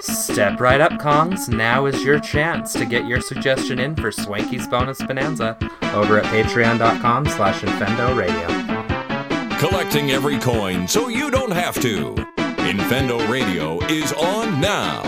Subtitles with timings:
[0.00, 1.48] Step right up, Kongs.
[1.48, 5.56] Now is your chance to get your suggestion in for Swanky's Bonus Bonanza
[5.94, 9.58] over at patreon.com slash Infendo Radio.
[9.58, 12.14] Collecting every coin so you don't have to.
[12.36, 15.02] Infendo Radio is on now.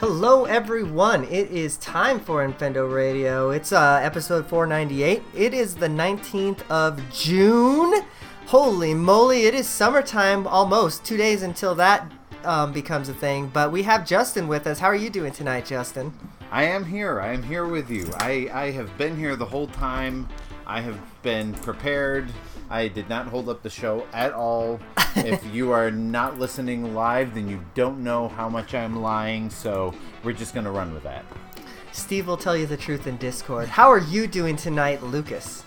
[0.00, 1.24] Hello, everyone.
[1.24, 3.50] It is time for Infendo Radio.
[3.50, 5.22] It's uh, episode 498.
[5.34, 8.02] It is the 19th of June.
[8.46, 11.04] Holy moly, it is summertime almost.
[11.04, 12.10] Two days until that
[12.48, 13.48] um, becomes a thing.
[13.48, 14.78] But we have Justin with us.
[14.78, 16.12] How are you doing tonight, Justin?
[16.50, 17.20] I am here.
[17.20, 18.10] I am here with you.
[18.16, 20.26] I, I have been here the whole time.
[20.66, 22.32] I have been prepared.
[22.70, 24.80] I did not hold up the show at all.
[25.16, 29.94] if you are not listening live, then you don't know how much I'm lying, so
[30.24, 31.24] we're just going to run with that.
[31.92, 33.68] Steve will tell you the truth in Discord.
[33.68, 35.64] How are you doing tonight, Lucas?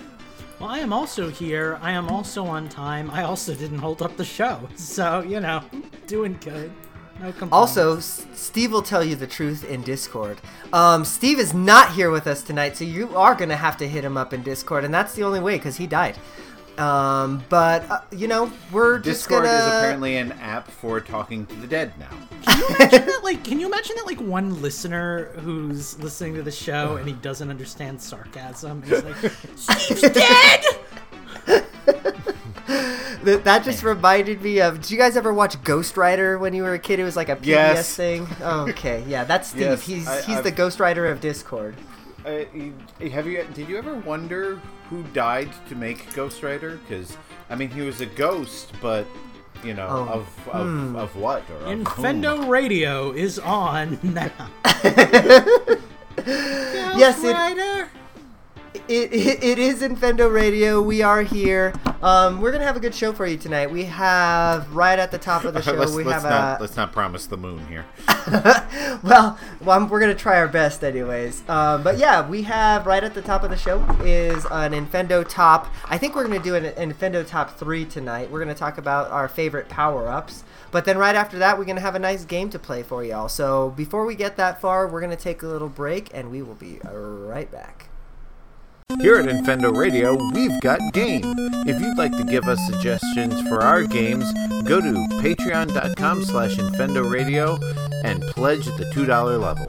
[0.62, 1.80] Well, I am also here.
[1.82, 3.10] I am also on time.
[3.10, 4.70] I also didn't hold up the show.
[4.76, 5.64] So, you know,
[6.06, 6.72] doing good.
[7.20, 7.34] No.
[7.52, 10.40] Also, S- Steve will tell you the truth in Discord.
[10.72, 13.88] Um, Steve is not here with us tonight, so you are going to have to
[13.88, 16.16] hit him up in Discord, and that's the only way because he died.
[16.82, 19.58] Um, but, uh, you know, we're just Discord gonna...
[19.58, 22.10] is apparently an app for talking to the dead now.
[22.44, 23.24] Can you imagine that?
[23.24, 24.06] Like, can you imagine that?
[24.08, 28.82] Like one listener who's listening to the show and he doesn't understand sarcasm.
[28.84, 29.16] He's like,
[29.56, 30.64] "Steve's dead."
[33.24, 34.82] That, that just reminded me of.
[34.82, 37.00] Did you guys ever watch Ghostwriter when you were a kid?
[37.00, 37.96] It was like a PBS Yes.
[37.96, 38.28] thing.
[38.42, 39.62] Okay, yeah, that's Steve.
[39.62, 41.76] Yes, he's I- he's I've- the Ghostwriter of Discord.
[42.26, 43.46] Uh, have you?
[43.54, 46.80] Did you ever wonder who died to make Ghostwriter?
[46.88, 47.18] Because
[47.50, 49.06] I mean, he was a ghost, but
[49.64, 51.44] you know, Oh, of of, of what?
[51.50, 51.74] Or?
[51.76, 54.32] Infendo Radio is on now.
[56.98, 57.84] Yes, Rider.
[57.84, 57.90] It,
[58.74, 60.82] it, it is Infendo Radio.
[60.82, 61.74] We are here.
[62.02, 63.70] Um, we're gonna have a good show for you tonight.
[63.70, 65.74] We have right at the top of the show.
[65.74, 67.86] let's, we let's have not a let's not promise the moon here.
[69.04, 71.48] well, well we're gonna try our best, anyways.
[71.50, 75.28] Um, but yeah, we have right at the top of the show is an Infendo
[75.28, 75.68] top.
[75.86, 78.32] I think we're gonna do an Infendo top three tonight.
[78.32, 80.44] We're gonna talk about our favorite power ups.
[80.72, 83.28] But then right after that, we're gonna have a nice game to play for y'all.
[83.28, 86.56] So before we get that far, we're gonna take a little break, and we will
[86.56, 87.91] be right back.
[89.00, 91.22] Here at Infendo Radio, we've got game.
[91.66, 94.32] If you'd like to give us suggestions for our games,
[94.64, 94.92] go to
[95.22, 97.58] patreon.com slash Infendo Radio
[98.04, 99.68] and pledge at the $2 level.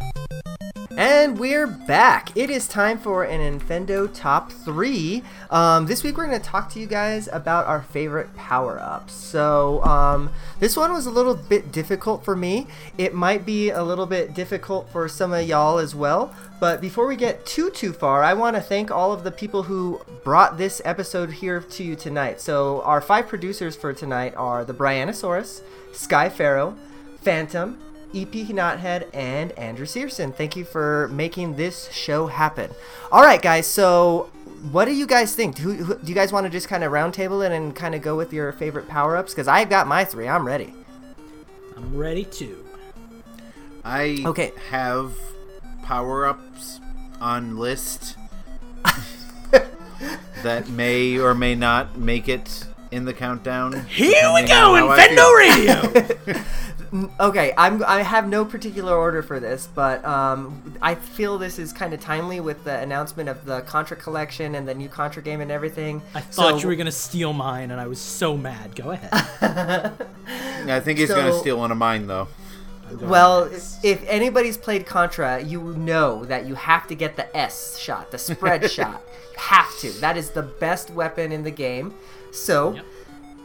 [0.99, 2.37] And we're back.
[2.37, 5.23] It is time for an Infendo Top 3.
[5.51, 9.15] Um, this week we're going to talk to you guys about our favorite power ups.
[9.15, 12.67] So, um, this one was a little bit difficult for me.
[12.99, 16.35] It might be a little bit difficult for some of y'all as well.
[16.63, 19.65] But before we get too, too far, I want to thank all of the people
[19.65, 22.41] who brought this episode here to you tonight.
[22.41, 25.63] So, our five producers for tonight are the Brianosaurus,
[25.93, 26.77] Sky Pharaoh,
[27.21, 27.77] Phantom,
[28.15, 30.31] EP Knothead, and Andrew Searson.
[30.31, 32.71] Thank you for making this show happen.
[33.11, 33.67] All right, guys.
[33.67, 34.31] So,
[34.71, 35.59] what do you guys think?
[35.59, 38.03] Who, who, do you guys want to just kind of roundtable it and kind of
[38.03, 39.33] go with your favorite power ups?
[39.35, 40.29] Because I've got my three.
[40.29, 40.73] I'm ready.
[41.77, 42.65] I'm ready to.
[43.85, 44.53] I Okay.
[44.71, 45.13] have
[45.83, 46.81] power ups
[47.21, 48.17] on list
[50.43, 53.85] that may or may not make it in the countdown.
[53.87, 55.37] Here we go, on how Infendo.
[55.37, 56.43] Radio.
[57.19, 57.83] Okay, I'm.
[57.87, 62.01] I have no particular order for this, but um, I feel this is kind of
[62.01, 66.03] timely with the announcement of the Contra collection and the new Contra game and everything.
[66.15, 68.77] I thought So- you were gonna steal mine, and I was so mad.
[68.77, 69.09] Go ahead.
[70.69, 72.29] I think he's going to steal one of mine, though.
[73.01, 73.51] Well,
[73.83, 78.19] if anybody's played Contra, you know that you have to get the S shot, the
[78.19, 79.03] spread shot.
[79.37, 79.91] Have to.
[80.01, 81.95] That is the best weapon in the game.
[82.33, 82.85] So, Yep.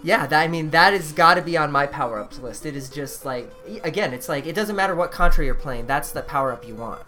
[0.03, 2.65] yeah, that, I mean, that has got to be on my power ups list.
[2.65, 3.51] It is just like,
[3.83, 6.75] again, it's like, it doesn't matter what Contra you're playing, that's the power up you
[6.75, 7.01] want.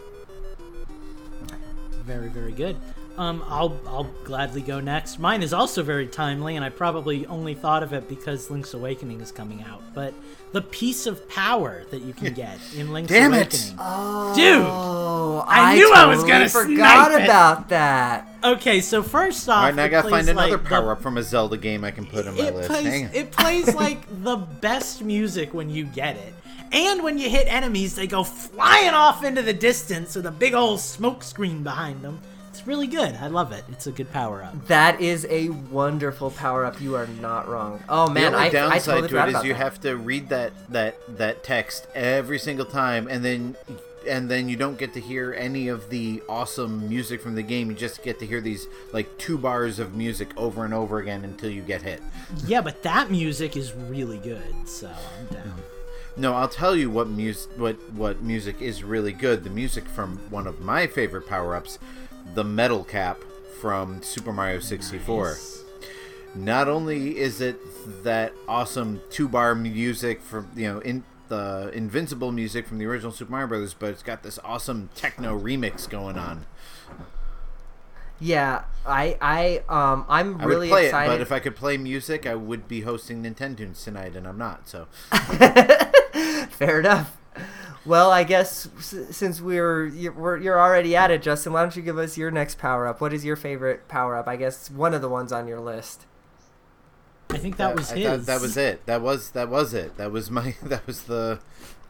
[2.06, 2.78] Very, very good.
[3.18, 5.20] Um, I'll I'll gladly go next.
[5.20, 9.20] Mine is also very timely, and I probably only thought of it because Link's Awakening
[9.20, 9.82] is coming out.
[9.94, 10.14] But
[10.52, 13.54] the piece of power that you can get in Link's Damn it!
[13.54, 14.62] Awakening, oh, dude.
[14.66, 17.26] Oh, I knew I was gonna forgot snipe it.
[17.26, 18.28] about that.
[18.44, 20.70] Okay, so first off, All right, now I got to plays find another like the-
[20.70, 22.70] power up from a Zelda game I can put on my it list.
[22.70, 23.14] plays Hang on.
[23.14, 26.34] it plays like the best music when you get it.
[26.72, 30.54] And when you hit enemies, they go flying off into the distance with a big
[30.54, 32.20] old smoke screen behind them.
[32.60, 33.16] It's really good.
[33.16, 33.64] I love it.
[33.72, 34.68] It's a good power up.
[34.68, 36.82] That is a wonderful power up.
[36.82, 37.82] You are not wrong.
[37.88, 39.60] Oh man, the only I, I downside totally to it is you that.
[39.60, 43.56] have to read that that that text every single time, and then
[44.06, 47.70] and then you don't get to hear any of the awesome music from the game.
[47.70, 51.24] You just get to hear these like two bars of music over and over again
[51.24, 52.04] until you get hit.
[52.46, 55.54] Yeah, but that music is really good, so I'm down.
[56.18, 59.46] No, I'll tell you what music what what music is really good.
[59.46, 61.80] The music from one of my favorite power-ups,
[62.34, 63.18] the metal cap
[63.62, 65.38] from Super Mario 64.
[66.36, 67.58] Not only is it
[68.04, 73.32] that awesome two-bar music from, you know, in the invincible music from the original Super
[73.32, 76.46] Mario Brothers, but it's got this awesome techno remix going on.
[78.20, 81.12] Yeah, I I um I'm I really would play excited.
[81.12, 84.38] it, but if I could play music, I would be hosting Nintendo's tonight, and I'm
[84.38, 84.68] not.
[84.68, 84.88] So
[86.50, 87.16] Fair enough.
[87.86, 91.98] Well, I guess since we're you're, you're already at it, Justin, why don't you give
[91.98, 93.00] us your next power up?
[93.02, 94.28] What is your favorite power up?
[94.28, 96.06] I guess one of the ones on your list.
[97.32, 98.08] I think that was I his.
[98.08, 98.86] thought that was it.
[98.86, 99.98] That was that was it.
[99.98, 101.40] That was my that was the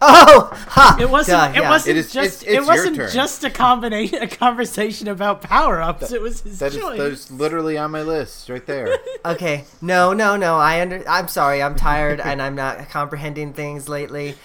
[0.02, 0.96] Oh, ha!
[0.98, 1.54] It wasn't.
[1.54, 1.70] Duh, it yeah.
[1.70, 2.44] wasn't It is- just.
[2.44, 6.14] it's- it's it wasn't just a combination, a conversation about power ups.
[6.14, 6.98] It was his that is choice.
[6.98, 8.98] that is literally on my list right there.
[9.26, 10.56] Okay, no, no, no.
[10.58, 11.04] I under.
[11.08, 11.62] I'm sorry.
[11.62, 14.36] I'm tired and I'm not comprehending things lately.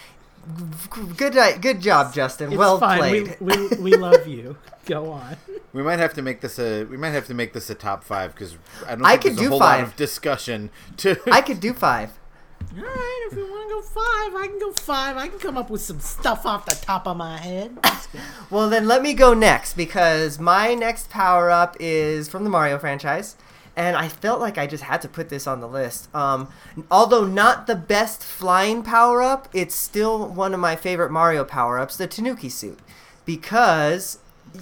[0.95, 2.51] G- Good, uh, good job, Justin.
[2.53, 2.99] It's well fine.
[2.99, 3.37] played.
[3.41, 4.57] We, we we love you.
[4.87, 5.37] Go on.
[5.73, 8.05] we might have to make this a we might have to make this a top
[8.05, 8.57] five because
[8.87, 9.81] I don't I think could there's do a whole five.
[9.81, 11.17] lot of discussion to.
[11.33, 12.19] I could do five.
[12.77, 15.17] All right, if you want to go five, I can go five.
[15.17, 17.77] I can come up with some stuff off the top of my head.
[18.51, 22.79] Well, then let me go next because my next power up is from the Mario
[22.79, 23.35] franchise,
[23.77, 26.15] and I felt like I just had to put this on the list.
[26.15, 26.49] Um,
[26.91, 31.79] although not the best flying power up, it's still one of my favorite Mario power
[31.79, 32.79] ups, the Tanuki suit,
[33.25, 34.19] because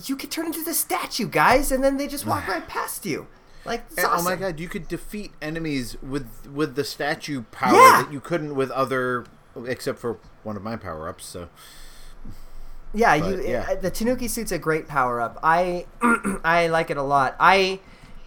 [0.07, 3.27] you could turn into the statue, guys, and then they just walk right past you.
[3.65, 8.03] Like, And, oh my god, you could defeat enemies with with the statue power Yeah.
[8.03, 9.25] that you couldn't with other,
[9.67, 11.25] except for one of my power ups.
[11.27, 11.49] So
[12.95, 13.43] Yeah, But, you.
[13.49, 13.67] yeah.
[13.71, 15.39] uh, The Tanuki suit's a great power up.
[15.43, 15.87] I
[16.45, 17.37] I like it a lot.
[17.39, 17.79] I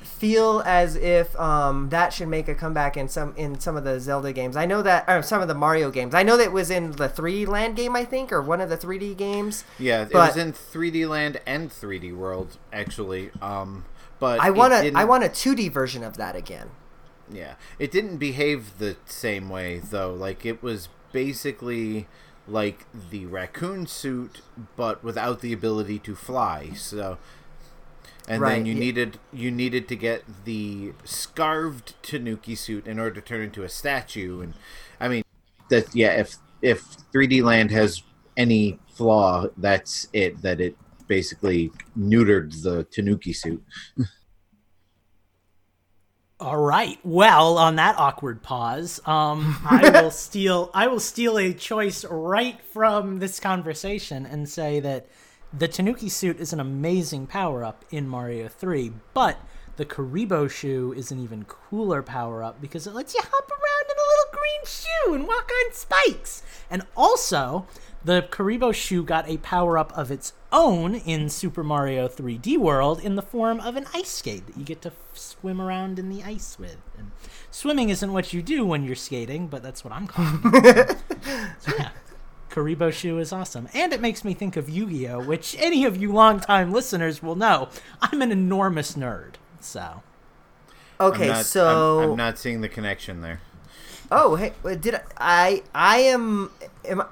[0.06, 4.00] feel as if um, that should make a comeback in some in some of the
[4.00, 4.56] Zelda games.
[4.56, 6.13] I know that or some of the Mario games.
[6.13, 8.69] I know that it was in the 3D Land game, I think, or one of
[8.69, 9.63] the 3D games.
[9.78, 13.31] yeah, it was in 3D Land and 3D World actually.
[13.42, 13.86] Um,
[14.19, 16.69] but I want a I want a 2D version of that again.
[17.31, 20.13] Yeah, it didn't behave the same way though.
[20.13, 22.07] Like it was basically
[22.48, 24.42] like the raccoon suit,
[24.75, 26.72] but without the ability to fly.
[26.75, 27.18] So,
[28.27, 28.80] and Right, then you yeah.
[28.80, 33.69] needed you needed to get the scarved Tanuki suit in order to turn into a
[33.69, 34.42] statue.
[34.42, 34.54] And
[35.00, 35.24] I mean,
[35.69, 36.83] that yeah, if if
[37.13, 38.01] 3D Land has
[38.38, 40.42] any flaw, that's it.
[40.42, 40.75] That it
[41.07, 43.63] basically neutered the Tanuki suit.
[46.39, 47.00] All right.
[47.04, 50.69] Well, on that awkward pause, um, I will steal.
[50.74, 55.07] I will steal a choice right from this conversation and say that
[55.57, 59.40] the Tanuki suit is an amazing power up in Mario Three, but
[59.78, 63.86] the Kuribo shoe is an even cooler power up because it lets you hop around
[63.90, 66.44] in a little green shoe and walk on spikes.
[66.69, 67.68] And also,
[68.04, 73.02] the Kuribo shoe got a power up of its own in Super Mario 3D World
[73.02, 76.10] in the form of an ice skate that you get to f- swim around in
[76.10, 76.78] the ice with.
[76.98, 77.12] And
[77.52, 80.98] swimming isn't what you do when you're skating, but that's what I'm calling it.
[81.60, 81.90] so yeah.
[82.56, 83.68] Kuribo shoe is awesome.
[83.74, 87.68] And it makes me think of Yu-Gi-Oh, which any of you longtime listeners will know.
[88.02, 89.34] I'm an enormous nerd.
[89.60, 90.04] So,
[91.00, 93.42] Okay, I'm not, so I'm, I'm not seeing the connection there.
[94.10, 95.02] Oh, hey, did I?
[95.18, 96.52] I, I am.
[96.86, 97.07] Am I,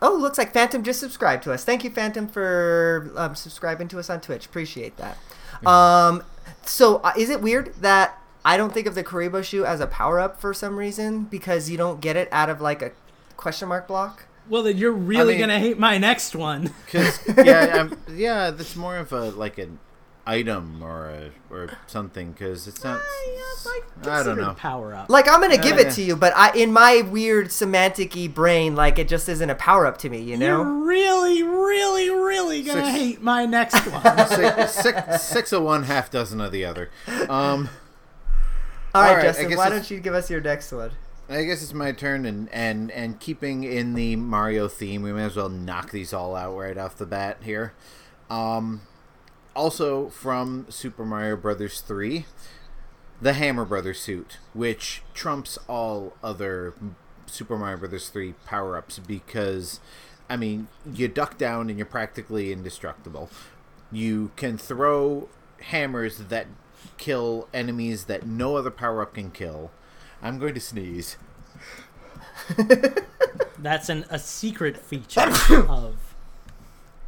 [0.00, 1.64] oh, looks like Phantom just subscribed to us.
[1.64, 4.46] Thank you, Phantom, for um, subscribing to us on Twitch.
[4.46, 5.18] Appreciate that.
[5.66, 6.22] Um,
[6.64, 9.86] so uh, is it weird that I don't think of the Kuribo shoe as a
[9.86, 12.92] power up for some reason because you don't get it out of like a
[13.36, 14.27] question mark block?
[14.48, 16.72] Well, then you're really mean- gonna hate my next one.
[16.90, 19.78] Cause yeah, I'm, yeah, that's more of a like an
[20.26, 22.34] item or a or something.
[22.34, 23.00] Cause it's not.
[23.64, 24.54] like I don't know.
[24.54, 25.08] Power up.
[25.10, 25.86] Like I'm gonna give yeah.
[25.88, 29.54] it to you, but I in my weird semantic-y brain, like it just isn't a
[29.54, 30.20] power up to me.
[30.22, 30.46] You know.
[30.46, 30.70] You're know?
[30.84, 34.28] really, really, really gonna Six- hate my next one.
[34.28, 36.90] six, six, six of one, half dozen of the other.
[37.28, 37.68] Um,
[38.94, 39.56] All right, All right, Justin.
[39.56, 40.92] Why don't you give us your next one?
[41.30, 45.24] I guess it's my turn, and and and keeping in the Mario theme, we may
[45.24, 47.74] as well knock these all out right off the bat here.
[48.30, 48.80] Um,
[49.54, 52.24] also from Super Mario Brothers three,
[53.20, 56.72] the Hammer Brothers suit, which trumps all other
[57.26, 59.80] Super Mario Brothers three power ups because,
[60.30, 63.28] I mean, you duck down and you're practically indestructible.
[63.92, 65.28] You can throw
[65.60, 66.46] hammers that
[66.96, 69.70] kill enemies that no other power up can kill.
[70.22, 71.16] I'm going to sneeze.
[73.58, 75.20] That's an a secret feature
[75.68, 75.96] of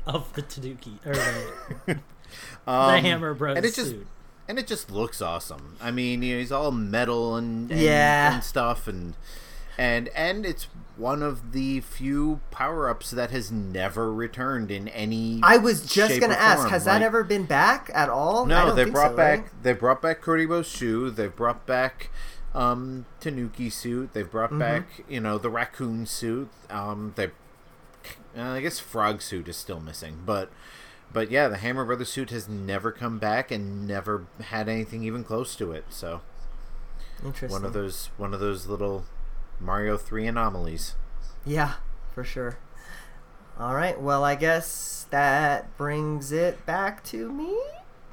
[0.07, 1.53] of the Tanuki or the,
[1.87, 1.99] the
[2.71, 4.07] Um, Hammer Bros and it just suit.
[4.49, 5.77] and it just looks awesome.
[5.81, 8.35] I mean, you know, he's all metal and, and Yeah.
[8.35, 9.15] and stuff, and
[9.79, 15.41] and and it's one of the few power ups that has never returned in any.
[15.43, 16.71] I was just gonna ask, form.
[16.71, 18.45] has that Like, ever been back at all?
[18.45, 19.63] I No, don't they think brought so, back right?
[19.63, 21.11] they brought back Kuribo's shoe.
[21.11, 22.11] They've brought back
[22.55, 24.13] um, Tanuki suit.
[24.13, 24.59] They've brought Mm-hmm.
[24.59, 26.49] back you know the raccoon suit.
[26.69, 27.27] Um, they,
[28.37, 30.51] uh, I guess frog suit is still missing, but
[31.13, 35.25] but yeah, the Hammer Brothers suit has never come back and never had anything even
[35.25, 35.85] close to it.
[35.91, 36.21] So
[37.25, 37.51] Interesting.
[37.51, 39.05] one of those one of those little
[39.59, 40.95] Mario three anomalies.
[41.45, 41.75] Yeah,
[42.15, 42.59] for sure.
[43.59, 44.01] All right.
[44.01, 47.55] Well, I guess that brings it back to me.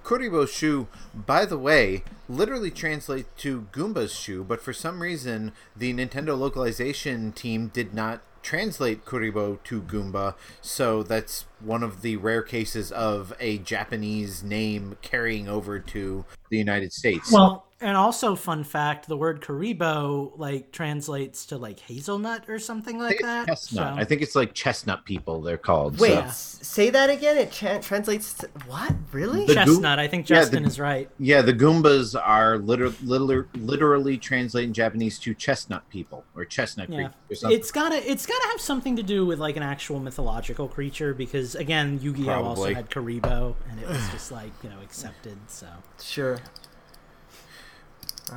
[0.08, 5.94] Kuribo's shoe, by the way, literally translates to Goomba's shoe, but for some reason the
[5.94, 12.42] Nintendo localization team did not translate Kuribo to Goomba, so that's one of the rare
[12.44, 17.32] cases of a Japanese name carrying over to the United States.
[17.32, 22.98] Well, and also fun fact, the word Kuribo like translates to like hazelnut or something
[22.98, 23.46] like that.
[23.48, 23.94] chestnut.
[23.96, 26.00] so- I think it's like chestnut people they're called.
[26.00, 27.38] Wait, so- s- say that again.
[27.38, 28.94] It tra- translates to what?
[29.12, 29.42] Really?
[29.46, 30.00] The Goom- chestnut.
[30.00, 31.08] I think Yeah, the- Justin is right.
[31.20, 36.96] Yeah, the Goombas are liter- liter- literally translating Japanese to chestnut people or chestnut Yeah,
[36.96, 37.60] creatures or something.
[37.60, 41.47] it's gotta it's gotta have something to do with like an actual mythological creature because
[41.56, 45.38] again, Yu-Gi-Oh also had Kuriboh and it was just like you know accepted.
[45.48, 45.68] So
[46.02, 46.40] Sure.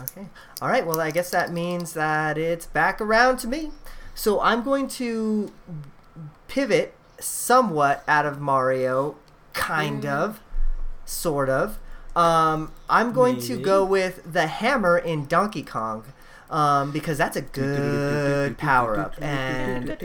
[0.02, 0.29] Okay.
[0.62, 0.87] All right.
[0.87, 3.73] Well, I guess that means that it's back around to me.
[4.14, 5.52] So I'm going to
[6.49, 9.17] pivot somewhat out of Mario,
[9.52, 10.40] kind of,
[11.05, 11.79] sort of.
[12.14, 16.05] Um, I'm going to go with the hammer in Donkey Kong.
[16.50, 19.97] Um, because that's a good power up, and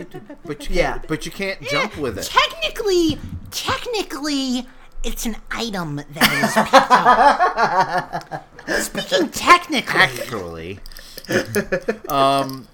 [0.46, 1.00] But you, Yeah.
[1.08, 2.26] but you can't jump with it.
[2.26, 3.18] Technically,
[3.50, 4.68] technically,
[5.04, 6.54] it's an item that is
[8.70, 8.82] picked up.
[8.82, 10.80] Speaking technically, Actually,
[12.10, 12.68] um,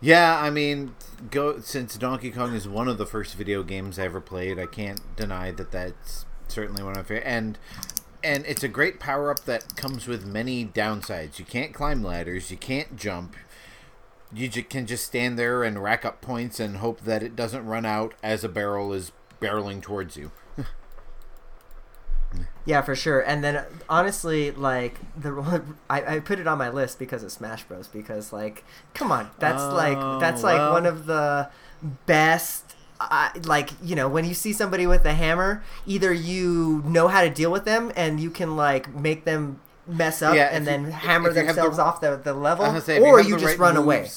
[0.00, 0.94] yeah, I mean,
[1.30, 4.58] go since Donkey Kong is one of the first video games I ever played.
[4.58, 7.26] I can't deny that that's certainly one of my favorite.
[7.26, 7.58] And
[8.24, 11.38] and it's a great power up that comes with many downsides.
[11.38, 12.50] You can't climb ladders.
[12.50, 13.36] You can't jump.
[14.32, 17.66] You ju- can just stand there and rack up points and hope that it doesn't
[17.66, 20.32] run out as a barrel is barreling towards you.
[22.66, 23.20] Yeah, for sure.
[23.20, 27.30] And then honestly, like the one I, I put it on my list because of
[27.30, 27.88] Smash Bros.
[27.88, 28.64] Because like,
[28.94, 30.72] come on, that's like Oh, that's like well.
[30.72, 31.50] one of the
[32.06, 32.73] best.
[33.00, 37.22] Uh, like you know, when you see somebody with a hammer, either you know how
[37.22, 40.84] to deal with them and you can like make them mess up Yeah, and then
[40.84, 43.34] you- hammer if you have the- themselves off the, the level, I say, or you,
[43.34, 44.08] the just right run away.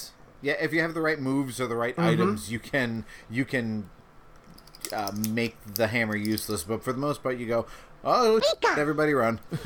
[0.42, 2.08] Yeah, if you have the right moves or the right Mm-hmm.
[2.08, 3.90] items, you can you can
[4.94, 6.64] uh, make the hammer useless.
[6.64, 7.66] But for the most part, you go,
[8.04, 8.42] oh,
[8.78, 9.40] everybody run.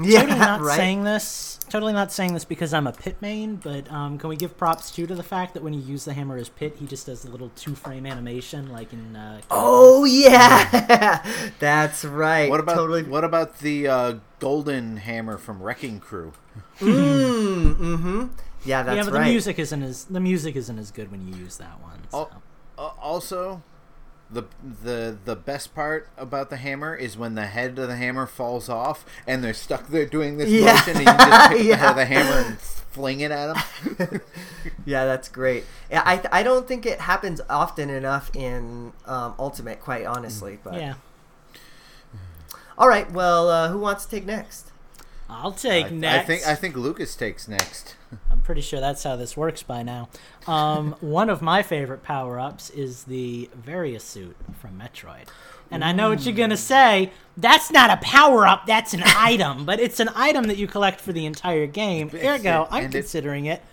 [0.00, 0.76] Yeah, totally not right.
[0.76, 1.58] saying this.
[1.70, 4.90] Totally not saying this because I'm a pit main, but um, can we give props
[4.90, 7.24] too to the fact that when you use the hammer as pit, he just does
[7.24, 9.16] a little two frame animation like in.
[9.16, 11.24] Uh, Oh yeah,
[11.58, 12.50] that's right.
[12.50, 13.02] what about totally?
[13.04, 16.32] what about the uh, golden hammer from Wrecking Crew?
[16.80, 18.26] Mm, mm-hmm.
[18.64, 19.24] Yeah, that's yeah, but right.
[19.24, 22.00] the music isn't as the music isn't as good when you use that one.
[22.10, 22.28] so.
[22.76, 23.62] Uh, also,
[24.30, 24.44] the
[24.84, 28.68] the the best part about the hammer is when the head of the hammer falls
[28.68, 30.72] off and they're stuck there doing this Yeah.
[30.74, 31.90] motion, and you just pick the head Yeah.
[31.90, 34.20] of the hammer and fling it at them.
[34.84, 35.64] Yeah, that's great.
[35.90, 40.58] Yeah, I, I don't think it happens often enough in um, Ultimate, quite honestly.
[40.62, 40.94] But Yeah,
[42.76, 44.70] all right, well, uh, who wants to take next?
[45.28, 46.26] I'll take I, I next.
[46.26, 47.96] think I think Lucas takes next.
[48.48, 50.08] Pretty sure that's how this works by now.
[50.46, 55.28] Um, one of my favorite power ups is the Varia suit from Metroid.
[55.70, 57.12] And I know what you're going to say.
[57.36, 59.66] That's not a power up, that's an item.
[59.66, 62.10] But it's an item that you collect for the entire game.
[62.14, 63.64] Ergo, I'm and it- considering it a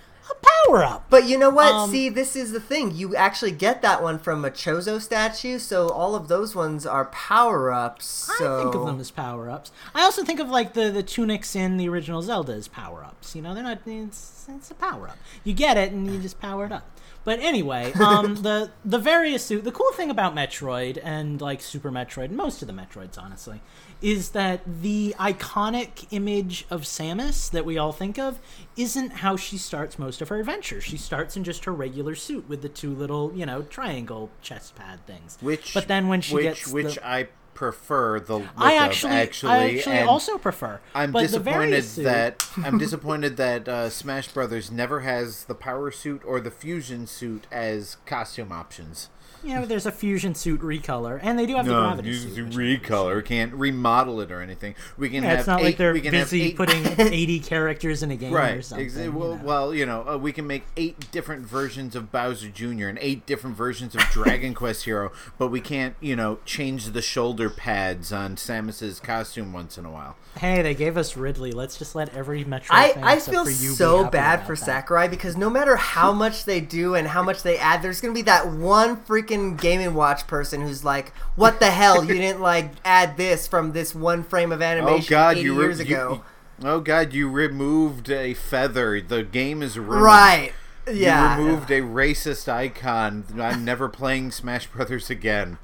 [0.68, 1.06] power up.
[1.10, 1.74] But you know what?
[1.74, 2.96] Um, See, this is the thing.
[2.96, 7.06] You actually get that one from a Chozo statue, so all of those ones are
[7.06, 8.06] power ups.
[8.38, 9.72] So I think of them as power ups.
[9.94, 13.36] I also think of like the, the tunics in the original Zelda as power ups.
[13.36, 13.80] You know, they're not.
[13.86, 15.18] It's, it's a power up.
[15.44, 16.90] You get it and you just power it up.
[17.24, 19.64] But anyway, um, the the Varia suit.
[19.64, 23.62] The cool thing about Metroid and like Super Metroid, and most of the Metroids, honestly,
[24.02, 28.40] is that the iconic image of Samus that we all think of
[28.78, 30.84] isn't how she starts most of her adventures.
[30.84, 34.76] She starts in just her regular suit with the two little, you know, triangle chest
[34.76, 35.38] pad things.
[35.42, 38.82] Which, but then when she which, gets which the, I prefer the look I of,
[38.84, 40.82] actually, actually, I actually and also prefer.
[40.94, 46.40] I'm disappointed that I'm disappointed that uh, Smash Brothers never has the power suit or
[46.40, 49.10] the fusion suit as costume options.
[49.46, 52.16] You know, there's a fusion suit recolor, and they do have the No, gravity you
[52.16, 52.50] suit.
[52.52, 53.16] recolor.
[53.18, 54.76] We can't remodel it or anything.
[54.98, 56.86] We can Yeah, have it's not eight, like they're we can have busy eight- putting
[57.00, 58.66] 80 characters in a game or Right.
[58.66, 58.88] something.
[58.88, 59.42] Exa- you well, know.
[59.44, 62.88] well, you know, uh, we can make eight different versions of Bowser Jr.
[62.88, 67.02] and eight different versions of Dragon Quest Hero, but we can't, you know, change the
[67.02, 70.16] shoulder pads on Samus's costume once in a while.
[70.38, 71.52] Hey, they gave us Ridley.
[71.54, 72.76] Let's just let every Metro.
[72.76, 74.66] I, fan I feel for you so bad for that.
[74.66, 78.14] Sakurai because no matter how much they do and how much they add, there's gonna
[78.14, 82.04] be that one freaking Game and Watch person who's like, "What the hell?
[82.04, 85.42] You didn't like add this from this one frame of animation Oh animation God, 80
[85.46, 86.24] you, years ago."
[86.62, 89.02] you- oh God, you removed a feather.
[89.02, 90.04] The game is ruined.
[90.04, 90.52] right?
[90.92, 91.38] Yeah.
[91.38, 93.26] You removed a racist icon.
[93.40, 95.58] I'm never playing Smash Brothers again.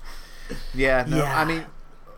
[0.73, 1.39] Yeah, no, Yeah.
[1.39, 1.65] I mean,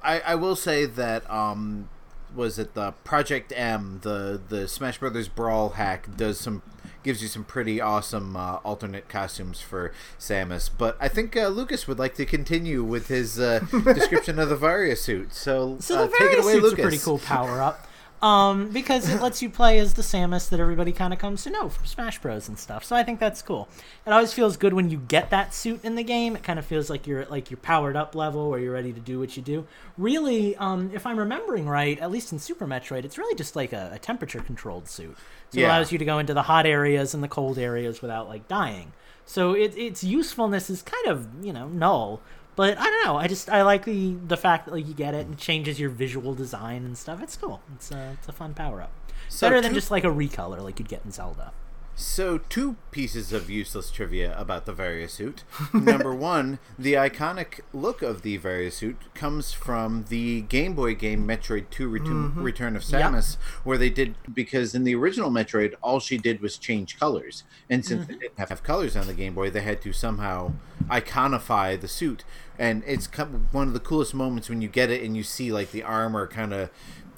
[0.02, 1.90] I, I will say that um,
[2.34, 6.62] was it the Project M, the the Smash Brothers Brawl hack does some
[7.04, 10.70] gives you some pretty awesome uh, alternate costumes for Samus.
[10.76, 14.56] But I think uh, Lucas would like to continue with his uh, description of the
[14.56, 15.34] Varia suit.
[15.34, 16.80] So, So uh, the take it various away, suit's Lucas.
[16.80, 17.88] a pretty cool power up.
[18.22, 21.50] Um, because it lets you play as the Samus that everybody kind of comes to
[21.50, 22.48] know from Smash Bros.
[22.48, 22.86] and stuff.
[22.86, 23.68] So I think that's cool.
[24.08, 26.34] It always feels good when you get that suit in the game.
[26.38, 28.94] It kind of feels like you're at like your powered up level where you're ready
[28.94, 29.68] to do what you do.
[29.98, 33.74] Really, um, if I'm remembering right, at least in Super Metroid, it's really just like
[33.74, 35.18] a, a temperature controlled suit.
[35.54, 38.28] So it allows you to go into the hot areas and the cold areas without
[38.28, 38.94] like dying.
[39.26, 42.22] So it, its usefulness is kind of you know null.
[42.56, 43.18] But I don't know.
[43.18, 45.80] I just I like the the fact that like you get it and it changes
[45.80, 47.22] your visual design and stuff.
[47.22, 47.62] It's cool.
[47.76, 48.92] It's a it's a fun power up.
[49.30, 51.52] So Better than just like a recolor like you'd get in Zelda.
[51.96, 55.44] So, two pieces of useless trivia about the Varia suit.
[55.74, 61.28] Number one, the iconic look of the Varia suit comes from the Game Boy game
[61.28, 62.42] Metroid 2 Return, mm-hmm.
[62.42, 66.58] Return of Samus, where they did, because in the original Metroid, all she did was
[66.58, 67.44] change colors.
[67.70, 68.14] And since mm-hmm.
[68.14, 70.54] they didn't have colors on the Game Boy, they had to somehow
[70.88, 72.24] iconify the suit.
[72.58, 73.08] And it's
[73.52, 76.26] one of the coolest moments when you get it and you see, like, the armor
[76.28, 76.70] kind of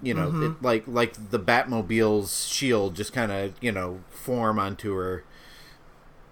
[0.02, 4.94] you know, it, like like the Batmobile's shield just kind of you know form onto
[4.96, 5.24] her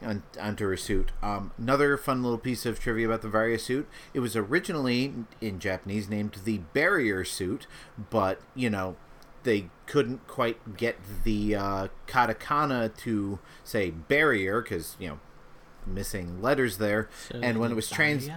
[0.02, 1.12] on, onto her suit.
[1.22, 5.60] Um, another fun little piece of trivia about the Varia suit: it was originally in
[5.60, 7.68] Japanese named the Barrier suit,
[8.10, 8.96] but you know
[9.44, 15.20] they couldn't quite get the uh, katakana to say barrier because you know
[15.86, 18.30] missing letters there, and when it was trans?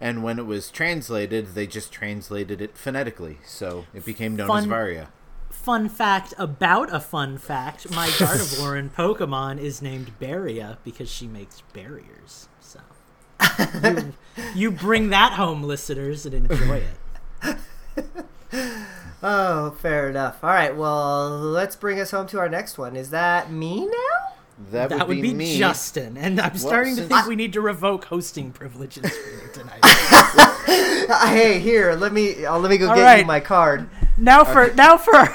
[0.00, 4.62] And when it was translated, they just translated it phonetically, so it became known as
[4.64, 5.08] Fun- Varia.
[5.50, 11.26] Fun fact about a fun fact: my Gardevoir in Pokemon is named Baria because she
[11.26, 12.48] makes barriers.
[12.60, 12.80] So
[13.82, 14.12] you,
[14.54, 16.82] you bring that home, listeners, and enjoy
[17.42, 17.56] it.
[19.20, 20.44] Oh, fair enough.
[20.44, 20.76] All right.
[20.76, 22.94] Well, let's bring us home to our next one.
[22.94, 24.34] Is that me now?
[24.72, 25.56] That, That would be, me.
[25.56, 29.52] Justin, and I'm starting to since- think we need to revoke hosting privileges for you
[29.52, 29.80] tonight.
[31.28, 31.94] Hey, here.
[31.94, 32.44] Let me.
[32.44, 33.20] Uh, let me go All get right.
[33.20, 33.88] you my card.
[34.18, 35.34] now for now for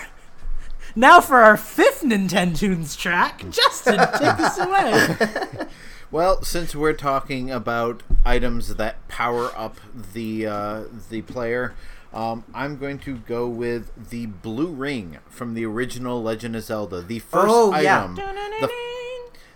[0.95, 5.67] now for our fifth Nintendo Tunes track, Justin, take us away.
[6.11, 9.77] Well, since we're talking about items that power up
[10.13, 11.73] the uh, the player,
[12.13, 17.01] um, I'm going to go with the blue ring from the original Legend of Zelda.
[17.01, 18.03] The first Oh, yeah.
[18.03, 18.69] item, the,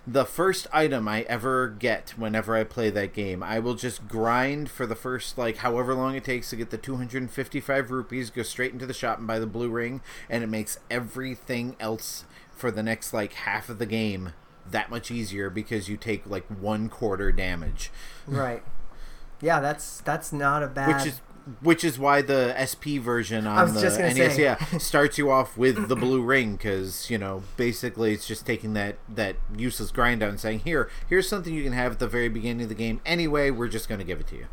[0.10, 3.44] the first item I ever get whenever I play that game.
[3.44, 6.78] I will just grind for the first like however long it takes to get the
[6.78, 10.80] 255 rupees, go straight into the shop and buy the blue ring, and it makes
[10.90, 14.32] everything else for the next like half of the game
[14.70, 17.92] that much easier because you take like one quarter damage,
[18.26, 18.64] Right.
[19.40, 20.96] Yeah, that's that's not a bad.
[20.98, 21.22] which is
[21.62, 24.42] which is why the SP version on the NES say.
[24.42, 28.74] yeah starts you off with the blue ring because you know basically it's just taking
[28.74, 32.08] that that useless grind out and saying here here's something you can have at the
[32.08, 34.48] very beginning of the game anyway we're just going to give it to you.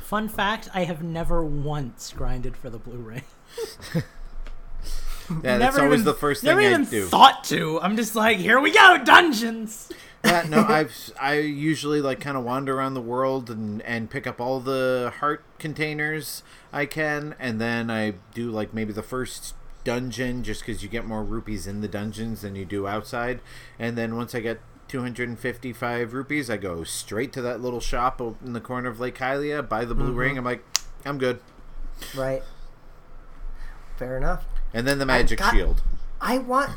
[0.00, 3.22] Fun fact: I have never once grinded for the blue ring.
[5.44, 7.06] Yeah, that's never always even, the first thing never I even do.
[7.06, 7.80] thought to.
[7.80, 9.88] I'm just like, here we go, dungeons.
[10.24, 14.26] Yeah, no, I've I usually like kind of wander around the world and and pick
[14.26, 19.54] up all the heart containers I can, and then I do like maybe the first
[19.82, 23.40] dungeon just because you get more rupees in the dungeons than you do outside,
[23.78, 28.52] and then once I get 255 rupees, I go straight to that little shop in
[28.52, 30.30] the corner of Lake Hylia, buy the blue ring.
[30.32, 30.38] Mm-hmm.
[30.38, 30.64] I'm like,
[31.06, 31.40] I'm good,
[32.14, 32.42] right.
[33.96, 34.44] Fair enough.
[34.74, 35.82] and then the magic got- shield.
[36.20, 36.70] I want.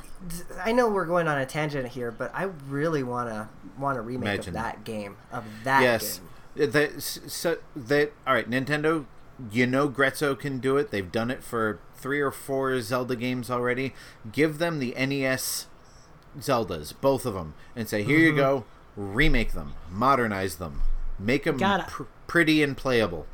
[0.63, 4.01] I know we're going on a tangent here, but I really want to want a
[4.01, 4.55] remake Imagine.
[4.55, 5.17] of that game.
[5.31, 6.21] Of that yes
[6.55, 6.71] game.
[6.71, 9.05] that so that all right nintendo
[9.51, 13.49] you know grezzo can do it they've done it for three or four zelda games
[13.49, 13.93] already
[14.31, 15.65] give them the nes
[16.39, 18.27] zeldas both of them and say here Mm-hmm.
[18.27, 20.81] you go remake them modernize them
[21.17, 23.25] make them Gotta- pr- pretty and playable.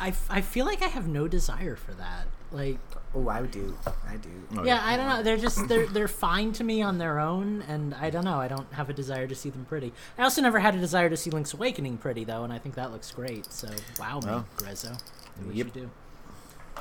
[0.00, 2.26] I, f- I feel like I have no desire for that.
[2.52, 2.78] Like,
[3.14, 3.76] Oh, I do.
[4.08, 4.30] I do.
[4.56, 5.22] Oh, yeah, I don't know.
[5.22, 8.38] They're just they're they're fine to me on their own, and I don't know.
[8.40, 9.92] I don't have a desire to see them pretty.
[10.16, 12.74] I also never had a desire to see Link's Awakening pretty though, and I think
[12.76, 13.52] that looks great.
[13.52, 13.68] So
[14.00, 14.98] wow, me, Grezzo,
[15.38, 15.66] do what yep.
[15.66, 15.90] you do.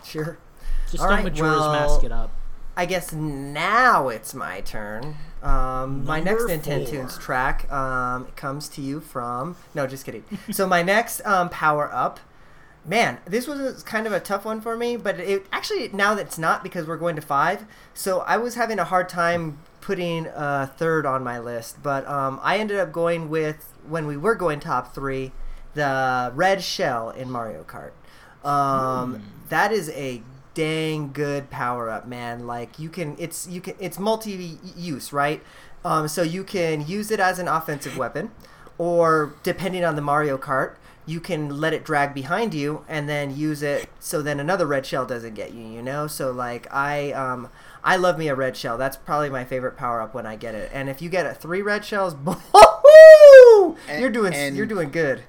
[0.06, 0.38] Sure.
[0.90, 2.32] Just All don't right, Majora's well- Mask it up.
[2.78, 5.16] I guess now it's my turn.
[5.44, 9.58] Um, my next Number Nintendo Tunes track um, comes to you from.
[9.76, 10.24] No, just kidding.
[10.52, 12.22] so my next um, power up.
[12.84, 16.26] Man, this was kind of a tough one for me, but it actually now that
[16.26, 17.66] it's not because we're going to five.
[17.94, 22.40] So I was having a hard time putting a third on my list, but um,
[22.42, 25.32] I ended up going with when we were going top three,
[25.74, 27.92] the red shell in Mario Kart.
[28.48, 32.48] Um, That is a dang good power up, man.
[32.48, 35.42] Like you can, it's you can, it's multi use, right?
[35.86, 38.32] Um, so you can use it as an offensive weapon,
[38.78, 43.36] or depending on the Mario Kart, you can let it drag behind you and then
[43.36, 45.66] use it so then another red shell doesn't get you.
[45.66, 47.50] You know, so like I um
[47.84, 48.78] I love me a red shell.
[48.78, 50.70] That's probably my favorite power up when I get it.
[50.74, 52.16] And if you get a three red shells,
[54.00, 55.24] you're doing you're doing good.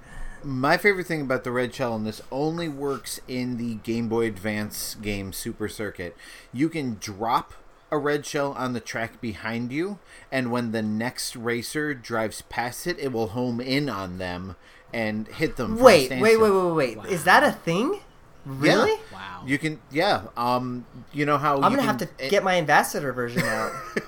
[0.45, 4.27] My favorite thing about the red shell, and this only works in the Game Boy
[4.27, 6.17] Advance game Super Circuit,
[6.53, 7.55] you can drop
[7.93, 10.01] a red shell on the track behind you,
[10.33, 14.57] and when the next racer drives past it, it will home in on them
[14.93, 15.73] and hit them.
[15.77, 16.75] from a Wait, wait, wait, standstill.
[16.75, 17.11] wait, wait.
[17.13, 18.01] Is that a thing?
[18.45, 18.91] Really?
[18.91, 18.97] Yeah.
[19.13, 19.43] Wow.
[19.47, 20.23] You can, yeah.
[20.37, 23.73] Um, you know how I'm you gonna have can- to get my ambassador version out.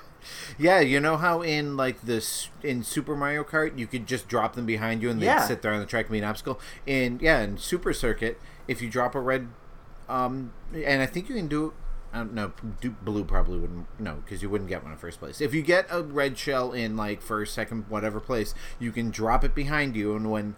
[0.56, 4.54] Yeah, you know how in like this in Super Mario Kart you could just drop
[4.54, 5.40] them behind you and they Yeah.
[5.40, 6.60] would sit there on the track and be an obstacle.
[6.86, 9.48] In yeah, in Super Circuit, if you drop a red,
[10.08, 11.72] um, and I think you can do.
[12.12, 12.52] I don't know.
[12.80, 13.86] Do, blue probably wouldn't.
[13.98, 15.40] No, because you wouldn't get one in first place.
[15.40, 19.42] If you get a red shell in like first, second, whatever place, you can drop
[19.42, 20.54] it behind you, and when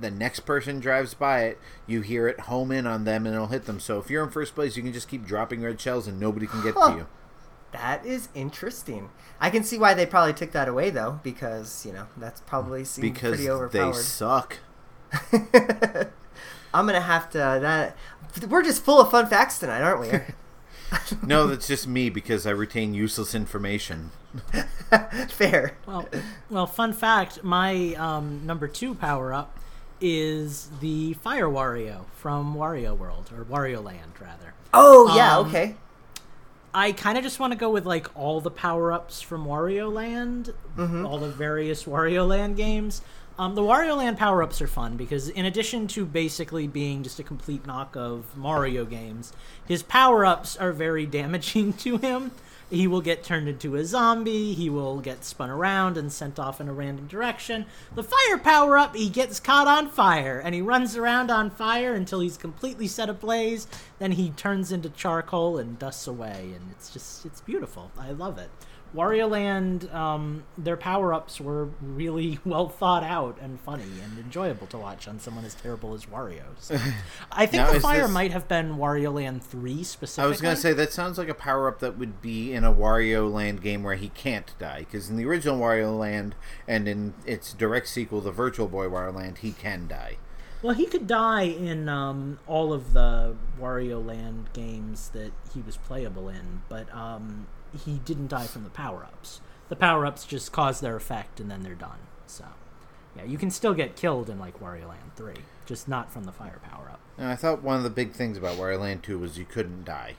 [0.00, 3.48] the next person drives by it, you hear it home in on them, and it'll
[3.48, 3.80] hit them.
[3.80, 6.46] So if you're in first place, you can just keep dropping red shells, and nobody
[6.46, 6.90] can get Huh.
[6.92, 7.06] to you.
[7.72, 9.10] that is interesting.
[9.40, 12.84] I can see why they probably took that away though, because you know that's probably
[12.84, 14.58] seemed Because pretty they suck.
[16.74, 17.96] I'm gonna have to that.
[18.48, 20.10] We're just full of fun facts tonight, aren't we?
[21.22, 24.12] No, that's just me because I retain useless information.
[25.30, 25.76] Fair.
[25.84, 26.06] Well,
[26.48, 29.58] well, fun fact: my um, number two power up
[30.00, 34.54] is the Fire Wario from Wario World or Wario Land, rather.
[34.74, 35.74] Oh yeah, Um, okay.
[36.74, 39.90] I kind of just want to go with like all the power ups from Wario
[39.92, 41.06] Land, Mm-hmm.
[41.06, 43.00] all the various Wario Land games.
[43.38, 47.18] Um, the Wario Land power ups are fun because, in addition to basically being just
[47.18, 49.32] a complete knock of Mario games,
[49.66, 52.30] his power ups are very damaging to him.
[52.68, 56.60] He will get turned into a zombie, he will get spun around and sent off
[56.60, 57.66] in a random direction.
[57.94, 61.94] The fire power up, he gets caught on fire and he runs around on fire
[61.94, 63.68] until he's completely set ablaze.
[64.00, 67.90] Then he turns into charcoal and dusts away, and it's just, it's beautiful.
[67.98, 68.50] I love it.
[68.96, 74.66] Wario Land, um, their power ups were really well thought out and funny and enjoyable
[74.68, 76.44] to watch on someone as terrible as Wario.
[76.58, 76.78] So,
[77.32, 80.24] I think Now, the fire this- might have been Wario Land 3 specifically.
[80.24, 82.72] I was gonna say that sounds like a power up that would be in a
[82.72, 86.34] Wario Land game where he can't die, because in the original Wario Land
[86.66, 90.16] and in its direct sequel, the Virtual Boy Wario Land, he can die.
[90.62, 95.76] Well, he could die in um, all of the Wario Land games that he was
[95.76, 99.40] playable in, but um, he didn't die from the power ups.
[99.68, 101.98] The power ups just cause their effect and then they're done.
[102.26, 102.44] So,
[103.16, 105.34] yeah, you can still get killed in like Wario Land 3,
[105.64, 107.00] just not from the fire power up.
[107.18, 109.84] And I thought one of the big things about Wario Land 2 was you couldn't
[109.84, 110.14] die.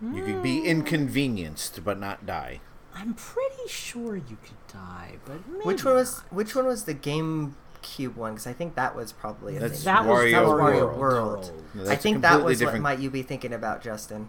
[0.00, 0.64] You could be mm.
[0.64, 2.60] inconvenienced but not die.
[2.94, 6.94] I'm pretty sure you could die, but maybe Which one was which one was the
[6.94, 8.32] GameCube one?
[8.32, 9.84] Because I think that was probably That's thing.
[9.84, 10.98] That was Wario that was Wario Wario World.
[10.98, 11.62] World.
[11.74, 14.28] No, I think that completely was what might you be thinking about, Justin.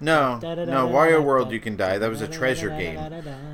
[0.00, 1.98] No, no, Wario World you can die.
[1.98, 2.98] That was a treasure game.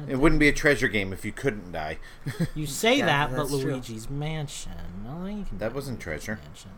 [0.08, 1.98] It wouldn't be a treasure game if you couldn't die.
[2.54, 3.72] You say Yeah, that, but that's true.
[3.72, 4.72] Luigi's Mansion.
[5.04, 6.40] No, you can That die wasn't in Luigi's treasure.
[6.44, 6.70] Mansion.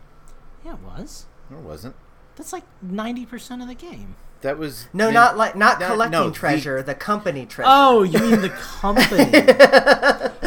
[0.65, 1.25] Yeah, it was.
[1.49, 1.95] No, it wasn't.
[2.35, 4.15] That's like ninety percent of the game.
[4.41, 7.71] That was No, not like not collecting no, the- treasure, the, company treasure.
[7.73, 9.23] Oh, you mean the company?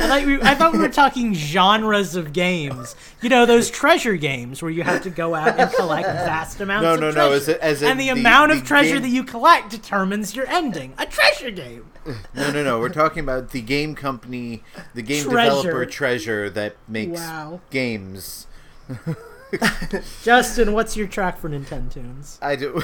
[0.00, 2.96] I, thought we, I thought we were talking genres of games.
[3.22, 6.82] You know, those treasure games where you have to go out and collect vast amounts
[6.84, 7.34] No, of no, no, treasure.
[7.34, 9.70] as a- as in and the, the- amount the of treasure game- that you collect
[9.70, 10.94] determines your ending.
[10.98, 11.86] A treasure game.
[12.34, 12.80] No, no, no.
[12.80, 14.62] We're talking about the game company,
[14.94, 15.56] the game Treasure.
[15.62, 17.60] developer Treasure that makes Wow.
[17.70, 18.46] games.
[20.22, 22.38] Justin, what's your track for Nintendo Tunes?
[22.40, 22.80] I do.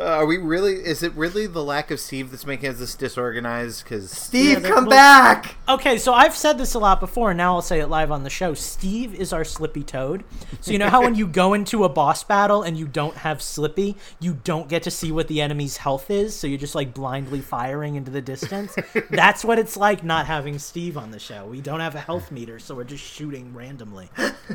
[0.00, 0.74] Uh, are we really?
[0.76, 3.84] Is it really the lack of Steve that's making us this disorganized?
[3.84, 5.56] Because Steve, that- come well- back!
[5.68, 8.22] Okay, so I've said this a lot before, and now I'll say it live on
[8.24, 8.54] the show.
[8.54, 10.24] Steve is our Slippy Toad.
[10.62, 13.42] So you know how when you go into a boss battle and you don't have
[13.42, 16.94] Slippy, you don't get to see what the enemy's health is, so you're just like
[16.94, 18.74] blindly firing into the distance.
[19.10, 21.44] That's what it's like not having Steve on the show.
[21.46, 24.08] We don't have a health meter, so we're just shooting randomly.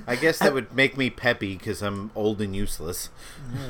[0.07, 3.09] I guess that would make me peppy because I'm old and useless.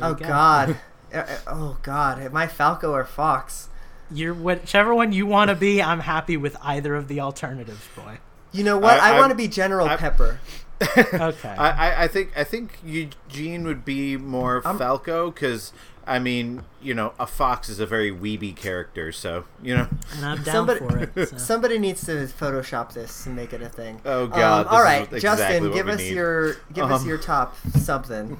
[0.01, 0.25] Oh go.
[0.25, 0.77] God.
[1.13, 2.19] Uh, uh, Oh God.
[2.19, 3.69] Am I Falco or Fox?
[4.11, 5.81] You're whichever one you want to be.
[5.81, 8.19] I'm happy with either of the alternatives, boy.
[8.51, 8.99] You know what?
[8.99, 10.39] I- I, I'm- want to be General I'm- Pepper.
[10.97, 11.49] Okay.
[11.57, 15.71] I, I, I think I think Eugene would be more Falco because
[16.05, 19.87] I mean you know a fox is a very weeby character, so you know.
[20.17, 21.29] and I'm down Somebody- for it.
[21.29, 21.37] so.
[21.37, 24.01] Somebody needs to Photoshop this and make it a thing.
[24.03, 26.13] Oh, God, Um, all this Justin, exactly give us need.
[26.13, 28.37] your give us Um, your top something.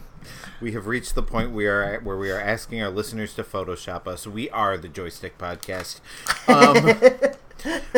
[0.61, 3.43] We have reached the point we are at where we are asking our listeners to
[3.43, 4.25] Photoshop us.
[4.25, 5.99] We are the Joystick Podcast.
[6.47, 7.33] Um,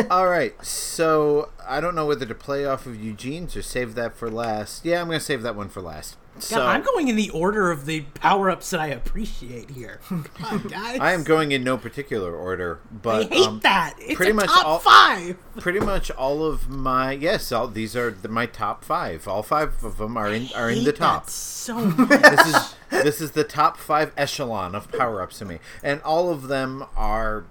[0.10, 4.16] all right, so I don't know whether to play off of Eugene's or save that
[4.16, 4.84] for last.
[4.84, 6.16] Yeah, I'm going to save that one for last.
[6.40, 10.00] So God, I'm going in the order of the power ups that I appreciate here.
[10.08, 10.98] Come on, guys.
[11.00, 13.94] I am going in no particular order, but I but hate um, that.
[13.98, 15.36] It's pretty a much top all- five.
[15.58, 19.26] pretty much all of my yes, all these are the, my top five.
[19.28, 21.26] All five of them are in are in the top.
[21.26, 22.08] that so much.
[22.08, 26.30] this is this is the top five echelon of power ups to me, and all
[26.30, 27.44] of them are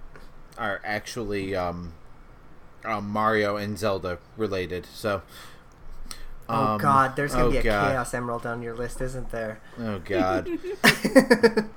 [0.57, 1.93] are actually um,
[2.83, 4.85] uh, Mario and Zelda related.
[4.85, 5.21] So,
[6.49, 7.91] Oh um, God, there's gonna oh, be a God.
[7.91, 9.59] Chaos Emerald on your list, isn't there?
[9.79, 10.49] Oh God.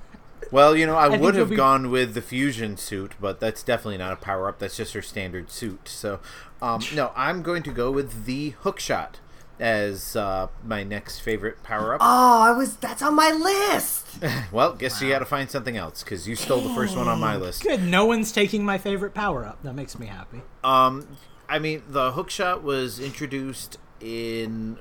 [0.51, 3.63] well, you know, I, think would have be- gone with the fusion suit, but that's
[3.63, 4.59] definitely not a power up.
[4.59, 5.87] That's just her standard suit.
[5.87, 6.19] So,
[6.61, 9.19] um, no, I'm going to go with the hook shot
[9.59, 12.01] as uh, my next favorite power up.
[12.01, 12.77] Oh, I was.
[12.77, 14.07] That's on my list.
[14.51, 17.19] Well, guess you got to find something else because you stole the first one on
[17.19, 17.63] my list.
[17.63, 17.83] Good.
[17.83, 19.63] No one's taking my favorite power up.
[19.63, 20.41] That makes me happy.
[20.61, 21.07] Um,
[21.47, 24.77] I mean, the hook shot was introduced in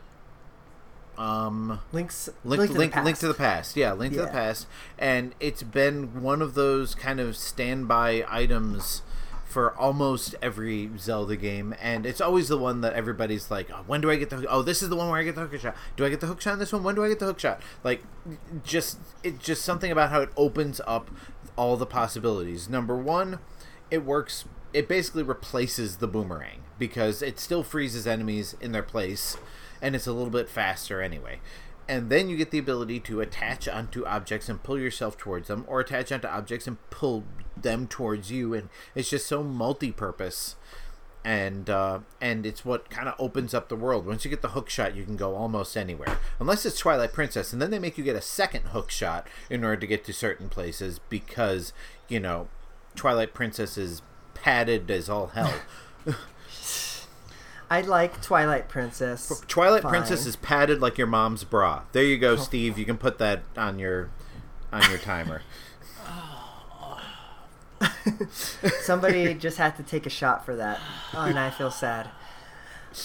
[1.18, 2.28] um Links.
[2.44, 3.04] Link, Link, to link, the past.
[3.04, 3.76] link to the past.
[3.76, 4.66] Yeah, Link to the past,
[4.98, 9.02] and it's been one of those kind of standby items
[9.44, 14.00] for almost every Zelda game, and it's always the one that everybody's like, oh, "When
[14.00, 14.46] do I get the?
[14.48, 15.76] Oh, this is the one where I get the hook shot.
[15.96, 16.82] Do I get the hook shot in this one?
[16.82, 18.02] When do I get the hook shot?" Like,
[18.64, 21.10] just it's just something about how it opens up
[21.56, 22.68] all the possibilities.
[22.68, 23.40] Number one,
[23.90, 24.44] it works.
[24.72, 29.36] It basically replaces the boomerang because it still freezes enemies in their place,
[29.80, 31.38] and it's a little bit faster anyway.
[31.86, 35.64] And then you get the ability to attach onto objects and pull yourself towards them,
[35.68, 37.24] or attach onto objects and pull
[37.56, 40.56] them towards you, and it's just so multi-purpose.
[41.22, 44.06] And uh, and it's what kind of opens up the world.
[44.06, 47.52] Once you get the hook shot, you can go almost anywhere, unless it's Twilight Princess,
[47.52, 50.14] and then they make you get a second hook shot in order to get to
[50.14, 51.74] certain places because
[52.08, 52.48] you know
[52.94, 54.00] Twilight Princess is
[54.32, 55.52] padded as all hell.
[57.70, 59.42] I like Twilight Princess.
[59.46, 59.90] Twilight Fine.
[59.90, 61.82] Princess is padded like your mom's bra.
[61.92, 62.76] There you go, Steve.
[62.76, 64.10] You can put that on your
[64.72, 65.42] on your timer.
[68.80, 70.80] Somebody just had to take a shot for that,
[71.14, 72.08] oh, and I feel sad.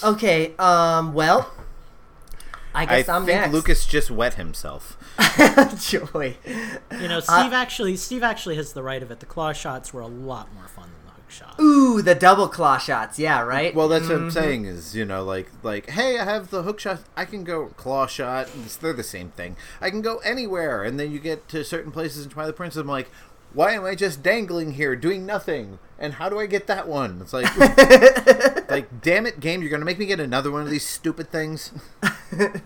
[0.04, 0.56] Okay.
[0.58, 1.14] Um.
[1.14, 1.54] Well,
[2.74, 3.54] I guess I guess am think next.
[3.54, 4.98] Lucas just wet himself.
[5.80, 6.38] Joy.
[7.00, 9.20] You know, Steve actually Steve actually has the right of it.
[9.20, 10.95] The claw shots were a lot more fun than the hook
[11.36, 11.60] shot.
[11.60, 13.20] Ooh, the double claw shots.
[13.20, 13.42] Yeah.
[13.42, 13.76] Right.
[13.76, 14.30] Well, that's what I'm mm-hmm.
[14.30, 14.66] saying.
[14.66, 17.02] Is you know like like hey, I have the hook shot.
[17.16, 18.50] I can go claw shot.
[18.82, 19.56] They're the same thing.
[19.82, 22.82] I can go anywhere, and then you get to certain places in Twilight Princess.
[22.82, 23.10] I'm like,
[23.54, 25.80] why am I just dangling here doing nothing?
[25.98, 27.20] And how do I get that one?
[27.22, 27.56] It's like,
[28.70, 29.62] like damn it, game!
[29.62, 31.72] You're gonna make me get another one of these stupid things.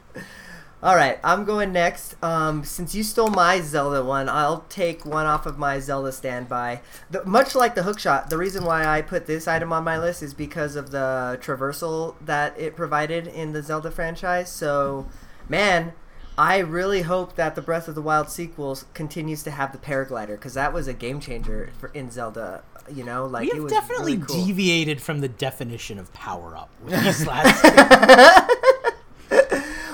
[0.81, 2.15] All right, I'm going next.
[2.23, 6.79] Um, since you stole my Zelda one, I'll take one off of my Zelda standby.
[7.11, 10.23] The, much like the hookshot, the reason why I put this item on my list
[10.23, 14.49] is because of the traversal that it provided in the Zelda franchise.
[14.49, 15.05] So,
[15.49, 15.91] man,
[16.37, 20.27] I really hope that the Breath of the Wild sequels continues to have the paraglider
[20.29, 22.63] because that was a game changer for, in Zelda.
[22.89, 24.45] You know, like We it have definitely really cool.
[24.45, 27.65] deviated from the definition of power up with these last.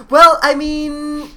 [0.10, 1.30] Well, I mean,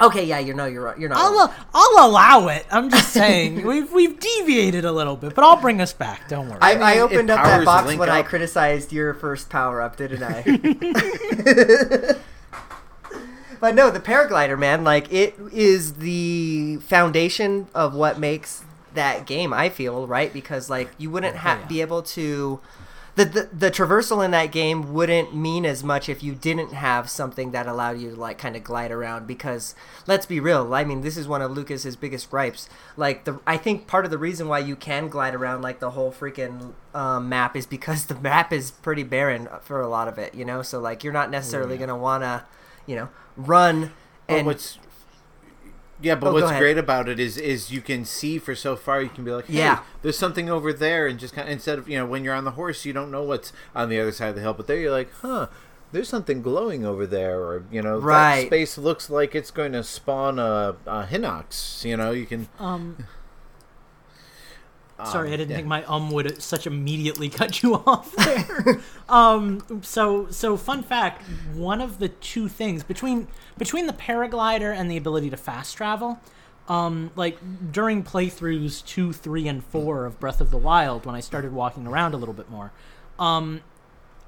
[0.00, 0.98] okay, yeah, you know, you're right.
[0.98, 1.18] You're not.
[1.18, 2.66] I'll, I'll allow it.
[2.70, 6.28] I'm just saying we've we've deviated a little bit, but I'll bring us back.
[6.28, 6.58] Don't worry.
[6.60, 9.96] I, mean, I opened up that box Link when I criticized your first power up,
[9.96, 10.42] didn't I?
[13.60, 18.64] but no, the paraglider, man, like it is the foundation of what makes
[18.94, 19.52] that game.
[19.52, 21.66] I feel right because like you wouldn't oh, ha- yeah.
[21.66, 22.60] be able to
[23.16, 27.08] the, the the traversal in that game wouldn't mean as much if you didn't have
[27.08, 29.74] something that allowed you to like kind of glide around because
[30.06, 32.68] let's be real i mean this is one of lucas's biggest gripes.
[32.96, 35.92] Like the i think part of the reason why you can glide around like the
[35.92, 40.18] whole freaking um, map is because the map is pretty barren for a lot of
[40.18, 40.62] it you know?
[40.62, 42.44] So like you're not necessarily gonna wanna
[42.86, 43.92] you know run
[44.28, 44.78] and what's
[46.00, 49.00] yeah, but Oh, what's great about it is is you can see for so far.
[49.02, 49.80] You can be like, hey, Yeah.
[50.02, 52.44] there's something over there, and just kind of instead of you know when you're on
[52.44, 54.78] the horse, you don't know what's on the other side of the hill, but there
[54.78, 55.48] you're like, huh.
[55.92, 58.40] There's something glowing over there, or you know, Right.
[58.40, 61.84] that space looks like it's going to spawn a, a hinox.
[61.84, 62.48] You know, you can.
[62.58, 63.06] Um,
[65.04, 65.56] sorry, I didn't yeah.
[65.56, 68.80] think my um would such immediately cut you off there.
[69.08, 71.22] um, so so fun fact:
[71.54, 73.28] one of the two things between
[73.58, 76.18] between the paraglider and the ability to fast travel.
[76.68, 77.38] Um, like
[77.70, 81.86] during playthroughs two, three, and four of Breath of the Wild, when I started walking
[81.86, 82.72] around a little bit more,
[83.20, 83.60] um,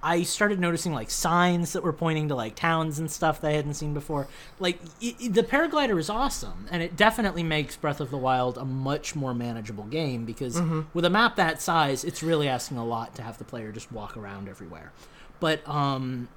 [0.02, 3.54] I started noticing like signs that were pointing to like towns and stuff that I
[3.54, 4.28] hadn't seen before.
[4.60, 8.58] Like i i- the paraglider is awesome, and it definitely makes Breath of the Wild
[8.58, 10.60] a much more manageable game because
[10.94, 13.90] with a map that size, it's really asking a lot to have the player just
[13.90, 14.92] walk around everywhere.
[15.40, 16.28] But um,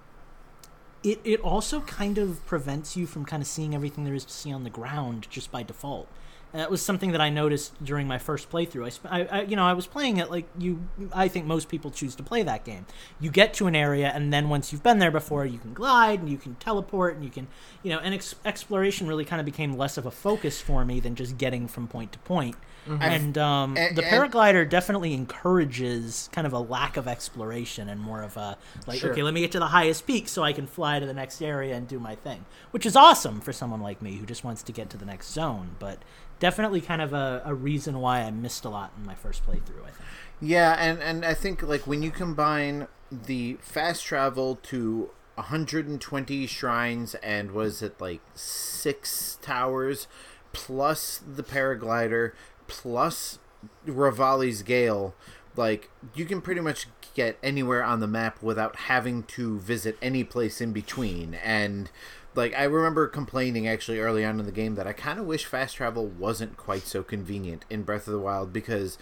[1.03, 4.33] it it also kind of prevents you from kind of seeing everything there is to
[4.33, 6.07] see on the ground just by default.
[6.53, 8.85] And that was something that I noticed during my first playthrough.
[8.85, 10.81] I, sp- I, I, you know, I was playing it like you.
[11.13, 12.85] I think most people choose to play that game.
[13.21, 16.19] You get to an area, and then once you've been there before, you can glide
[16.19, 17.47] and you can teleport and you can,
[17.83, 20.99] you know, and ex- exploration really kind of became less of a focus for me
[20.99, 22.55] than just getting from point to point.
[22.99, 28.01] And um, And- the and- paraglider definitely encourages kind of a lack of exploration and
[28.01, 29.11] more of a like, Sure.
[29.11, 31.41] okay, let me get to the highest peak so I can fly to the next
[31.41, 34.63] area and do my thing, which is awesome for someone like me who just wants
[34.63, 35.75] to get to the next zone.
[35.79, 35.99] But
[36.41, 39.83] definitely kind of a, a reason why I missed a lot in my first playthrough.
[39.83, 40.09] I think.
[40.41, 47.15] Yeah, and and I think like when you combine the fast travel to 120 shrines
[47.15, 50.07] and was it like six towers
[50.51, 52.33] plus the paraglider
[52.67, 53.39] plus
[53.85, 55.13] Revali's Gale,
[55.55, 60.23] like you can pretty much get anywhere on the map without having to visit any
[60.23, 61.91] place in between and
[62.35, 65.45] like I remember complaining actually early on in the game that I kind of wish
[65.45, 68.97] fast travel wasn't quite so convenient in Breath of the Wild because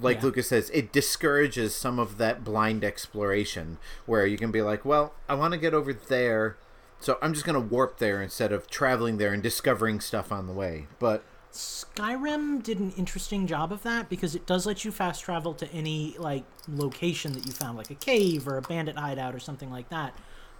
[0.00, 0.24] like Yeah.
[0.24, 5.12] Lucas says, it discourages some of that blind exploration where you can be like, well,
[5.28, 6.56] I want to get over there,
[7.00, 10.46] so I'm just going to warp there instead of traveling there and discovering stuff on
[10.46, 10.86] the way.
[11.00, 15.54] But Skyrim did an interesting job of that because it does let you fast travel
[15.54, 19.40] to any like location that you found, like a cave or a bandit hideout or
[19.40, 20.14] something like that,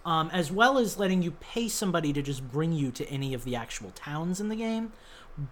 [0.05, 3.45] um, as well as letting you pay somebody to just bring you to any of
[3.45, 4.93] the actual towns in the game.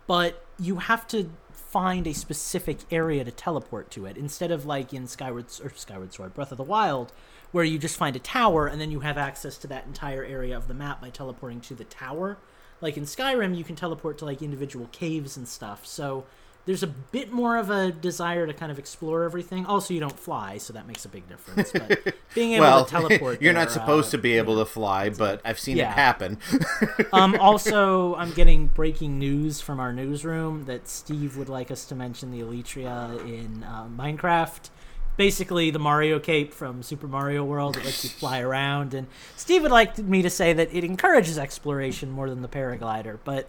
[0.07, 4.93] But you have to find a specific area to teleport to it instead of like
[4.93, 7.13] in Skyward or Skyward Sword, Breath of the Wild,
[7.53, 10.57] where you just find a tower and then you have access to that entire area
[10.57, 12.39] of the map by teleporting to the tower.
[12.81, 15.87] Like in Skyrim, you can teleport to like individual caves and stuff.
[15.87, 16.25] So
[16.67, 19.65] there's a bit more of a desire to kind of explore everything.
[19.67, 21.71] Also, you don't fly, so that makes a big difference.
[21.71, 25.09] But being able well, to teleport, you're not supposed uh, to be able to fly,
[25.09, 25.93] but I've seen Yeah.
[25.93, 26.39] it happen.
[27.13, 31.95] um, also, I'm getting breaking news from our newsroom that Steve would like us to
[31.95, 34.69] mention the Elytra in uh, Minecraft.
[35.17, 38.93] Basically, the Mario cape from Super Mario World that lets you fly around.
[38.93, 43.19] And Steve would like me to say that it encourages exploration more than the paraglider.
[43.25, 43.49] But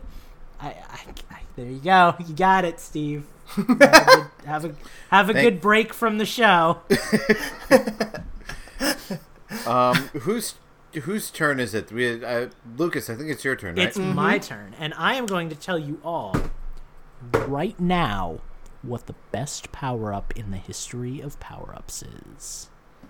[0.62, 1.00] I, I,
[1.32, 2.16] I there you go.
[2.26, 3.26] You got it, Steve.
[3.48, 4.76] have a good, have a,
[5.10, 6.82] have a Thank- good break from the show.
[9.66, 10.56] um, whose
[11.02, 11.92] whose turn is it?
[11.92, 13.88] We, uh, Lucas, I think it's your turn, right?
[13.88, 16.36] It's my turn, and I am going to tell you all
[17.34, 18.40] right now
[18.84, 22.04] what the best power up in the history of power ups
[22.36, 22.70] is.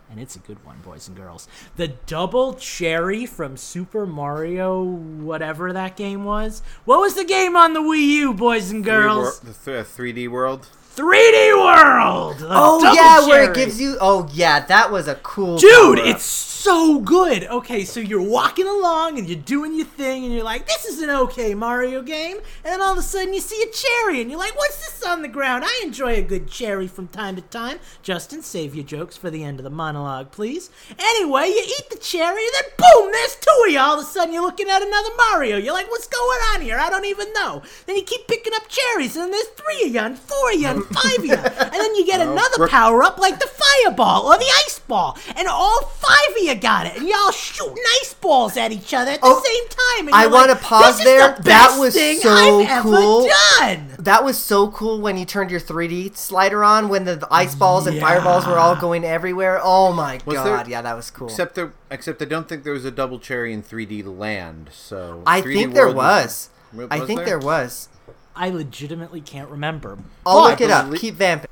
[0.10, 1.48] And it's a good one, boys and girls.
[1.76, 6.62] The double cherry from Super Mario, whatever that game was.
[6.86, 9.39] What was the game on the Wii U, boys and Three wor- girls?
[9.41, 10.67] the th- 3D world.
[10.97, 12.38] 3D World!
[12.41, 13.97] Oh yeah, where it gives you.
[14.01, 15.60] Oh yeah, that was a cool.
[15.60, 17.43] Dude, it's so good.
[17.43, 20.99] Okay, so you're walking along and you're doing your thing, and you're like, "This is
[21.03, 24.31] an okay Mario game," and then all of a sudden you see a cherry, and
[24.31, 27.43] you're like, "What's this on the ground?" I enjoy a good cherry from time to
[27.43, 27.77] time.
[28.01, 30.71] Justin, save your jokes for the end of the monologue, please.
[30.97, 33.79] Anyway, you eat the cherry, and then boom, there's two of you.
[33.79, 35.57] All of a sudden, you're looking at another Mario.
[35.57, 36.79] You're like, "What's going on here?
[36.79, 39.93] I don't even know." Then you keep picking up cherries, and then there's three of
[39.93, 42.72] you, and four of you, and five of you, and then you get another Brooke-
[42.72, 46.88] power up like the fireball or the ice ball, and all five of you got
[46.88, 50.07] it, and y'all shooting ice balls at each other at the Oh, same time.
[50.07, 51.36] And I you're wanna like, pause this is there.
[51.36, 52.30] the That was thing so
[52.61, 53.30] I've ever cool.
[53.59, 53.95] done.
[53.99, 57.55] that was so cool when you turned your 3D slider on when the, the ice
[57.55, 59.59] balls and fireballs were all going everywhere.
[59.61, 61.28] Oh my Was god, there- yeah, that was cool.
[61.28, 64.70] Except there, except I don't think there was a double cherry in 3D Land.
[64.74, 66.49] So I think there was.
[66.74, 67.26] was I think there?
[67.26, 67.89] there was.
[68.38, 69.97] I legitimately can't remember.
[70.25, 70.85] I'll But look it up.
[70.85, 71.49] believe- Keep vamping.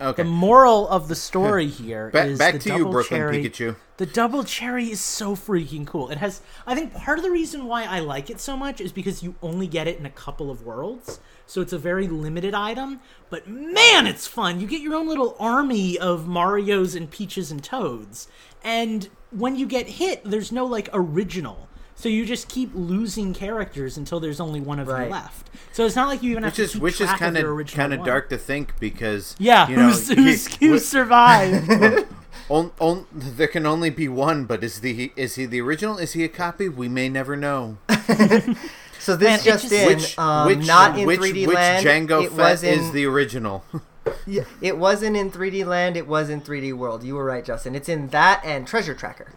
[0.00, 0.24] Okay.
[0.24, 3.44] The moral of the story here Ba- is back the to you, Brooklyn cherry.
[3.44, 3.76] Pikachu.
[3.96, 6.10] The double cherry is so freaking cool.
[6.10, 6.40] It has.
[6.66, 9.36] I think part of the reason why I like it so much is because you
[9.40, 13.00] only get it in a couple of worlds, so it's a very limited item.
[13.30, 14.60] But man, it's fun.
[14.60, 18.26] You get your own little army of Mario's and Peaches and Toads,
[18.64, 21.68] and when you get hit, there's no like original.
[22.04, 25.06] So you just keep losing characters until there's only one of Right.
[25.06, 25.48] you left.
[25.72, 27.42] So it's not like you even have which to is keep which is kind of
[27.42, 30.78] your original kind of dark to think because Yeah, you know, who's, who's, he- who
[30.78, 31.70] survived?
[32.50, 35.96] on, on, there can only be one, but is the is he the original?
[35.96, 36.68] Is he a copy?
[36.68, 37.78] We may never know.
[38.98, 41.86] So this Man, just just- in, Which um, which not in which, 3D which land.
[41.86, 43.64] Django it Fett was in, is the original?
[44.26, 45.96] Yeah, it wasn't in 3D land.
[45.96, 47.02] It was in 3D world.
[47.02, 47.74] You were right, Justin.
[47.74, 49.32] It's in that and Treasure Tracker.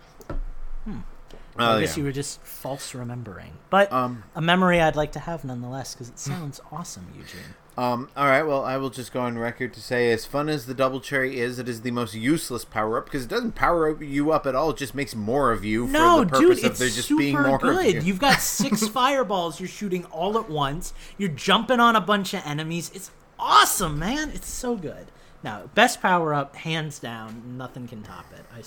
[1.60, 2.02] Oh I guess yeah.
[2.02, 3.54] you were just false remembering.
[3.70, 7.56] But Um, a memory I'd like to have nonetheless because it sounds awesome, Eugene.
[7.78, 10.66] Um, all right, well, I will just go on record to say, as fun as
[10.66, 14.04] the double cherry is, it is the most useless power up because it doesn't power
[14.04, 14.72] you up at all.
[14.72, 17.08] It just makes more of you No, for the purpose dude, of it's there just
[17.08, 17.94] super being more good.
[17.94, 18.02] you.
[18.02, 20.92] You've got six fireballs you're shooting all at once.
[21.20, 22.90] You're jumping on a bunch of enemies.
[22.96, 24.32] It's awesome, man.
[24.32, 25.12] It's so good.
[25.44, 27.58] Now, best power up, hands down.
[27.60, 28.44] Nothing can top it.
[28.52, 28.64] I,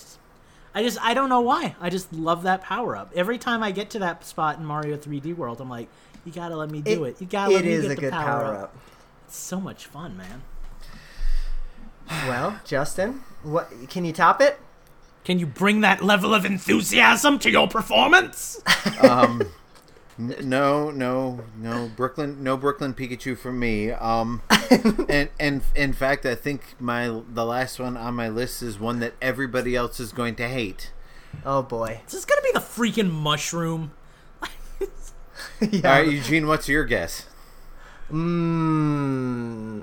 [0.74, 1.74] I just, I don't know why.
[1.80, 3.12] I just love that power up.
[3.14, 5.88] Every time I get to that spot in Mario 3D World, I'm like,
[6.24, 7.20] you gotta let me do it.
[7.20, 8.62] You gotta let me get the power, power up.
[8.62, 8.76] up.
[9.26, 10.42] It's so much fun, man.
[12.26, 14.58] Well, Justin, what can you top it?
[15.24, 18.60] Can you bring that level of enthusiasm to your performance?
[19.02, 19.50] um, n-
[20.20, 23.90] no, no, no, Brooklyn, no Brooklyn Pikachu for me.
[23.90, 24.42] Um,
[25.08, 29.00] and and in fact, I think my the last one on my list is one
[29.00, 30.92] that everybody else is going to hate.
[31.44, 32.00] Oh boy.
[32.04, 33.92] this Is this gonna be the freaking mushroom?
[35.60, 35.88] yeah.
[35.88, 37.26] All right, Eugene, what's your guess?
[38.10, 39.82] Mmm.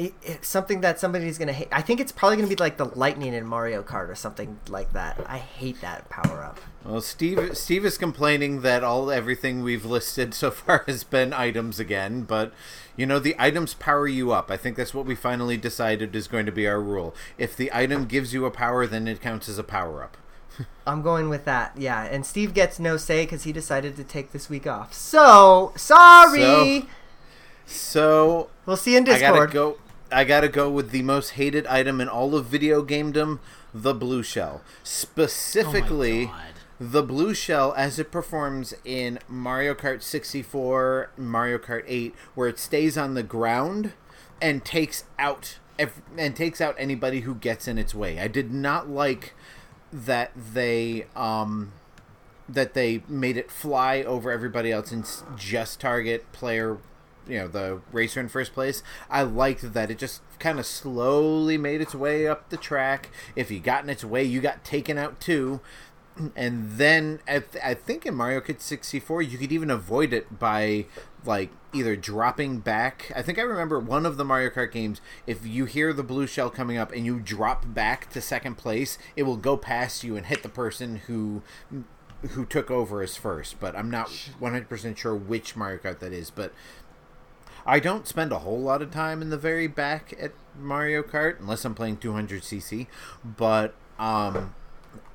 [0.00, 1.68] It, it's something that somebody's gonna hate.
[1.70, 4.92] I think it's probably gonna be like the lightning in Mario Kart or something like
[4.94, 5.20] that.
[5.28, 6.58] I hate that power up.
[6.84, 11.78] Well, Steve Steve is complaining that all everything we've listed so far has been items
[11.78, 12.54] again, but
[12.96, 14.50] you know the items power you up.
[14.50, 17.14] I think that's what we finally decided is going to be our rule.
[17.36, 20.16] If the item gives you a power, then it counts as a power up.
[20.86, 21.72] I'm going with that.
[21.76, 24.94] Yeah, and Steve gets no say because he decided to take this week off.
[24.94, 26.40] So sorry.
[26.40, 26.86] So-
[27.66, 29.50] So we'll see you in I gotta Discord.
[29.52, 29.76] go.
[30.12, 33.38] I gotta go with the most hated item in all of video gamedom,
[33.72, 34.62] the blue shell.
[34.82, 36.36] Specifically, Oh
[36.82, 42.58] the blue shell as it performs in Mario Kart 64, Mario Kart 8, where it
[42.58, 43.92] stays on the ground
[44.40, 48.18] and takes out ev- and takes out anybody who gets in its way.
[48.18, 49.34] I did not like
[49.92, 51.72] that they um
[52.48, 55.06] that they made it fly over everybody else and
[55.36, 56.78] just target player
[57.28, 58.82] you know the racer in first place.
[59.08, 63.10] I liked that it just kind of slowly made its way up the track.
[63.36, 65.60] If you got in its way you got taken out too.
[66.36, 70.38] And then I, th- I think in mario kart 64 you could even avoid it
[70.38, 70.86] by
[71.24, 73.10] like either dropping back.
[73.14, 76.26] I think i remember one of the mario kart games if you hear the blue
[76.26, 80.16] shell coming up and you drop back to second place it will go past you
[80.16, 81.42] and hit the person who
[82.30, 83.58] who took over as first.
[83.60, 86.52] But i'm not 100% sure which mario kart that is but
[87.70, 91.38] I don't spend a whole lot of time in the very back at Mario Kart
[91.38, 92.88] unless I'm playing 200cc,
[93.24, 94.56] but um,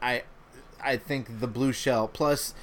[0.01, 0.23] I
[0.81, 2.53] I think the blue shell plus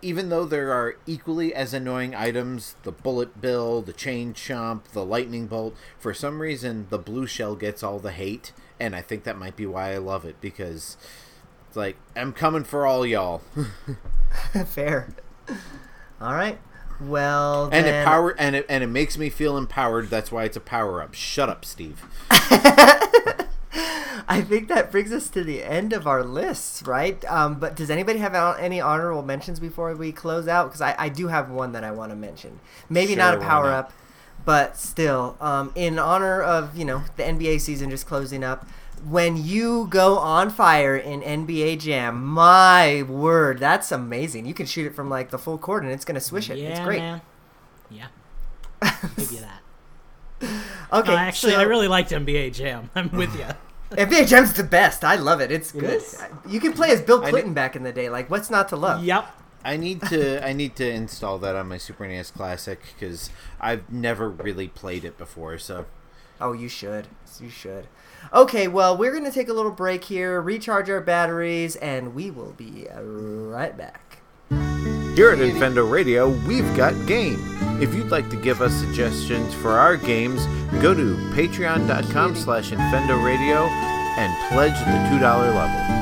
[0.00, 5.04] even though there are equally as annoying items, the bullet bill, the chain chomp, the
[5.04, 9.24] lightning bolt, for some reason the blue shell gets all the hate, and I think
[9.24, 10.96] that might be why I love it because
[11.66, 13.42] it's like I'm coming for all y'all.
[14.64, 15.10] Fair.
[16.22, 16.58] All right.
[17.00, 20.10] Well, and then, it power and it and it makes me feel empowered.
[20.10, 21.14] That's why it's a power up.
[21.14, 22.04] Shut up, Steve.
[24.30, 27.24] I think that brings us to the end of our lists, right?
[27.24, 30.66] Um, but does anybody have any honorable mentions before we close out?
[30.66, 32.60] Because I, I do have one that I want to mention.
[32.90, 33.72] Maybe not a power not?
[33.72, 33.92] up,
[34.44, 38.66] but still, um, in honor of you know the NBA season just closing up.
[39.06, 44.46] When you go on fire in NBA Jam, my word, that's amazing.
[44.46, 46.58] You can shoot it from like the full court and it's gonna swish it.
[46.58, 46.98] yeah, it's great.
[47.00, 47.20] man.
[47.90, 48.08] Yeah.
[49.16, 49.62] Give you that.
[50.92, 52.90] Okay, No, actually, so- I really liked NBA Jam.
[52.94, 53.46] I'm with you.
[53.96, 55.02] NBA Jam's the best.
[55.04, 55.50] I love it.
[55.50, 55.84] It's good.
[55.84, 56.22] is.
[56.46, 58.10] You can play as Bill Clinton back in the day.
[58.10, 59.02] Like, what's not to love?
[59.02, 59.26] Yep.
[59.64, 63.30] I need to I need to install that on my Super NES Classic because
[63.60, 65.58] I've never really played it before.
[65.58, 65.86] So
[66.40, 67.08] Oh, you should.
[67.40, 67.88] You should.
[68.32, 72.30] Okay, well, we're going to take a little break here, recharge our batteries, and we
[72.30, 74.18] will be right back.
[74.50, 77.38] Here at Infendo Radio, we've got game.
[77.80, 80.44] If you'd like to give us suggestions for our games,
[80.80, 83.64] go to patreon.com slash Infendo Radio
[84.18, 85.98] and pledge the $2 level.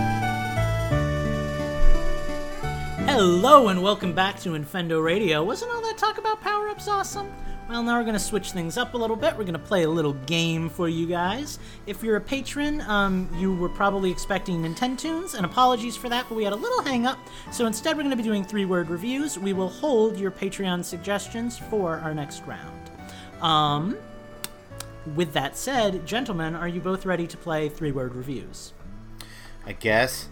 [3.06, 5.42] Hello and welcome back to Infendo Radio.
[5.42, 7.32] Wasn't all that talk about power ups awesome?
[7.68, 9.32] Well, now we're going to switch things up a little bit.
[9.32, 11.58] We're going to play a little game for you guys.
[11.86, 16.36] If you're a patron, um, you were probably expecting Nintendo's, and apologies for that, but
[16.36, 17.18] we had a little hang up.
[17.50, 19.36] So instead, we're going to be doing three word reviews.
[19.36, 22.90] We will hold your Patreon suggestions for our next round.
[23.42, 23.96] Um,
[25.16, 28.74] with that said, gentlemen, are you both ready to play three word reviews?
[29.66, 30.28] I guess.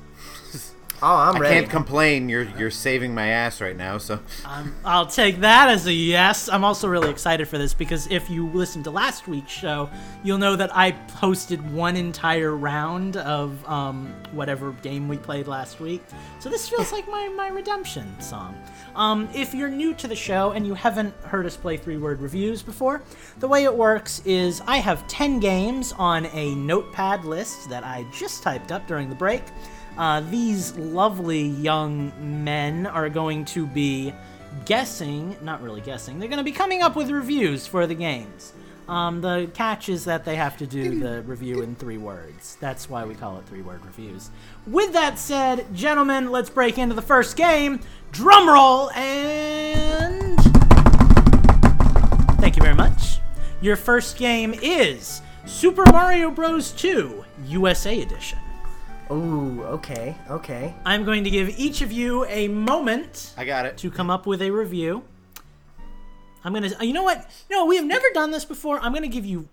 [1.07, 1.55] Oh, I'm I ready.
[1.57, 2.31] can't complain.
[2.31, 3.99] You're you're saving my ass right now.
[3.99, 6.49] So Um, I'll take that as a yes.
[6.49, 9.91] I'm also really excited for this because if you listened to last week's show,
[10.23, 15.79] you'll know that I posted one entire round of um, whatever game we played last
[15.79, 16.03] week.
[16.41, 18.57] So this feels like my, my redemption song.
[18.97, 22.23] Um, if you're new to the show and you haven't heard us play three word
[22.23, 23.03] reviews before,
[23.41, 28.07] the way it works is I have 10 games on a notepad list that I
[28.11, 29.43] just typed up during the break.
[29.97, 32.13] Uh, these lovely young
[32.45, 34.13] men are going to be
[34.65, 38.53] guessing, not really guessing, they're going to be coming up with reviews for the games.
[38.89, 42.57] Um, the catch is that they have to do the review in three words.
[42.61, 44.31] That's why we call it three word reviews.
[44.67, 47.81] With that said, gentlemen, let's break into the first game.
[48.13, 50.39] Drum roll and.
[52.41, 53.21] Thank you very much.
[53.63, 56.73] Your first game is Super Mario Bros.
[56.73, 58.39] 2 USA Edition.
[59.11, 60.75] Ooh, okay, okay.
[60.85, 63.77] I'm going to give each of you a moment I got it.
[63.79, 65.05] to come up with a review.
[66.43, 66.71] I'm gonna.
[66.79, 67.29] Uh, you know what?
[67.51, 68.79] No, we have never done this before.
[68.81, 69.49] I'm gonna give you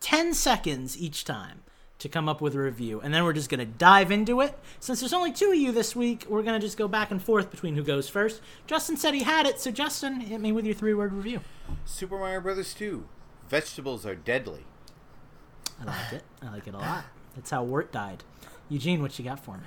[0.00, 1.62] ten seconds each time
[2.00, 4.58] to come up with a review, and then we're just gonna dive into it.
[4.80, 7.50] Since there's only two of you this week, we're gonna just go back and forth
[7.50, 8.40] between who goes first.
[8.66, 11.40] Justin said he had it, so Justin, hit me with your three-word review.
[11.84, 13.04] Super Mario Brothers 2.
[13.48, 14.64] Vegetables are deadly.
[15.80, 16.22] I like it.
[16.42, 17.04] I like it a lot.
[17.36, 18.24] That's how Wart died.
[18.72, 19.64] Eugene, what you got for me?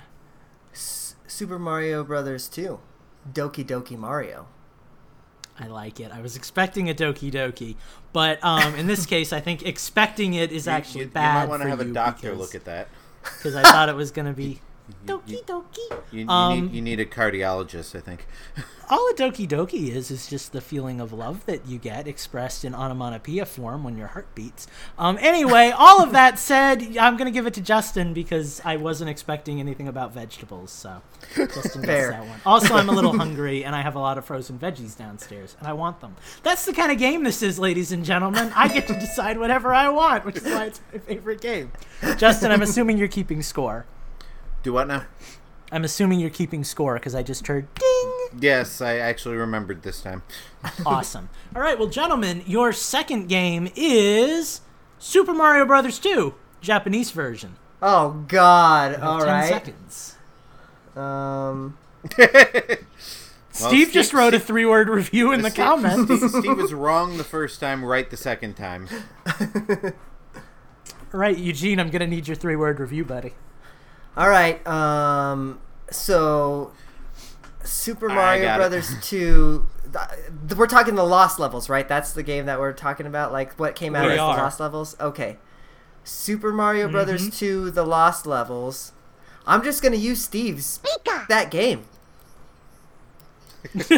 [0.72, 2.80] S- Super Mario Brothers 2.
[3.32, 4.48] Doki Doki Mario.
[5.58, 6.10] I like it.
[6.12, 7.76] I was expecting a Doki Doki,
[8.12, 11.34] but um, in this case, I think expecting it is actually you, you bad.
[11.34, 12.88] might want to have a doctor because, look at that.
[13.22, 14.60] because I thought it was gonna be
[15.04, 15.90] Doki Doki.
[16.12, 18.26] You, you, Um, need, you need a cardiologist, I think.
[18.88, 22.64] All a Doki Doki is is just the feeling of love that you get expressed
[22.64, 24.68] in onomatopoeia form when your heart beats.
[24.96, 29.10] Um, anyway, all of that said, I'm gonna give it to Justin because I wasn't
[29.10, 30.70] expecting anything about vegetables.
[30.70, 31.02] So
[31.34, 32.40] Justin gets that one.
[32.46, 35.66] Also, I'm a little hungry and I have a lot of frozen veggies downstairs and
[35.66, 36.14] I want them.
[36.44, 38.52] That's the kind of game this is, ladies and gentlemen.
[38.54, 41.72] I get to decide whatever I want, which is why it's my favorite game.
[42.18, 43.84] Justin, I'm assuming you're keeping score.
[44.66, 45.04] Do what now?
[45.70, 48.12] I'm assuming you're keeping score because I just heard ding.
[48.40, 50.24] Yes, I actually remembered this time.
[50.84, 51.28] awesome.
[51.54, 54.62] All right, well, gentlemen, your second game is
[54.98, 57.54] Super Mario Brothers 2, Japanese version.
[57.80, 58.90] Oh, God.
[58.90, 59.48] You have All 10 right.
[59.48, 60.16] seconds.
[60.96, 61.78] Um,
[63.52, 66.12] Steve just Steve- wrote a three-word review in the Steve- comments.
[66.16, 68.88] Steve, Steve was wrong the first time, right the second time.
[71.14, 73.34] All right, Eugene, I'm gonna need your three-word review, buddy.
[74.16, 74.64] All right.
[74.66, 75.58] Um,
[75.90, 76.72] so,
[77.64, 78.58] Super I Mario got it.
[78.58, 79.66] Brothers 2.
[79.92, 81.86] th- We're talking the Lost Levels, right?
[81.88, 83.32] That's the game that we're talking about?
[83.32, 84.36] Like, what came out We as are.
[84.36, 84.96] the Lost Levels?
[85.00, 85.36] Okay.
[86.04, 88.92] Super Mario Brothers 2, The Lost Levels.
[89.46, 90.80] I'm just going to use Steve's
[91.28, 91.84] that game.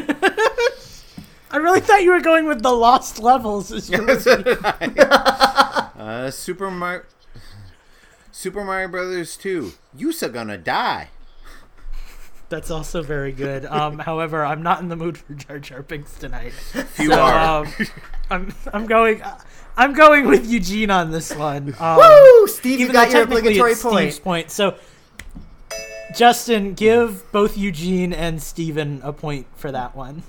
[1.50, 3.72] I really thought you were going with the Lost Levels.
[3.72, 4.08] As your
[5.98, 7.02] uh, Super Mario.
[8.38, 9.72] Super Mario Brothers 2.
[9.98, 11.08] Yousa gonna die.
[12.48, 13.66] That's also very good.
[13.66, 16.52] Um, however, I'm not in the mood for Jar Jar Binks tonight.
[17.00, 17.64] You So, are.
[17.64, 17.72] um,
[18.30, 19.20] I'm I'm going
[19.76, 21.74] I'm going with Eugene on this one.
[21.80, 22.46] Um, Woo!
[22.46, 24.12] Steve, you got your obligatory point.
[24.12, 24.50] Steve's point.
[24.52, 24.76] So,
[26.14, 30.22] Justin, give both Eugene and Steven a point for that one.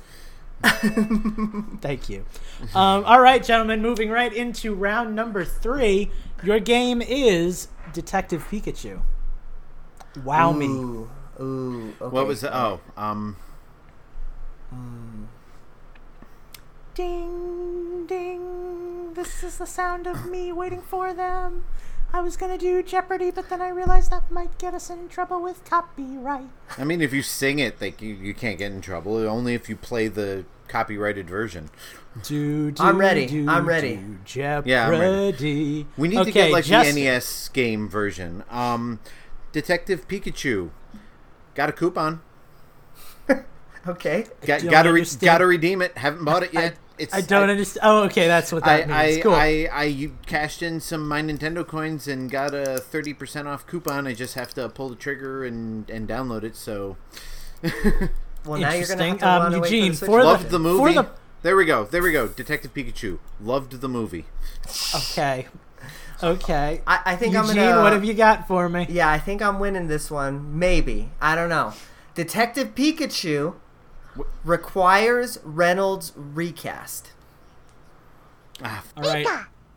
[1.82, 2.26] Thank you.
[2.76, 6.12] Um, all right, gentlemen, moving right into round number three.
[6.44, 9.02] Your game is Detective Pikachu.
[10.24, 10.68] Wow me.
[10.68, 11.94] Ooh, ooh.
[12.02, 12.14] Okay.
[12.14, 12.56] What was the.
[12.56, 13.38] Oh, um.
[16.94, 19.14] Ding, ding.
[19.14, 21.64] This is the sound of me waiting for them.
[22.12, 25.42] I was gonna do Jeopardy, but then I realized that might get us in trouble
[25.42, 26.50] with copyright.
[26.78, 29.18] I mean, if you sing it, like you, you can't get in trouble.
[29.28, 31.70] Only if you play the copyrighted version.
[32.24, 33.28] Do, do, I'm ready.
[33.28, 33.98] do, I'm ready.
[33.98, 34.72] do, Jeopardy.
[34.72, 35.88] Yeah, I'm ready.
[35.98, 36.96] We need to get like Justin.
[36.96, 38.44] the NES game version.
[38.50, 39.00] Um,
[39.52, 40.72] Detective Pikachu,
[41.54, 42.22] got a coupon.
[43.88, 44.26] Okay.
[44.46, 45.98] Got gotta re- gotta redeem it.
[45.98, 46.76] Haven't bought it yet.
[47.00, 47.82] It's I don't understand.
[47.84, 49.18] Oh, okay, that's what that I, means.
[49.18, 49.34] I, cool.
[49.34, 53.66] I, I u- cashed in some my Nintendo coins and got a thirty percent off
[53.66, 54.06] coupon.
[54.08, 56.56] I just have to pull the trigger and, and download it.
[56.56, 56.98] So
[58.46, 59.18] Well, now you're gonna have Interesting.
[59.20, 60.22] to Um, Eugene, from the for Switch.
[60.22, 60.94] the- loved the movie.
[60.94, 61.10] the-
[61.42, 61.86] There we go.
[61.86, 62.28] There we go.
[62.28, 63.20] Detective Pikachu.
[63.42, 64.26] Loved the movie.
[64.96, 65.48] okay.
[66.22, 66.82] Okay.
[66.86, 67.82] I, I think Eugene, I'm gonna.
[67.82, 68.86] what have you got for me?
[68.90, 70.60] Yeah, I think I'm winning this one.
[70.60, 71.10] Maybe.
[71.22, 71.74] I don't know.
[72.16, 73.56] Detective Pikachu
[74.44, 77.12] requires Reynolds recast.
[78.64, 79.28] Ah, All right.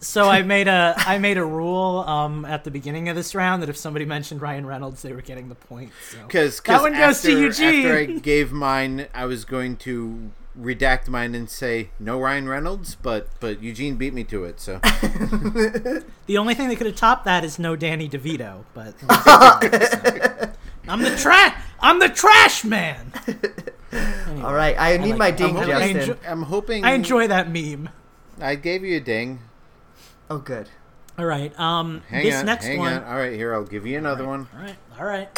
[0.00, 3.62] So I made a I made a rule um, at the beginning of this round
[3.62, 5.92] that if somebody mentioned Ryan Reynolds, they were getting the point.
[6.10, 6.18] So.
[6.26, 7.86] Because That one goes to Eugene.
[7.86, 12.96] After I gave mine, I was going to redact mine and say no Ryan Reynolds,
[12.96, 14.60] but but Eugene beat me to it.
[14.60, 18.94] So The only thing that could have topped that is no Danny DeVito, but
[20.88, 21.62] I'm the trash.
[21.80, 23.12] I'm the trash man.
[23.92, 25.96] Anyway, All right, I need like- my I ding, hope- I Justin.
[25.98, 26.84] enjoy- I'm hoping.
[26.84, 27.88] I enjoy that meme.
[28.40, 29.40] I gave you a ding.
[30.30, 30.68] Oh, good.
[31.18, 31.58] All right.
[31.60, 32.92] Um, Hang this on, next hang one.
[32.94, 33.04] on.
[33.04, 34.48] All right, here I'll give you another one.
[34.56, 34.76] All right.
[34.98, 35.28] All right.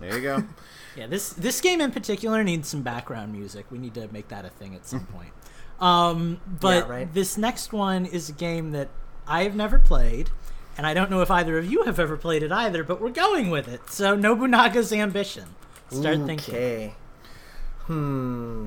[0.00, 0.42] There you go.
[0.96, 3.66] Yeah, this this game in particular needs some background music.
[3.70, 5.30] We need to make that a thing at some point.
[5.78, 7.14] Um, but Yeah, right.
[7.14, 8.88] this next one is a game that
[9.24, 10.30] I have never played,
[10.76, 12.82] and I don't know if either of you have ever played it either.
[12.82, 13.88] But we're going with it.
[13.90, 15.44] So Nobunaga's Ambition.
[15.90, 16.94] Start thinking.
[17.88, 18.66] Hmm.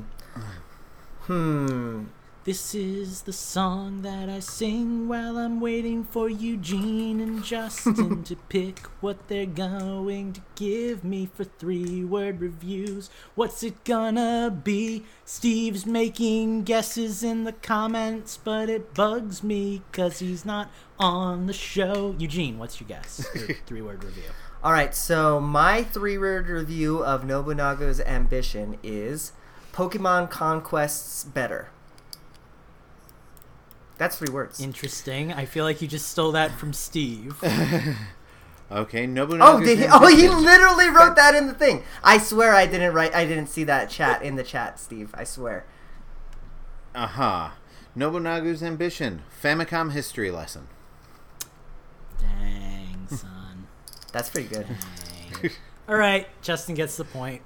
[1.28, 2.06] Hmm.
[2.44, 8.36] This is the song that I sing while I'm waiting for Eugene and Justin to
[8.36, 13.12] pick what they're going to give me for three word reviews.
[13.36, 15.06] What's it gonna be?
[15.24, 21.54] Steve's making guesses in the comments, but it bugs me because he's not on the
[21.54, 22.16] show.
[22.18, 23.24] Eugene, what's your guess?
[23.68, 24.24] Three word review.
[24.64, 29.32] All right, so my three-word review of Nobunaga's Ambition is
[29.74, 31.70] Pokemon Conquests better.
[33.98, 34.60] That's three words.
[34.60, 35.34] Interesting.
[35.34, 37.36] I feel like you just stole that from Steve.
[38.72, 39.86] Okay, Nobunaga's Oh, did he?
[39.92, 41.84] Oh, he literally wrote that in the thing.
[42.04, 43.14] I swear I didn't write.
[43.14, 45.14] I didn't see that chat in the chat, Steve.
[45.14, 45.66] I swear.
[46.96, 47.58] Aha.
[47.98, 49.24] Nobunaga's Ambition.
[49.44, 50.68] Famicom history lesson.
[52.18, 53.41] Dang, son.
[54.12, 54.66] That's pretty good.
[55.90, 57.42] All right, Justin gets the point.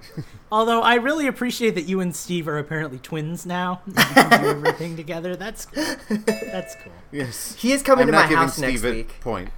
[0.52, 3.80] Although I really appreciate that you and Steve are apparently twins now.
[3.86, 5.34] You can do everything together.
[5.34, 6.92] That's that's cool.
[7.10, 7.56] Yes.
[7.58, 9.20] He is coming I'm to not my giving house next Steve a week.
[9.20, 9.50] point.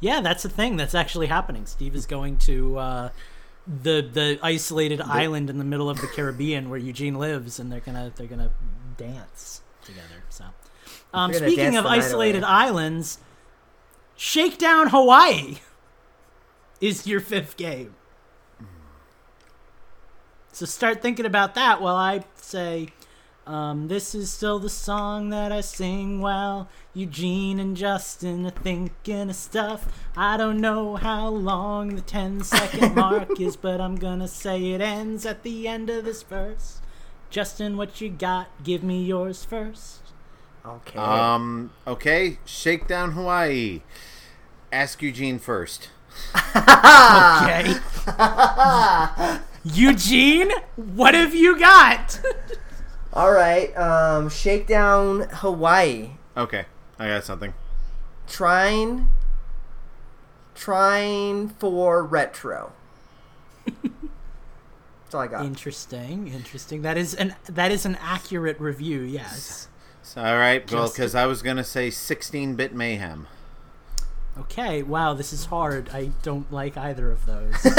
[0.00, 1.66] Yeah, that's a thing that's actually happening.
[1.66, 3.08] Steve is going to uh,
[3.66, 7.80] the the isolated island in the middle of the Caribbean where Eugene lives, and they're
[7.80, 8.52] gonna they're gonna
[8.96, 10.22] dance together.
[10.28, 10.44] So,
[11.12, 12.48] um, speaking of isolated away.
[12.50, 13.18] islands,
[14.16, 15.56] Shakedown Hawaii
[16.80, 17.94] is your fifth game.
[20.52, 22.88] So start thinking about that while I say,
[23.46, 29.30] um, this is still the song that I sing while Eugene and Justin are thinking
[29.30, 29.86] of stuff.
[30.16, 34.80] I don't know how long the 10 second mark is, but I'm gonna say it
[34.80, 36.80] ends at the end of this verse.
[37.30, 38.48] Justin, what you got?
[38.64, 40.00] Give me yours first.
[40.66, 40.98] Okay.
[40.98, 41.70] Um.
[41.86, 42.38] Okay.
[42.44, 43.82] Shakedown Hawaii.
[44.72, 45.88] Ask Eugene first.
[46.56, 47.74] Okay.
[49.64, 52.20] Eugene, what have you got?
[53.12, 53.76] All right.
[53.76, 56.10] Um, Shakedown Hawaii.
[56.36, 56.66] Okay.
[56.98, 57.54] I got something.
[58.26, 59.08] Trying.
[60.54, 62.72] Trying for retro.
[63.66, 65.44] That's all I got.
[65.46, 66.82] interesting, interesting.
[66.82, 69.00] That is an that is an accurate review.
[69.00, 69.68] Yes.
[70.02, 70.70] So, all right.
[70.70, 73.26] Well, because I was gonna say 16-bit mayhem.
[74.40, 74.82] Okay.
[74.82, 75.90] Wow, this is hard.
[75.92, 77.54] I don't like either of those.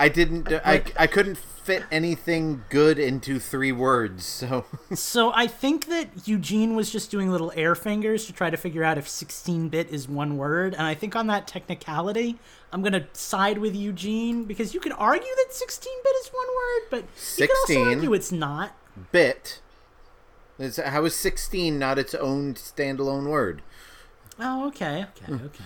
[0.00, 0.52] I didn't.
[0.52, 4.24] Uh, I, I couldn't fit anything good into three words.
[4.24, 4.64] So
[4.94, 8.84] so I think that Eugene was just doing little air fingers to try to figure
[8.84, 12.38] out if 16-bit is one word, and I think on that technicality,
[12.72, 17.04] I'm gonna side with Eugene because you could argue that 16-bit is one word, but
[17.36, 17.88] you could also 16.
[17.88, 18.72] argue it's not.
[19.12, 19.60] bit.
[20.58, 23.62] Is how is 16 not its own standalone word?
[24.38, 25.46] Oh, okay, okay, hmm.
[25.46, 25.64] okay.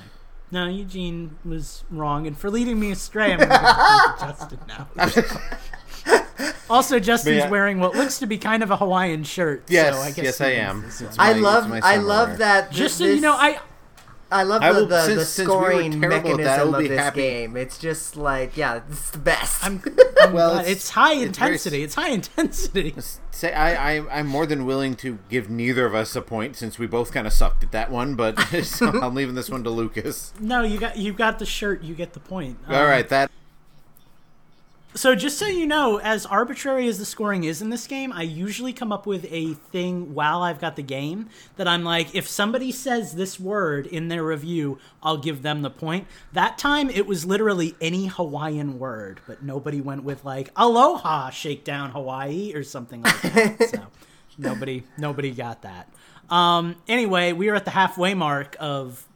[0.51, 4.39] No, Eugene was wrong, and for leading me astray, I'm going to give the point
[4.39, 6.55] Justin now.
[6.70, 7.49] also, Justin's yeah.
[7.49, 9.64] wearing what looks to be kind of a Hawaiian shirt.
[9.68, 10.83] Yes, so I guess yes, I am.
[10.83, 11.09] this one.
[11.09, 11.73] It's I love.
[11.73, 12.39] I love wear.
[12.39, 12.70] that.
[12.70, 13.61] Just so this- you know, I
[14.33, 16.24] I love I the, will- the, since- the since we were scoring terrible at that,
[16.39, 17.20] mechanism will of this happy.
[17.20, 17.57] game.
[17.57, 19.64] It's just like, yeah, it's the best.
[19.64, 19.83] I'm,
[20.22, 21.83] I'm Well, it's- it's, high it's very intensity.
[21.83, 22.95] It's high intensity.
[23.30, 26.78] Say, I, I, I'm more than willing to give neither of us a point since
[26.78, 29.70] we both kind of sucked at that one, but so I'm leaving this one to
[29.70, 30.33] Lucas.
[30.41, 31.83] No, you got you got the shirt.
[31.83, 32.59] You get the point.
[32.68, 33.30] All Um, right, that
[34.95, 38.22] So just so you know, as arbitrary as the scoring is in this game, I
[38.22, 42.28] usually come up with a thing while I've got the game that I'm like, if
[42.28, 46.07] somebody says this word in their review, I'll give them the point.
[46.34, 51.90] That time it was literally any Hawaiian word, but nobody went with like aloha shakedown
[51.93, 53.68] Hawaii or something like that.
[53.70, 53.86] so
[54.36, 55.88] nobody nobody got that.
[56.28, 59.07] Um anyway, we are at the halfway mark of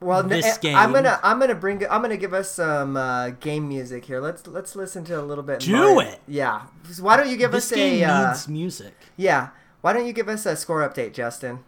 [0.00, 3.68] well, n- this I'm gonna I'm gonna bring I'm gonna give us some uh, game
[3.68, 4.20] music here.
[4.20, 5.60] Let's let's listen to a little bit.
[5.60, 6.20] Do Mario- it!
[6.28, 6.62] Yeah.
[6.90, 8.94] So Why don't you give this us game a uh, needs music.
[9.16, 9.48] yeah?
[9.80, 11.60] Why don't you give us a score update, Justin?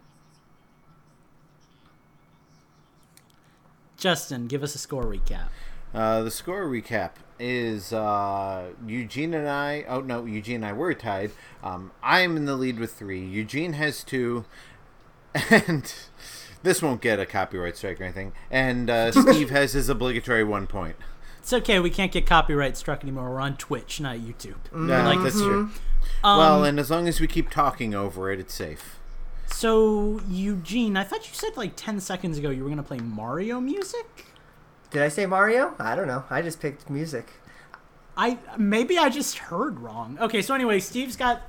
[3.97, 5.47] Justin, give us a score recap.
[5.93, 9.83] uh, the score recap is uh, Eugene and I.
[9.87, 11.31] Oh no, Eugene and I were tied.
[11.63, 13.23] Um, I am in the lead with three.
[13.23, 14.45] Eugene has two,
[15.51, 15.93] and
[16.63, 18.33] this won't get a copyright strike or anything.
[18.49, 20.95] And uh, Steve has his obligatory one point.
[21.39, 21.79] It's okay.
[21.79, 23.29] We can't get copyright struck anymore.
[23.31, 24.57] We're on Twitch, not YouTube.
[24.87, 25.69] Yeah, like that's true.
[26.23, 28.99] Um, well, and as long as we keep talking over it, it's safe.
[29.47, 33.59] So Eugene, I thought you said like ten seconds ago you were gonna play Mario
[33.59, 34.25] music.
[34.91, 35.73] Did I say Mario?
[35.79, 36.25] I don't know.
[36.29, 37.27] I just picked music.
[38.15, 40.17] I maybe I just heard wrong.
[40.21, 41.41] Okay, so anyway, Steve's got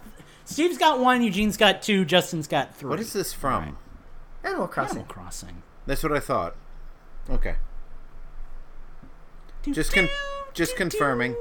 [0.44, 2.90] Steve's got one, Eugene's got two, Justin's got three.
[2.90, 3.76] What is this from?
[4.44, 4.98] Animal Crossing.
[4.98, 5.62] Animal Crossing?
[5.86, 6.54] That's what I thought.
[7.30, 7.56] Okay.
[9.70, 10.08] Just con-
[10.54, 11.36] just confirming.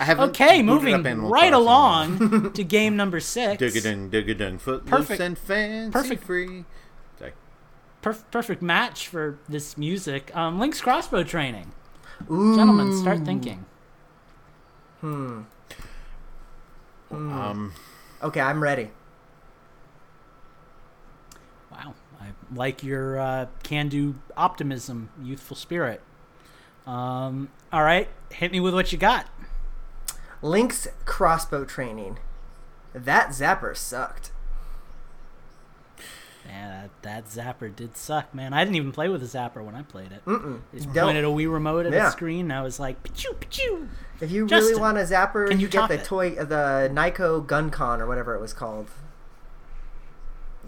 [0.00, 1.54] I haven't Okay, moving up right Crossing.
[1.54, 3.62] along to game number six.
[3.62, 6.64] Digga-dung, digga-dung, footloose Perfect- and fancy perfect- free.
[7.18, 7.32] Sorry.
[8.02, 10.34] Perf- perfect match for this music.
[10.36, 11.72] Um, Link's crossbow training.
[12.28, 13.64] Gentlemen, start thinking.
[15.00, 15.42] Hmm.
[17.10, 17.72] Um,
[18.22, 18.90] Okay, I'm ready.
[21.70, 26.00] Wow, I like your uh, can-do optimism, youthful spirit.
[26.86, 29.26] Um, all right, hit me with what you got.
[30.42, 32.18] Link's crossbow training.
[32.94, 34.30] That zapper sucked.
[36.46, 38.52] Yeah, that, that zapper did suck, man.
[38.52, 40.22] I didn't even play with a zapper when I played it.
[40.26, 40.60] Mm-mm.
[40.72, 41.06] They just Don't.
[41.06, 42.08] pointed a Wii remote at Yeah.
[42.08, 43.88] a screen, and I was like, "Pachoo, pachoo."
[44.20, 46.04] If you really want a zapper, can you you get the it?
[46.04, 48.90] toy, the Nyko GunCon or whatever it was called.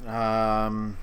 [0.07, 0.97] um,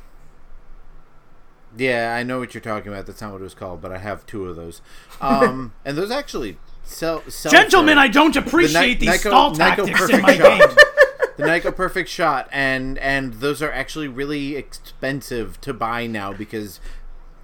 [1.77, 3.05] yeah, I know what you're talking about.
[3.05, 4.81] That's not what it was called, but I have two of those.
[5.21, 7.23] Um, and those actually sell.
[7.29, 10.59] sell Gentlemen, I don't appreciate Ni- these Nyko- stall Nyko tactics in my shot.
[10.59, 10.69] game.
[11.37, 16.79] the Nyko Perfect Shot, and and those are actually really expensive to buy now because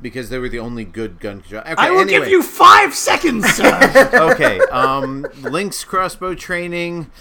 [0.01, 1.61] because they were the only good gun control.
[1.61, 2.19] Okay, I will anyway.
[2.19, 4.09] give you five seconds, sir.
[4.31, 4.59] okay.
[4.71, 7.11] Um, Link's crossbow training.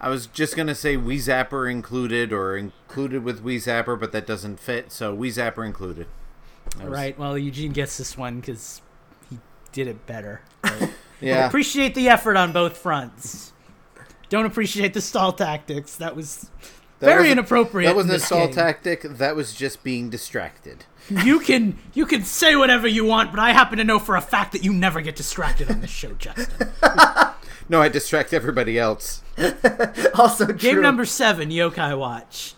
[0.00, 4.26] I was just gonna say Wii Zapper included or included with Wii Zapper, but that
[4.26, 4.92] doesn't fit.
[4.92, 6.06] So Wii Zapper included.
[6.78, 7.18] That was- right.
[7.18, 8.82] Well, Eugene gets this one because
[9.30, 9.38] he
[9.72, 10.40] did it better.
[10.62, 11.46] But Yeah.
[11.46, 13.52] Appreciate the effort on both fronts.
[14.28, 15.96] Don't appreciate the stall tactics.
[15.96, 16.50] That was
[16.98, 17.88] That very wasn't- inappropriate.
[17.88, 18.54] That wasn't a stall game.
[18.54, 19.02] tactic.
[19.02, 20.84] That was just being distracted.
[21.10, 24.22] You can you can say whatever you want, but I happen to know for a
[24.22, 26.48] fact that you never get distracted on this show, Justin.
[27.68, 29.22] No, I distract everybody else.
[30.14, 30.54] Also true.
[30.56, 32.54] Game number seven, Yokai Watch.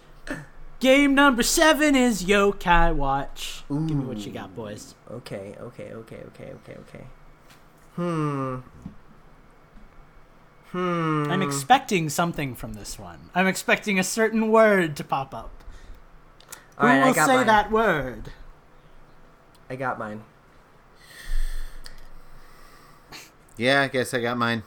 [0.79, 3.64] Game number seven is Yokai Watch.
[3.68, 4.95] Give me what you got, boys.
[5.11, 7.05] Okay, okay, okay, okay, okay, okay.
[7.95, 8.57] Hmm.
[10.72, 11.27] Hmm.
[11.31, 13.31] I'm expecting something from this one.
[13.35, 15.51] I'm expecting a certain word to pop up.
[16.79, 17.47] All right, Who I will got say mine.
[17.47, 18.33] that word?
[19.70, 20.22] I got mine.
[23.57, 24.62] Yeah, I guess I got mine.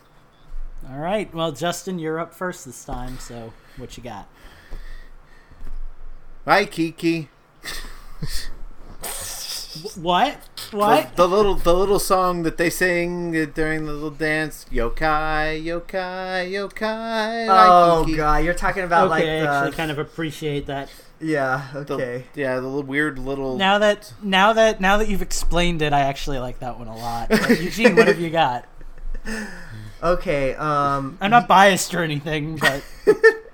[0.90, 1.32] All right.
[1.34, 3.20] Well, Justin, you're up first this time.
[3.20, 4.28] So, what you got?
[6.50, 7.30] Hi, Kiki.
[9.96, 10.36] What?
[10.72, 11.16] What?
[11.16, 14.66] The, the little the little song that they sing during the little dance.
[14.72, 17.46] Yokai, yokai, yokai.
[17.48, 18.18] hi, Oh Kiki.
[18.18, 20.90] god, you're talking about like okay, the I actually kind of appreciate that.
[21.22, 21.68] yeah.
[21.72, 22.24] The- Okay.
[22.34, 23.56] yeah, the little weird little.
[23.56, 26.96] Now that now that now that you've explained it, I actually like that one a
[26.98, 27.32] lot.
[27.32, 28.66] Uh, Eugene, what have you got?
[30.02, 30.56] Okay.
[30.56, 31.20] Um.
[31.22, 32.84] I'm not biased or anything, but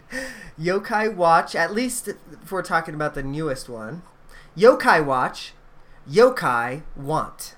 [0.59, 1.55] Yokai Watch.
[1.55, 4.01] At least if we're talking about the newest one.
[4.57, 5.53] Yokai Watch.
[6.09, 7.55] Yokai Want.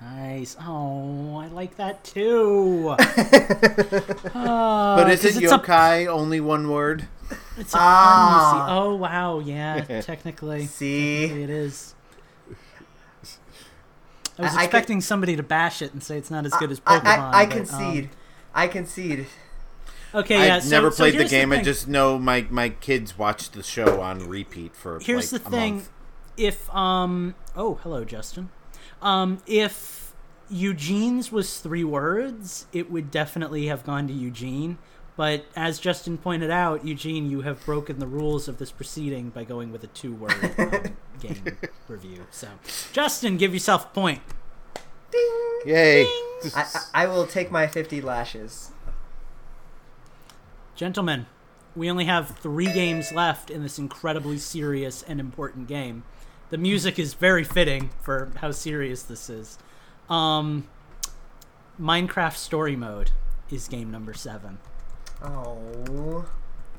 [0.00, 0.56] nice.
[0.60, 2.94] Oh, I like that too.
[2.98, 3.00] but
[5.10, 7.08] is it it's a- yokai only one word?
[7.56, 8.66] It's a Ah.
[8.68, 8.76] pun.
[8.76, 11.24] Oh wow, yeah, technically, See?
[11.24, 11.94] it is.
[14.38, 16.70] I was I- I expecting somebody to bash it and say it's not as good
[16.70, 17.06] as I, Pokemon.
[17.06, 18.04] I, I but, concede.
[18.04, 18.10] um,
[18.54, 19.26] I concede.
[20.14, 20.56] Okay, yeah.
[20.56, 21.52] I've so- never so played the here's game.
[21.52, 25.48] I just know my my kids watched the show on repeat for here's like the
[25.48, 25.90] a thing month.
[26.36, 28.48] if um oh hello justin
[29.02, 30.14] um if
[30.50, 34.78] eugene's was three words it would definitely have gone to eugene
[35.16, 39.44] but as justin pointed out eugene you have broken the rules of this proceeding by
[39.44, 41.56] going with a two word um, game
[41.86, 42.48] review so
[42.92, 44.20] justin give yourself a point
[45.10, 45.60] Ding.
[45.66, 46.04] Yay!
[46.04, 48.70] I, I, I will take my 50 lashes.
[50.78, 51.26] Gentlemen
[51.74, 56.04] we only have three games left in this incredibly serious and important game.
[56.50, 59.58] The music is very fitting for how serious this is.
[60.08, 60.66] Um,
[61.80, 63.10] Minecraft Story Mode
[63.50, 64.58] is game number seven.
[65.22, 66.28] Oh.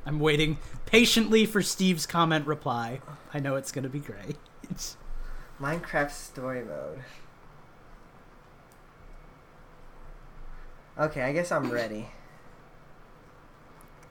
[0.05, 2.99] I'm waiting patiently for Steve's comment reply.
[3.33, 4.37] I know it's going to be great.
[5.61, 6.99] Minecraft story mode.
[10.97, 12.09] Okay, I guess I'm ready.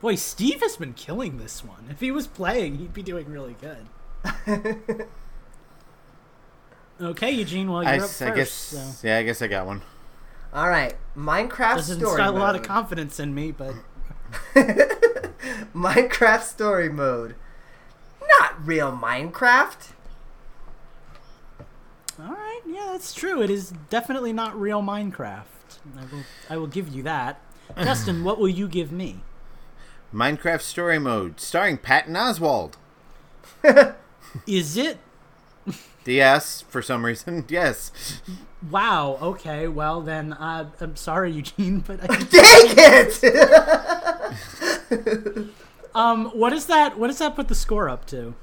[0.01, 1.87] Boy, Steve has been killing this one.
[1.91, 3.87] If he was playing, he'd be doing really good.
[7.01, 8.23] okay, Eugene, well, you're I, up first.
[8.23, 8.51] I guess.
[8.51, 9.07] so.
[9.07, 9.83] Yeah, I guess I got one.
[10.53, 13.75] All right, Minecraft Doesn't story instill a lot of confidence in me, but
[15.75, 17.35] Minecraft story mode.
[18.41, 19.93] Not real Minecraft.
[22.19, 23.43] all right, yeah, that's true.
[23.43, 25.43] It is definitely not real Minecraft.
[25.97, 27.41] I will, I will give you that.
[27.77, 29.21] Justin, what will you give me?
[30.13, 32.75] Minecraft Story Mode, starring Patton Oswalt.
[34.47, 34.99] Is it?
[36.05, 37.45] Yes, for some reason.
[37.51, 37.93] Yes.
[38.71, 39.19] Wow.
[39.21, 39.69] Okay.
[39.69, 42.75] Well, then uh, I'm sorry, Eugene, but I, Dang
[44.91, 45.49] it!
[45.95, 46.99] um, what is that?
[46.99, 48.35] What does that put the score up to?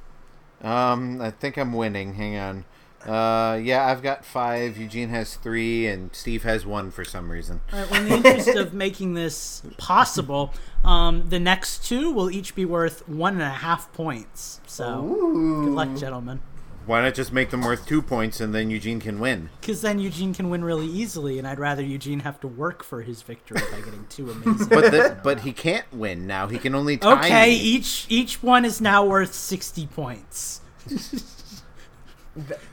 [0.61, 2.13] Um, I think I'm winning.
[2.13, 2.66] Hang on.
[3.06, 4.78] Uh, yeah, I've got five.
[4.78, 7.62] Eugene has three, and Steve has one for some reason.
[7.72, 10.53] All right, well, in the interest of making this possible,
[10.84, 14.60] um, the next two will each be worth one and a half points.
[14.66, 16.41] So, good luck, gentlemen.
[16.86, 19.49] Why not just make them worth two points, and then Eugene can win?
[19.60, 23.01] Because then Eugene can win really easily, and I'd rather Eugene have to work for
[23.01, 24.68] his victory by getting two amazing.
[24.68, 26.47] But the, but he can't win now.
[26.47, 27.56] He can only tie okay, me.
[27.56, 30.62] each each one is now worth sixty points.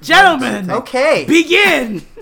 [0.02, 1.24] Gentlemen, Okay.
[1.26, 2.02] begin.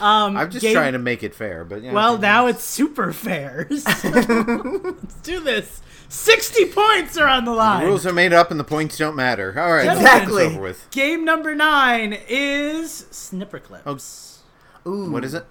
[0.00, 3.12] Um, I'm just game- trying to make it fair, but yeah, Well, now it's super
[3.12, 3.66] fair.
[3.70, 5.82] Let's do this.
[6.08, 7.84] 60 points are on the the line.
[7.84, 9.54] rules are made up and the points don't matter.
[9.60, 10.44] All right, let's get this Exactly.
[10.44, 10.90] over with.
[10.90, 14.38] Game number nine is Snipper Clips.
[14.86, 15.10] Ooh.
[15.10, 15.44] What is it?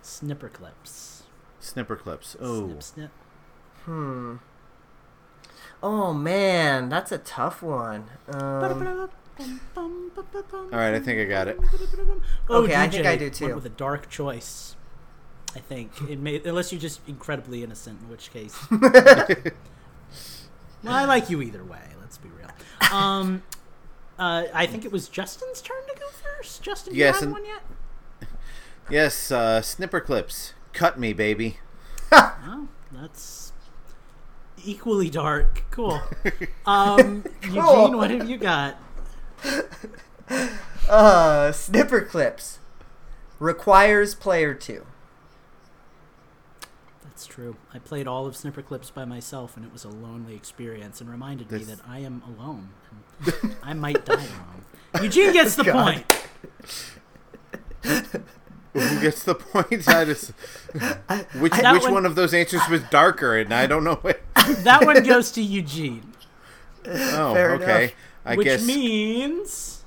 [0.00, 1.24] Snipper Clips.
[1.58, 2.36] Snipper clips.
[2.40, 3.10] Oh, Snip,
[3.84, 4.40] snip.
[5.82, 8.04] Oh man, that's a tough one.
[8.28, 9.08] Um,
[9.76, 9.90] all
[10.72, 10.94] right.
[10.94, 11.58] I think I got it.
[12.48, 13.44] Oh, Okay, I think I do too.
[13.44, 14.74] Went with a dark choice.
[15.54, 18.56] I think it may, unless you're just incredibly innocent, in which case.
[18.70, 18.84] well,
[20.88, 21.80] I like you either way.
[22.00, 22.50] Let's be real.
[22.92, 23.42] Um,
[24.18, 26.62] uh, I think it was Justin's turn to go first.
[26.62, 27.62] Justin, you Yes, have and- one yet?
[28.90, 30.54] Yes, uh, snipper clips.
[30.72, 31.58] Cut me, baby.
[32.10, 33.47] Oh, that's
[34.64, 35.64] equally dark.
[35.70, 36.00] Cool.
[36.66, 38.76] Um, Eugene, what have you got?
[40.88, 42.58] uh, snipper clips
[43.38, 44.84] requires player two.
[47.18, 47.56] That's true.
[47.74, 51.10] I played all of Snipper Clips by myself, and it was a lonely experience, and
[51.10, 52.68] reminded me that I am alone.
[53.60, 54.14] I might die
[54.94, 55.02] alone.
[55.02, 56.04] Eugene gets the God.
[56.04, 56.28] point.
[58.78, 59.88] Who gets the point?
[59.88, 60.30] I just,
[61.38, 63.36] which That which one- one of those answers was darker?
[63.36, 63.94] And I don't know.
[64.02, 64.20] What,
[64.64, 66.12] That one goes to Eugene,
[66.86, 67.82] oh, Fair okay.
[67.84, 67.92] enough.
[68.24, 68.66] I which guess.
[68.66, 69.84] means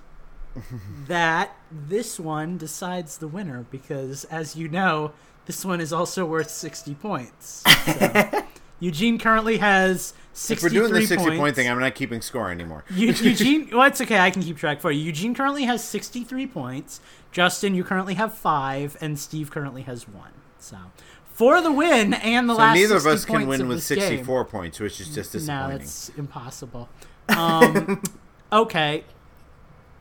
[1.07, 5.13] that this one decides the winner because, as you know,
[5.45, 7.63] this one is also worth 60 points.
[7.85, 8.43] So,
[8.79, 11.39] Eugene currently has if we're doing the sixty points.
[11.39, 12.83] point thing, I'm not keeping score anymore.
[12.95, 14.19] Eugene, well, it's okay.
[14.19, 15.01] I can keep track for you.
[15.01, 17.01] Eugene currently has 63 points.
[17.31, 20.31] Justin, you currently have five, and Steve currently has one.
[20.57, 20.77] So,
[21.25, 23.99] for the win and the So last neither of us can win with this game.
[23.99, 25.69] 64 points, which is just disappointing.
[25.69, 25.79] No, disappointing.
[25.79, 26.89] that's impossible.
[27.29, 28.03] Um,
[28.53, 29.03] okay,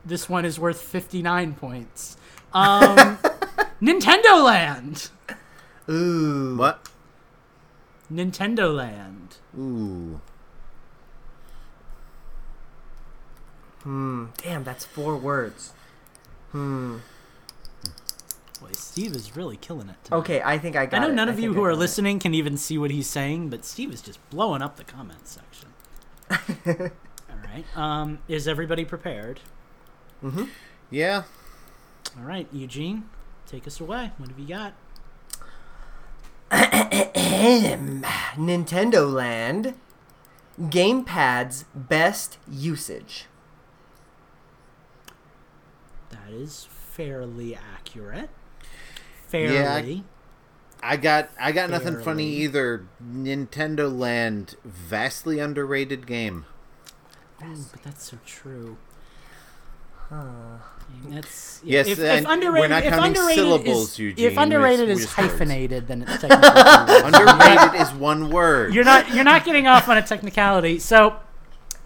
[0.05, 2.17] this one is worth 59 points.
[2.53, 3.17] Um,
[3.81, 5.09] Nintendo Land.
[5.89, 6.55] Ooh.
[6.57, 6.87] What?
[8.11, 9.20] Nintendo Land.
[9.57, 10.19] Ooh.
[13.83, 14.25] Hmm.
[14.37, 15.73] Damn, that's four words.
[16.51, 16.97] Hmm.
[18.59, 19.95] Boy, Steve is really killing it.
[20.03, 20.17] Tonight.
[20.19, 21.15] Okay, I think I got I know it.
[21.15, 21.79] none of think you who are got it.
[21.79, 25.39] listening can even see what he's saying, but Steve is just blowing up the comments
[25.39, 25.69] section.
[27.29, 27.65] All right.
[27.75, 29.39] Um, is everybody prepared?
[30.23, 30.49] Mhm.
[30.91, 31.23] Yeah.
[32.17, 33.09] All right, Eugene,
[33.47, 34.11] take us away.
[34.17, 34.73] What have you got?
[38.35, 39.75] Nintendo Land.
[40.59, 43.25] Gamepad's best usage.
[46.09, 48.29] That is fairly accurate.
[49.27, 50.03] Fairly.
[50.83, 52.85] I got I got nothing funny either.
[53.03, 56.45] Nintendo Land, vastly underrated game.
[57.43, 58.77] Ooh, but that's so true.
[61.09, 65.01] That's Yes, If, if we're underrated, not if counting syllables, is, Eugene, If underrated is
[65.01, 65.31] just words.
[65.31, 66.41] hyphenated, then it's technically.
[67.05, 68.73] Underrated is one word.
[68.73, 70.79] you're not you're not getting off on a technicality.
[70.79, 71.17] So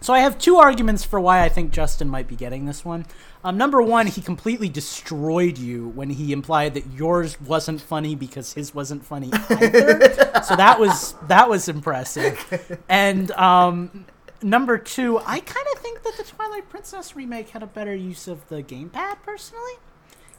[0.00, 3.06] so I have two arguments for why I think Justin might be getting this one.
[3.42, 8.52] Um, number one, he completely destroyed you when he implied that yours wasn't funny because
[8.52, 10.42] his wasn't funny either.
[10.46, 12.80] so that was that was impressive.
[12.88, 14.06] And um,
[14.42, 18.28] number two, I kind of think that the Twilight Princess remake had a better use
[18.28, 19.74] of the gamepad personally.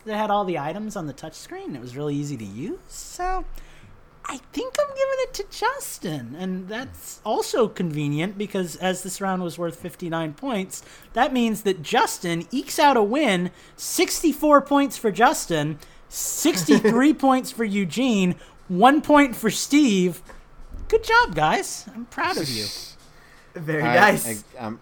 [0.05, 1.75] It had all the items on the touchscreen.
[1.75, 2.79] It was really easy to use.
[2.87, 3.43] So
[4.25, 9.41] I think I'm giving it to Justin, and that's also convenient because as this round
[9.41, 10.83] was worth 59 points,
[11.13, 13.51] that means that Justin ekes out a win.
[13.77, 15.79] 64 points for Justin,
[16.09, 18.35] 63 points for Eugene,
[18.67, 20.21] one point for Steve.
[20.89, 21.85] Good job, guys.
[21.93, 22.65] I'm proud of you.
[23.59, 24.43] Very I, nice.
[24.59, 24.79] I, um,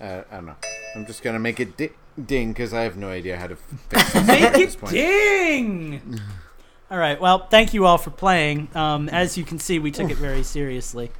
[0.00, 0.56] uh, I don't know.
[0.94, 1.90] I'm just gonna make it di-
[2.24, 4.92] ding because I have no idea how to fix this Make at this it point.
[4.92, 6.20] ding!
[6.90, 7.20] All right.
[7.20, 8.68] Well, thank you all for playing.
[8.74, 11.10] Um, as you can see, we took it very seriously.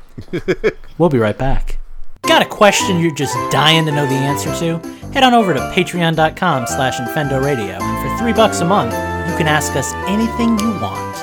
[0.98, 1.78] we'll be right back.
[2.22, 4.78] Got a question you're just dying to know the answer to?
[5.08, 9.36] Head on over to patreon.com slash Infendo Radio, and for three bucks a month, you
[9.36, 11.16] can ask us anything you want.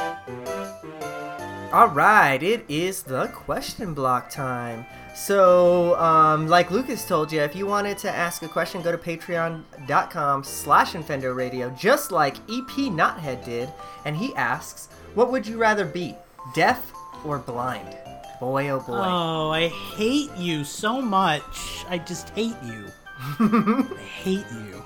[1.72, 4.86] All right, it is the question block time.
[5.14, 8.98] So, um, like Lucas told you, if you wanted to ask a question, go to
[8.98, 13.70] patreon.com slash Infendo Radio, just like EP Knothead did,
[14.06, 16.16] and he asks, what would you rather be,
[16.56, 16.94] deaf
[17.26, 17.98] or blind?
[18.40, 18.98] Boy, oh boy.
[18.98, 21.86] Oh, I hate you so much.
[21.90, 22.88] I just hate you.
[23.20, 24.84] I hate you.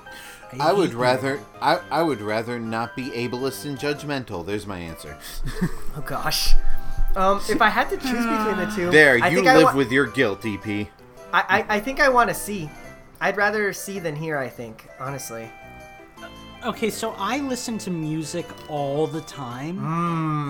[0.60, 0.98] I would hate you.
[0.98, 4.44] rather I, I would rather not be ableist and judgmental.
[4.44, 5.16] There's my answer.
[5.96, 6.54] oh gosh.
[7.16, 9.64] Um, if I had to choose between the two, There, I you think I live
[9.64, 10.86] wa- with your guilt, DP.
[11.32, 12.68] I, I, I think I want to see.
[13.20, 14.36] I'd rather see than hear.
[14.38, 15.50] I think, honestly.
[16.64, 19.78] Okay, so I listen to music all the time,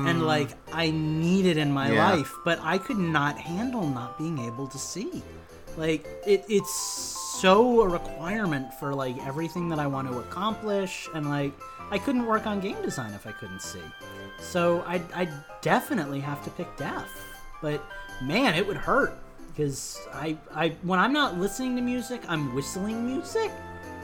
[0.09, 2.11] and like I need it in my Yeah.
[2.13, 5.23] life, but I could not handle not being able to see.
[5.77, 6.73] Like it, it's
[7.41, 11.53] so a requirement for like everything that I want to accomplish, and like
[11.93, 13.83] I couldn't work on game design if I couldn't see.
[14.41, 15.29] So I, I
[15.63, 17.09] definitely have to pick deaf,
[17.63, 17.85] but
[18.23, 19.17] man, it would hurt
[19.49, 23.51] because I, I when I'm not listening to music, I'm whistling music.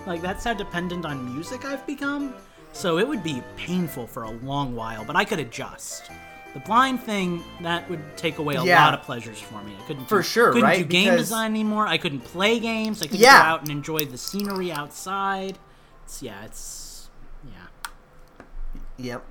[0.06, 2.34] Like that's how dependent on music I've become.
[2.72, 6.10] So it would be painful for a long while, but I could adjust.
[6.54, 8.84] The blind thing that would take away a Yeah.
[8.84, 9.74] lot of pleasures for me.
[9.78, 10.78] I couldn't For do, sure, couldn't right?
[10.78, 11.86] do game Because- design anymore.
[11.86, 13.00] I couldn't play games.
[13.00, 13.42] I couldn't Yeah.
[13.42, 15.58] go out and enjoy the scenery outside.
[16.04, 17.08] It's, yeah, it's
[17.46, 17.52] yeah.
[18.98, 19.24] Yep.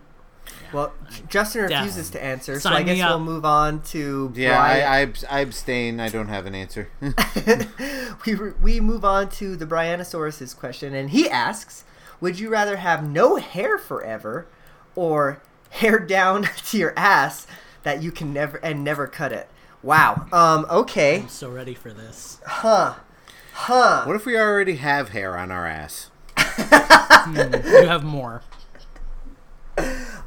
[0.73, 0.93] Well,
[1.29, 4.87] Justin refuses to answer, so Sign I me guess we'll move on to Yeah, Brian.
[4.87, 5.99] I, I, I abstain.
[5.99, 6.89] I don't have an answer.
[8.25, 11.83] we re- we move on to the Brianosaurus's question, and he asks,
[12.19, 14.47] "Would you rather have no hair forever,
[14.95, 15.41] or
[15.71, 17.47] hair down to your ass
[17.83, 19.49] that you can never and never cut it?"
[19.83, 20.27] Wow.
[20.31, 20.65] Um.
[20.69, 21.21] Okay.
[21.21, 22.39] I'm so ready for this.
[22.45, 22.95] Huh.
[23.53, 24.05] Huh.
[24.05, 26.09] what if we already have hair on our ass?
[26.57, 28.41] You have more.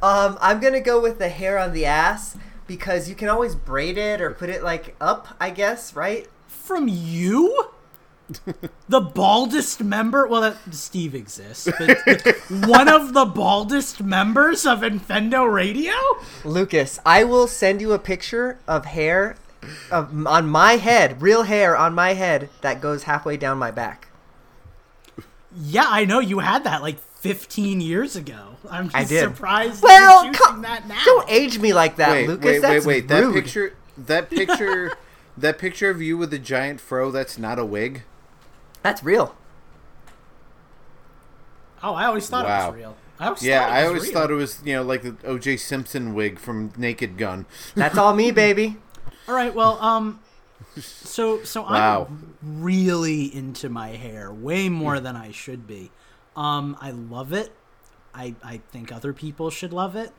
[0.05, 0.39] Um.
[0.41, 2.37] I'm gonna go with the hair on the ass
[2.67, 5.29] because you can always braid it or put it like up.
[5.41, 5.95] I guess.
[5.95, 6.29] Right.
[6.47, 7.71] From you?
[8.89, 10.27] the baldest member?
[10.27, 12.27] Well, that Steve exists, but
[12.67, 15.93] one of the baldest members of Infendo Radio?
[16.45, 19.37] Lucas, I will send you a picture of hair
[19.91, 24.09] of, on my head, real hair on my head that goes halfway down my back.
[25.57, 28.54] Yeah, I know you had that like 15 years ago.
[28.71, 29.23] I'm just I did.
[29.23, 31.03] surprised Well, you're co- choosing that now.
[31.05, 32.45] don't age me like that, wait, Lucas.
[32.47, 33.09] wait, That's wait, wait.
[33.09, 33.35] That rude.
[33.35, 34.93] picture, that picture,
[35.37, 37.11] that picture of you with a giant fro.
[37.11, 38.03] That's not a wig.
[38.83, 39.35] That's real.
[41.83, 42.97] Oh, I always thought it was real.
[43.21, 44.13] I always Yeah, I always real.
[44.13, 45.59] thought it was you know like the O.J.
[45.59, 47.47] Simpson wig from Naked Gun.
[47.75, 48.77] That's all me, baby.
[49.29, 50.21] All right, well, um,
[50.79, 52.09] so so Wow.
[52.11, 55.91] I'm really into my hair, way more than I should be.
[56.37, 57.53] Um, I love it,
[58.15, 60.13] I, I think other people should love it.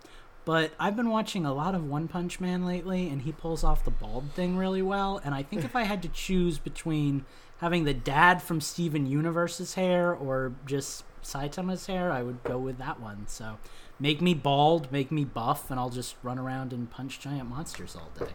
[0.45, 3.83] But I've been watching a lot of One Punch Man lately, and he pulls off
[3.83, 5.19] the bald thing really well.
[5.23, 7.25] And I think if I had to choose between
[7.57, 12.77] having the dad from Steven Universe's hair or just Saitama's hair, I would go with
[12.77, 13.25] that one.
[13.27, 13.57] So
[13.99, 17.95] make me bald, make me buff, and I'll just run around and punch giant monsters
[17.95, 18.33] all day.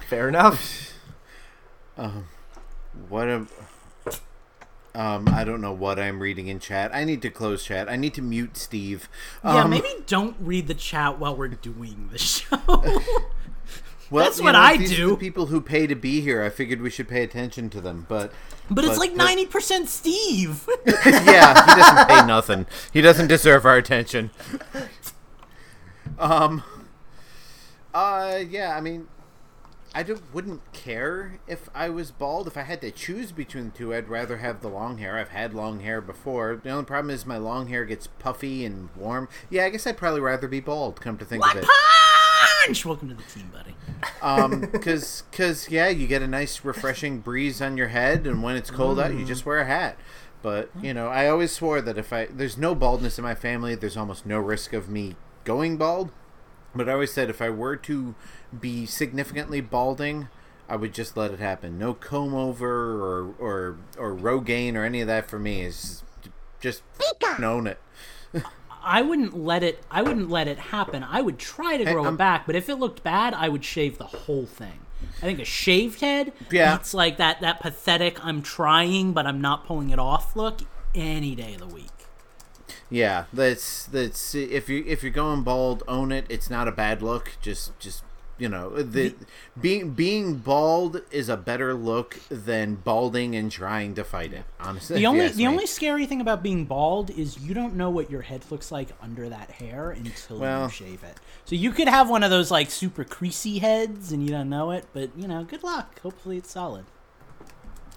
[0.08, 0.92] Fair enough.
[1.96, 2.26] Um,
[3.08, 3.46] what a.
[4.94, 6.94] Um, I don't know what I'm reading in chat.
[6.94, 7.88] I need to close chat.
[7.90, 9.08] I need to mute Steve.
[9.42, 12.56] Yeah, Um, maybe don't read the chat while we're doing the show.
[14.10, 15.10] well, that's what know, I do.
[15.10, 16.42] the people who pay to be here.
[16.44, 18.32] I figured we should pay attention to them, but
[18.70, 20.68] but it's But like ninety percent Steve.
[20.86, 22.66] yeah, he doesn't pay nothing.
[22.92, 24.30] He doesn't deserve our attention.
[26.20, 26.62] Um.
[27.92, 28.42] Uh.
[28.48, 28.76] Yeah.
[28.76, 29.08] I mean,
[29.96, 32.48] I don't, wouldn't care if I was bald.
[32.48, 35.16] If I had to choose between the two, I'd rather have the long hair.
[35.16, 36.60] I've had long hair before.
[36.62, 39.28] The only problem is my long hair gets puffy and warm.
[39.50, 41.00] Yeah, I guess I'd probably rather be bald.
[41.00, 41.68] Come to think of it.
[42.66, 42.84] punch!
[42.84, 43.74] Welcome to the team, buddy.
[44.20, 48.56] Um, cause, cause, yeah, you get a nice refreshing breeze on your head, and when
[48.56, 49.96] it's cold out, you just wear a hat.
[50.42, 53.74] But you know, I always swore that if I there's no baldness in my family,
[53.76, 56.10] there's almost no risk of me going bald.
[56.74, 58.14] But I always said if I were to
[58.60, 60.28] be significantly balding,
[60.68, 61.78] I would just let it happen.
[61.78, 65.62] No comb over or or or Rogaine or any of that for me.
[65.62, 66.02] Is
[66.60, 66.82] just
[67.42, 67.78] own it.
[68.86, 69.82] I wouldn't let it.
[69.90, 71.02] I wouldn't let it happen.
[71.02, 73.64] I would try to grow I'm- it back, but if it looked bad, I would
[73.64, 74.80] shave the whole thing.
[75.18, 76.76] I think a shaved head Yeah.
[76.76, 80.60] beats like that that pathetic I'm trying but I'm not pulling it off look
[80.94, 81.90] any day of the week.
[82.90, 86.26] Yeah, that's that's if you if you're going bald, own it.
[86.28, 87.32] It's not a bad look.
[87.42, 88.02] Just just
[88.38, 89.14] you know, the
[89.60, 94.44] being being bald is a better look than balding and trying to fight it.
[94.60, 95.46] Honestly, The only the me.
[95.48, 98.88] only scary thing about being bald is you don't know what your head looks like
[99.00, 101.18] under that hair until Well- you shave it.
[101.44, 104.70] So you could have one of those like super creasy heads and you don't know
[104.72, 106.00] it, but you know, good luck.
[106.00, 106.84] Hopefully it's solid.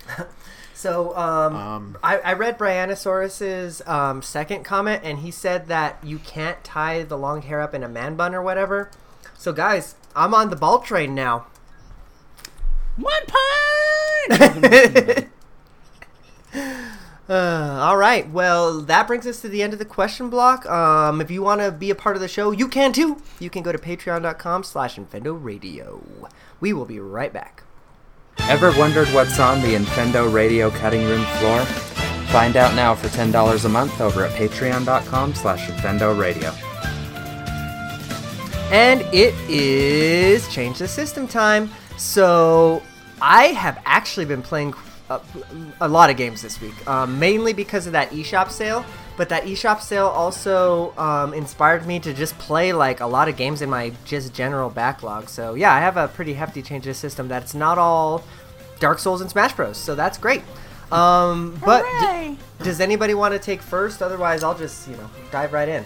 [0.73, 6.19] So, um, Um, I, I read Brianosaurus's um, second comment, and he said that you
[6.19, 8.91] can't tie the long hair up in a man bun or whatever.
[9.35, 11.45] So, guys, I'm on the ball train now.
[12.97, 14.39] One punch.
[14.39, 15.27] Welcome to the team, buddy.
[17.29, 18.29] Uh, all right.
[18.29, 20.65] Well, that brings us to the end of the question block.
[20.65, 23.21] Um, if you want to be a part of the show, you can too.
[23.39, 26.01] You can go to patreon.com slash Infendo Radio.
[26.59, 27.63] We will be right back.
[28.39, 31.65] Ever wondered what's on the Infendo Radio cutting room floor?
[32.27, 36.53] Find out now for $10 a month over at patreon.com slash Infendo Radio.
[38.71, 41.69] And it is change the system time.
[41.97, 42.83] So
[43.21, 44.73] I have actually been playing
[45.09, 45.21] a,
[45.79, 48.85] a lot of games this week, um, mainly because of that eShop sale.
[49.15, 53.35] But that eShop sale also um, inspired me to just play like a lot of
[53.37, 55.29] games in my just general backlog.
[55.29, 58.23] So yeah, I have a pretty hefty change of system that's not all
[58.79, 59.77] Dark Souls and Smash Bros.
[59.77, 60.43] So that's great.
[60.91, 64.01] Um, but d- does anybody want to take first?
[64.01, 65.83] Otherwise, I'll just you know dive right in.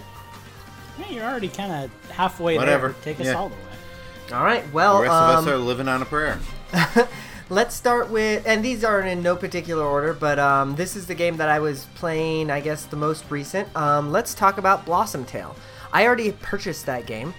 [1.02, 2.88] Yeah, you're already kind of halfway Whatever.
[2.88, 2.96] there.
[3.02, 3.34] Take us Yeah.
[3.34, 4.36] all the way.
[4.36, 4.64] All right.
[4.72, 6.38] Well, the rest um, of us are living on a prayer.
[7.50, 11.14] Let's start with, and these are in no particular order, but um, this is the
[11.14, 13.68] game that I was playing, I guess, the most recent.
[13.76, 15.54] Um, let's talk about Blossom Tale.
[15.92, 17.34] I already purchased that game,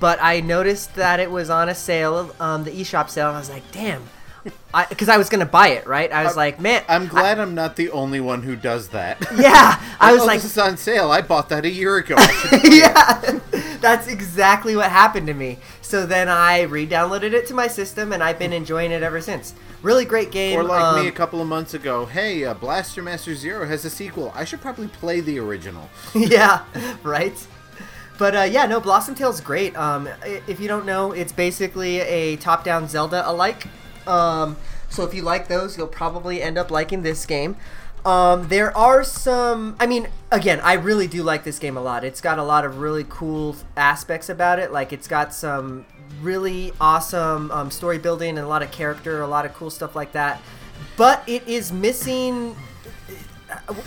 [0.00, 3.40] but I noticed that it was on a sale, um, the eShop sale, and I
[3.40, 4.04] was like, damn.
[4.44, 6.10] Because I, was going to buy it, right?
[6.12, 6.84] I was like, man.
[6.88, 9.18] I'm glad I, am not the only one who does that.
[9.36, 9.82] yeah.
[9.98, 11.10] I was oh, like, this is on sale.
[11.10, 12.14] I bought that a year ago.
[12.18, 12.74] I should play it.
[13.52, 15.58] yeah, that's exactly what happened to me.
[15.82, 19.54] So then I re-downloaded it to my system, and I've been enjoying it ever since.
[19.82, 20.58] Really great game.
[20.58, 22.04] Or like um, me a couple of months ago.
[22.06, 24.32] Hey, uh, Blaster Master Zero has a sequel.
[24.34, 25.88] I should probably play the original.
[26.14, 26.64] yeah,
[27.02, 27.46] right.
[28.18, 29.76] But uh, yeah, no, Blossom Tale's great.
[29.76, 30.08] Um,
[30.46, 33.68] if you don't know, it's basically a top-down Zelda alike.
[34.08, 34.56] Um,
[34.88, 37.56] so if you like those, you'll probably end up liking this game.
[38.04, 39.76] Um, there are some.
[39.78, 42.04] I mean, again, I really do like this game a lot.
[42.04, 44.72] It's got a lot of really cool aspects about it.
[44.72, 45.84] Like it's got some
[46.22, 49.94] really awesome um, story building and a lot of character, a lot of cool stuff
[49.94, 50.40] like that.
[50.96, 52.56] But it is missing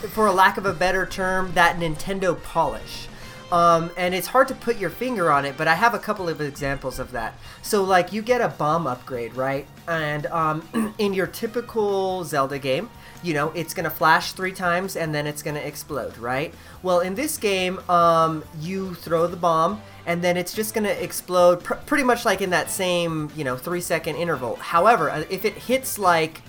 [0.10, 3.08] for a lack of a better term, that Nintendo polish.
[3.52, 6.30] Um, and it's hard to put your finger on it, but I have a couple
[6.30, 7.34] of examples of that.
[7.62, 9.68] So, like, you get a bomb upgrade, right?
[9.88, 12.90] And um, in your typical Zelda game,
[13.24, 16.54] you know, it's going to flash three times and then it's going to explode, right?
[16.82, 21.04] Well, in this game, um, you throw the bomb and then it's just going to
[21.04, 24.56] explode pr- pretty much like in that same, you know, three second interval.
[24.56, 26.42] However, uh, if it hits like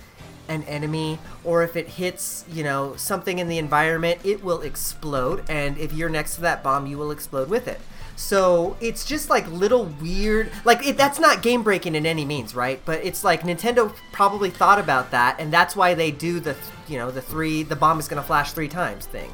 [0.53, 5.43] an enemy or if it hits, you know, something in the environment, it will explode.
[5.49, 7.81] And if you're next to that bomb, you will explode with it.
[8.15, 12.53] So it's just like little weird, like it, that's not game breaking in any means,
[12.55, 12.79] right?
[12.85, 16.55] But it's like Nintendo probably thought about that, and that's why they do the,
[16.87, 19.33] you know, the three, the bomb is gonna flash three times thing.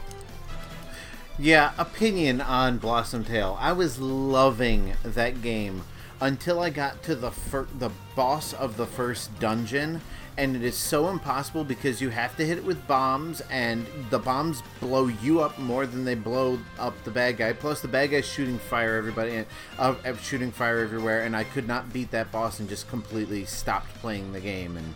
[1.38, 3.58] Yeah, opinion on Blossom Tale.
[3.60, 5.84] I was loving that game
[6.22, 10.02] until I got to the fir- the boss of the first dungeon,
[10.40, 14.18] and it is so impossible because you have to hit it with bombs, and the
[14.18, 17.52] bombs blow you up more than they blow up the bad guy.
[17.52, 19.46] Plus, the bad guy's shooting fire everybody,
[19.78, 23.44] uh, uh, shooting fire everywhere, and I could not beat that boss and just completely
[23.44, 24.96] stopped playing the game and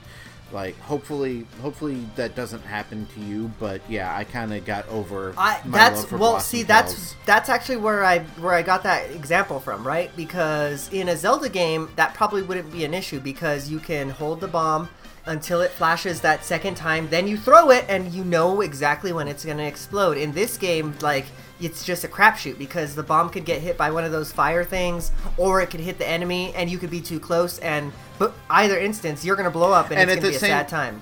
[0.53, 5.34] like hopefully hopefully that doesn't happen to you but yeah i kind of got over
[5.36, 9.86] I that's well see that's that's actually where I where I got that example from,
[9.86, 10.15] right?
[10.15, 14.41] Because in a Zelda game that probably wouldn't be an issue because you can hold
[14.41, 14.90] the bomb
[15.26, 19.28] until it flashes that second time, then you throw it and you know exactly when
[19.28, 20.18] it's going to explode.
[20.18, 21.26] In this game like
[21.62, 24.64] it's just a crapshoot because the bomb could get hit by one of those fire
[24.66, 28.34] things or it could hit the enemy and you could be too close and but
[28.50, 30.50] either instance you're going to blow up and, And it's going to be a same-
[30.50, 31.02] sad time.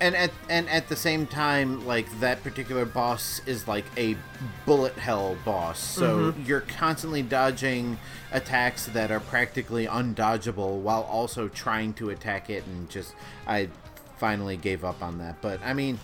[0.00, 4.16] And at and at the same time like that particular boss is like a
[4.64, 6.44] bullet hell boss so Mm-hmm.
[6.44, 7.98] you're constantly dodging
[8.32, 13.14] attacks that are practically undodgeable while also trying to attack it and just
[13.46, 13.68] i
[14.18, 15.98] finally gave up on that but i mean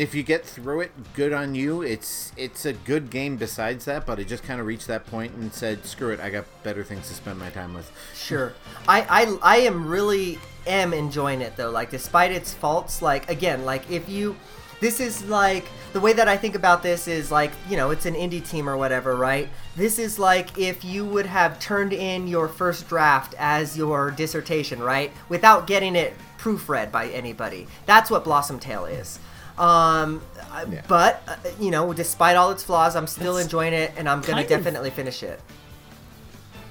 [0.00, 4.06] if you get through it good on you it's it's a good game besides that
[4.06, 6.84] but it just kind of reached that point and said screw it i got better
[6.84, 7.90] things to spend my time with
[8.28, 8.52] Sure.
[8.86, 11.70] I, I I am really am enjoying it though.
[11.70, 14.36] Like despite its faults, like again, like if you
[14.80, 18.06] this is like the way that I think about this is like, you know, it's
[18.06, 19.48] an indie team or whatever, right?
[19.76, 24.80] This is like if you would have turned in your first draft as your dissertation,
[24.80, 25.10] right?
[25.28, 27.66] Without getting it proofread by anybody.
[27.86, 29.18] That's what Blossom Tale is.
[29.58, 30.22] Um,
[30.70, 30.82] Yeah.
[30.88, 34.20] but uh, you know, despite all its flaws, I'm still That's enjoying it, and I'm
[34.20, 35.40] gonna kind of- definitely finish it.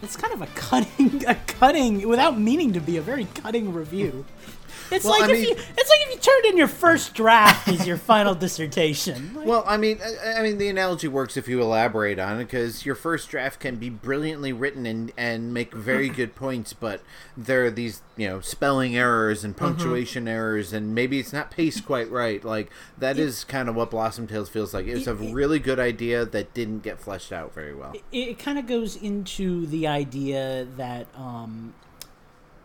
[0.01, 4.25] It's kind of a cutting, a cutting without meaning to be a very cutting review.
[4.91, 7.13] It's Well, like I if mean- you, it's like if you turned in your first
[7.13, 9.31] draft as your final dissertation.
[9.37, 12.45] Like, Well, I mean, I, I mean, the analogy works if you elaborate on it,
[12.45, 17.01] because your first draft can be brilliantly written and and make very good points, but
[17.35, 21.85] there are these, you know, spelling errors and punctuation errors, and maybe it's not paced
[21.85, 22.43] quite right.
[22.43, 24.87] Like that is kind of what Blossom Tales feels like.
[24.87, 27.93] It was a really good idea that didn't get fleshed out very well.
[27.93, 31.73] it, it kind of goes into the idea that um,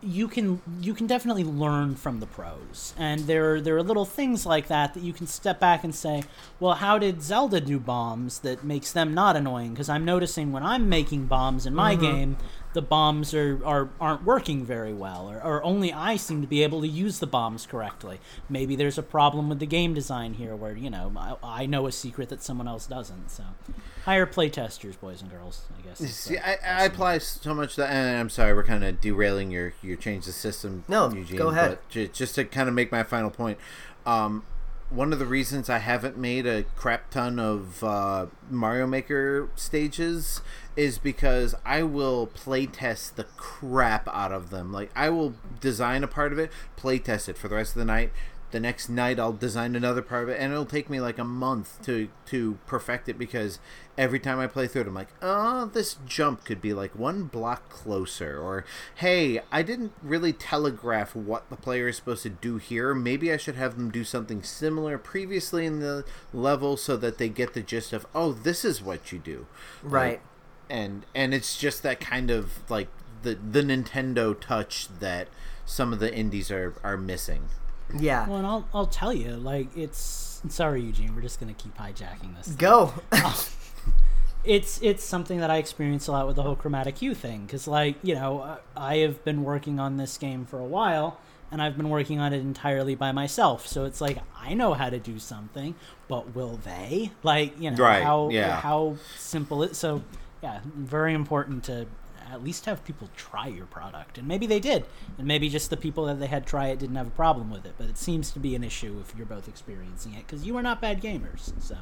[0.03, 4.45] you can you can definitely learn from the pros, and there there are little things
[4.45, 6.23] like that that you can step back and say,
[6.59, 9.71] well, how did Zelda do bombs that makes them not annoying?
[9.71, 12.03] Because I'm noticing when I'm making bombs in my mm-hmm.
[12.03, 12.37] game,
[12.73, 16.63] the bombs are, are aren't working very well, or, or only I seem to be
[16.63, 18.19] able to use the bombs correctly.
[18.49, 21.87] Maybe there's a problem with the game design here, where you know I, I know
[21.87, 23.29] a secret that someone else doesn't.
[23.31, 23.43] So,
[24.05, 25.63] hire playtesters, boys and girls.
[25.77, 25.99] I guess.
[25.99, 28.99] See, the I, I best apply so much that, and I'm sorry, we're kind of
[28.99, 30.83] derailing your your change the system.
[30.87, 31.69] No, Eugene, go ahead.
[31.69, 33.57] But ju- just to kind of make my final point,
[34.05, 34.43] um,
[34.89, 40.41] one of the reasons I haven't made a crap ton of uh, Mario Maker stages
[40.75, 44.71] is because I will play test the crap out of them.
[44.71, 47.79] Like I will design a part of it, play test it for the rest of
[47.79, 48.11] the night.
[48.51, 51.23] The next night I'll design another part of it, and it'll take me like a
[51.23, 53.57] month to to perfect it because
[53.97, 57.23] every time I play through it, I'm like, oh, this jump could be like one
[57.23, 58.63] block closer, or
[58.95, 62.93] hey, I didn't really telegraph what the player is supposed to do here.
[62.93, 67.29] Maybe I should have them do something similar previously in the level so that they
[67.29, 69.47] get the gist of, oh, this is what you do,
[69.81, 70.21] Right.
[70.73, 72.87] And and it's just that kind of like
[73.21, 75.27] the the Nintendo touch that
[75.65, 77.43] some of the indies are are missing.
[77.97, 78.27] Yeah.
[78.27, 81.15] Well, and I'll I'll tell you, like it's sorry, Eugene.
[81.15, 82.49] We're just gonna keep hijacking this.
[82.55, 82.93] Go.
[84.45, 87.65] It's it's something that I experience a lot with the whole chromatic hue thing, because
[87.65, 91.17] like you know I have been working on this game for a while,
[91.49, 93.65] and I've been working on it entirely by myself.
[93.65, 95.75] So it's like I know how to do something,
[96.09, 97.11] but will they?
[97.23, 98.59] Like you know Right, how yeah.
[98.59, 99.77] how simple it.
[99.77, 100.03] So
[100.43, 101.87] yeah, very important to
[102.31, 104.85] at least have people try your product, and maybe they did,
[105.17, 107.65] and maybe just the people that they had try it didn't have a problem with
[107.65, 107.73] it.
[107.77, 110.63] But it seems to be an issue if you're both experiencing it, because you are
[110.63, 111.53] not bad gamers.
[111.61, 111.77] So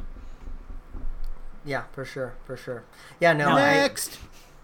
[1.65, 2.83] yeah, for sure, for sure.
[3.19, 3.49] Yeah, no.
[3.49, 4.19] No, I, Next.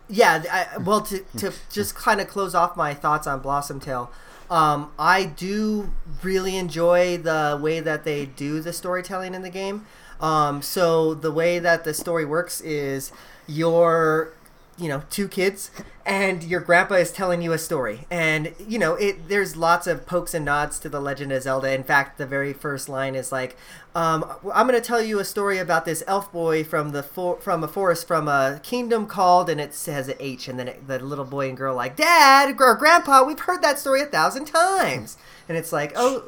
[0.07, 4.11] yeah, I, well, to, to just kind of close off my thoughts on Blossom Tale,
[4.49, 5.91] um, I do
[6.23, 9.85] really enjoy the way that they do the storytelling in the game.
[10.19, 13.11] Um, so the way that the story works is
[13.47, 14.33] you're
[14.77, 15.71] you know two kids
[16.05, 18.05] and your grandpa is telling you a story.
[18.09, 21.73] And you know it there's lots of pokes and nods to the legend of zelda.
[21.73, 23.57] In fact the very first line is like
[23.95, 27.37] um, i'm going to tell you a story about this elf boy from the for-
[27.37, 30.87] from a forest from a kingdom called and it says an h and then it,
[30.87, 34.45] the little boy and girl like dad or grandpa we've heard that story a thousand
[34.45, 35.17] times.
[35.49, 36.25] And it's like oh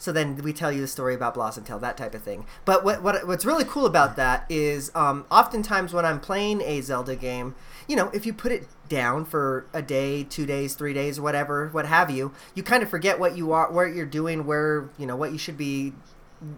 [0.00, 2.46] so then we tell you the story about Blossom Tale, that type of thing.
[2.64, 6.80] But what, what what's really cool about that is um, oftentimes when I'm playing a
[6.80, 7.54] Zelda game,
[7.86, 11.68] you know, if you put it down for a day, two days, three days, whatever,
[11.68, 15.06] what have you, you kind of forget what you are, what you're doing, where you
[15.06, 15.92] know what you should be,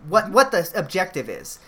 [0.08, 1.58] what what the objective is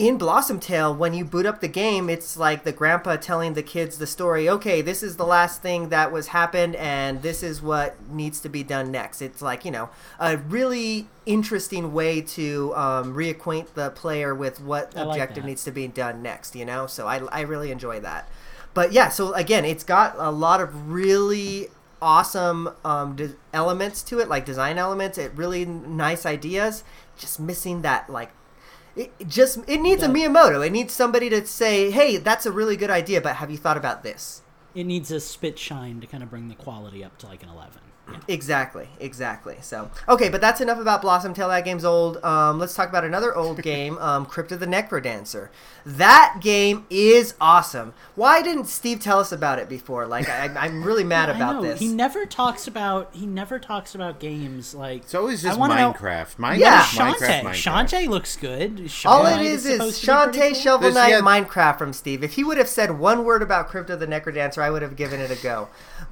[0.00, 3.62] in Blossom Tale, when you boot up the game, it's like the grandpa telling the
[3.62, 4.48] kids the story.
[4.48, 8.48] Okay, this is the last thing that was happened, and this is what needs to
[8.48, 9.20] be done next.
[9.20, 14.96] It's like you know a really interesting way to um, reacquaint the player with what
[14.96, 15.48] I objective that.
[15.48, 16.56] needs to be done next.
[16.56, 18.26] You know, so I I really enjoy that.
[18.72, 21.68] But yeah, so again, it's got a lot of really
[22.00, 25.18] awesome um, de- elements to it, like design elements.
[25.18, 26.84] It really nice ideas.
[27.18, 28.30] Just missing that like
[29.00, 30.64] it it just it needs a Miyamoto.
[30.64, 33.76] It needs somebody to say, "Hey, that's a really good idea, but have you thought
[33.76, 34.42] about this?"
[34.74, 37.48] It needs a spit shine to kind of bring the quality up to like an
[37.48, 37.80] 11.
[38.12, 38.18] Yeah.
[38.28, 39.56] Exactly, exactly.
[39.60, 41.48] So, okay, but that's enough about Blossom Tale.
[41.48, 42.22] That game's old.
[42.24, 45.48] Um, let's talk about another old game, um, Crypt of the Necrodancer.
[45.86, 47.94] That game is awesome.
[48.14, 50.06] Why didn't Steve tell us about it before?
[50.06, 51.62] Like, I, I'm really mad I about know.
[51.62, 51.80] this.
[51.80, 55.92] He never talks about he never talks about games like It's always just wanna know-
[55.94, 56.36] Minecraft.
[56.36, 56.82] Minecraft, Yeah.
[56.82, 57.42] Minecraft, Shantae.
[57.42, 57.50] Minecraft.
[57.88, 58.90] Shantae looks good.
[59.06, 60.60] All it is is supposed to be pretty Shantae cool.
[60.62, 62.22] Shovel There's Knight yet- Minecraft from Steve.
[62.22, 64.96] If he would have said one word about Crypt of the Necrodancer, I would have
[64.96, 65.68] given it a go.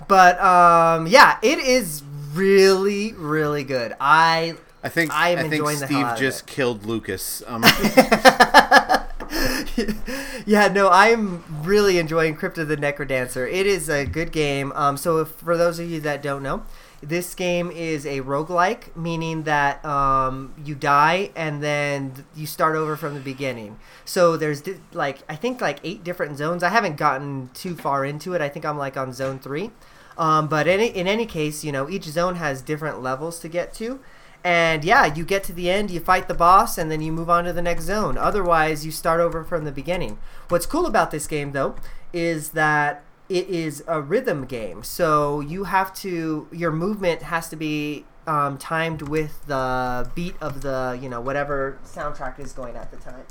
[0.07, 1.88] But um, yeah, it is
[2.35, 3.95] really, really good.
[4.01, 7.43] I I think I am think enjoying Steve just killed Lucas.
[7.47, 7.63] Um,
[10.47, 13.51] yeah, no, I'm really enjoying Crypt of the Necrodancer.
[13.51, 14.73] It is a good game.
[14.75, 16.63] Um, so, if, for those of you that don't know,
[17.03, 22.97] this game is a roguelike, meaning that um, you die and then you start over
[22.97, 23.79] from the beginning.
[24.05, 26.63] So, there's di- like, I think like eight different zones.
[26.63, 28.41] I haven't gotten too far into it.
[28.41, 29.73] I think I'm like on zone three.
[30.19, 33.73] Um, but any, in any case, you know, each zone has different levels to get
[33.75, 34.01] to.
[34.45, 37.31] And yeah, you get to the end, you fight the boss, and then you move
[37.31, 38.19] on to the next zone.
[38.19, 40.19] Otherwise, you start over from the beginning.
[40.49, 41.77] What's cool about this game, though,
[42.13, 44.83] is that it is a rhythm game.
[44.83, 50.63] So you have to, your movement has to be um, timed with the beat of
[50.63, 53.25] the, you know, whatever soundtrack is going at the time.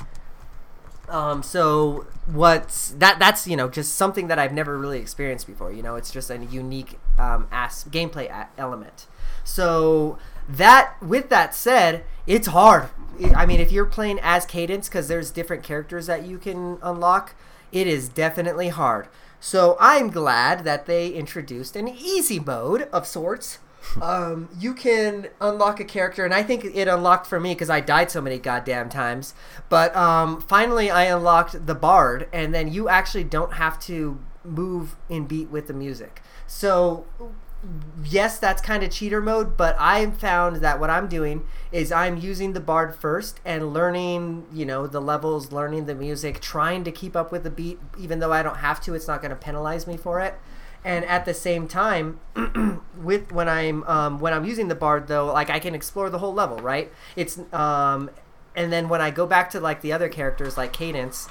[1.10, 3.18] Um, so what's that?
[3.20, 5.72] That's you know just something that I've never really experienced before.
[5.72, 9.08] You know, it's just a unique um, as gameplay a- element.
[9.44, 10.18] So
[10.50, 12.90] that with that said, it's hard.
[13.24, 16.78] I- I mean, if you're playing as Cadence, because there's different characters that you can
[16.82, 17.36] unlock,
[17.72, 19.08] it is definitely hard.
[19.40, 23.60] So I'm glad that they introduced an easy mode of sorts.
[24.02, 27.80] Um, you can unlock a character, and I think it unlocked for me because I
[27.80, 29.34] died so many goddamn times.
[29.70, 34.96] But um, finally, I unlocked the Bard, and then you actually don't have to move
[35.10, 36.22] in beat with the music.
[36.46, 37.06] So
[38.04, 42.18] yes, that's kind of cheater mode, but I found that what I'm doing is I'm
[42.18, 46.92] using the bard first and learning, you know, the levels, learning the music, trying to
[46.92, 48.94] keep up with the beat, even though I don't have to.
[48.94, 50.36] It's not going to penalize me for it.
[50.88, 52.22] And at the same time,
[52.98, 56.20] with when I'm um, when I'm using the bard though, like I can explore the
[56.20, 56.90] whole level, right?
[57.18, 58.10] It's um,
[58.56, 61.28] and then when I go back to like the other characters like Cadence,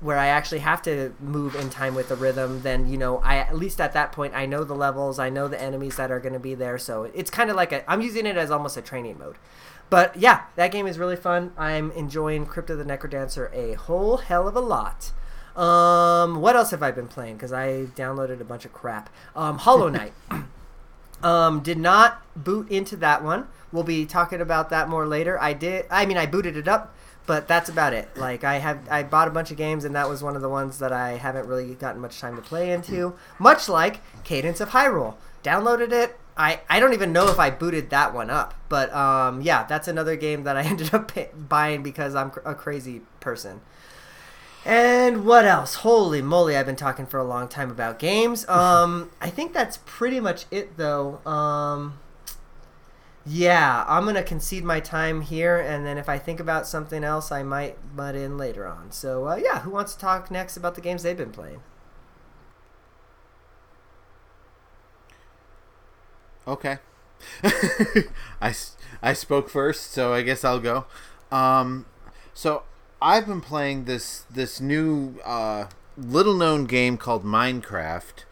[0.00, 3.38] where I actually have to move in time with the rhythm, then you know I
[3.38, 6.20] at least at that point I know the levels, I know the enemies that are
[6.20, 8.76] going to be there, so it's kind of like a I'm using it as almost
[8.76, 9.38] a training mode.
[9.90, 11.52] But yeah, that game is really fun.
[11.58, 15.10] I'm enjoying Crypt of the Necrodancer a whole hell of a lot.
[15.56, 17.36] Um, what else have I been playing?
[17.36, 19.10] Because I downloaded a bunch of crap.
[19.34, 20.12] Um, Hollow Knight.
[21.22, 23.46] Um, did not boot into that one.
[23.72, 25.40] We'll be talking about that more later.
[25.40, 25.86] I did.
[25.90, 26.94] I mean, I booted it up,
[27.26, 28.16] but that's about it.
[28.16, 30.48] Like I have, I bought a bunch of games, and that was one of the
[30.48, 33.14] ones that I haven't really gotten much time to play into.
[33.38, 35.14] Much like Cadence of Hyrule,
[35.44, 36.18] downloaded it.
[36.36, 39.88] I, I don't even know if I booted that one up, but um, yeah, that's
[39.88, 43.60] another game that I ended up pay- buying because I'm cr- a crazy person.
[44.64, 45.76] And what else?
[45.76, 48.46] Holy moly, I've been talking for a long time about games.
[48.60, 51.18] Um, I think that's pretty much it, though.
[51.24, 51.98] Um,
[53.26, 57.30] yeah, I'm gonna concede my time here, and then if I think about something else,
[57.30, 58.90] I might butt in later on.
[58.92, 61.62] So, uh, yeah, who wants to talk next about the games they've been playing?
[66.46, 66.78] Okay.
[68.40, 68.54] I
[69.02, 70.86] I spoke first, so I guess I'll go.
[71.30, 71.86] Um,
[72.34, 72.62] so
[73.02, 75.66] I've been playing this this new uh,
[75.96, 78.24] little known game called Minecraft.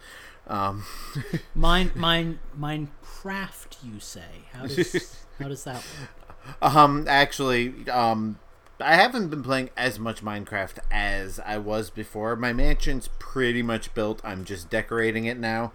[0.46, 0.84] Um,
[1.54, 3.76] Mine, mine, Minecraft.
[3.82, 4.46] You say?
[4.52, 6.74] How does how does that work?
[6.74, 8.38] Um, actually, um,
[8.80, 12.36] I haven't been playing as much Minecraft as I was before.
[12.36, 14.20] My mansion's pretty much built.
[14.24, 15.72] I'm just decorating it now,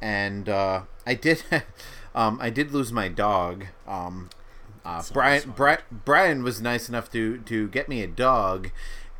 [0.00, 1.42] and uh, I did,
[2.14, 3.66] um, I did lose my dog.
[3.86, 4.30] Um,
[4.84, 8.70] uh, Brian, Bri- Brian was nice enough to to get me a dog.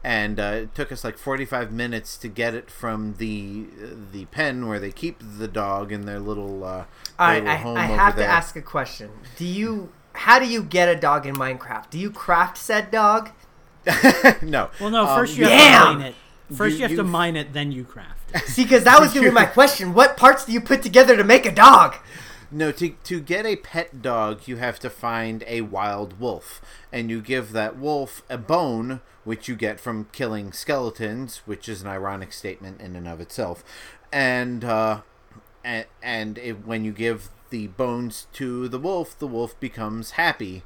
[0.07, 3.65] And uh, it took us like 45 minutes to get it from the
[4.13, 6.85] the pen where they keep the dog in their little, uh,
[7.19, 9.11] All right, little I, home I over have to ask a question.
[9.37, 9.91] Do you?
[10.13, 11.89] How do you get a dog in Minecraft?
[11.89, 13.31] Do you craft said dog?
[14.43, 14.71] no.
[14.81, 15.07] Well, no.
[15.07, 15.93] Um, First you have Damn!
[15.95, 16.15] to mine it.
[16.55, 18.31] First You- you, have to mine it, then you craft.
[18.35, 18.43] it.
[18.43, 19.95] See, because that was gonna be my question.
[19.95, 21.95] What parts do you put together to make a dog?
[22.51, 26.61] No, to to get a pet dog, you have to find a wild wolf,
[26.93, 31.83] and you give that wolf a bone, which you get from killing skeletons, which is
[31.83, 33.65] an ironic statement in and of itself.
[34.13, 35.01] And uh,
[35.65, 40.63] and, and it, when you give the bones to the wolf, the wolf becomes happy,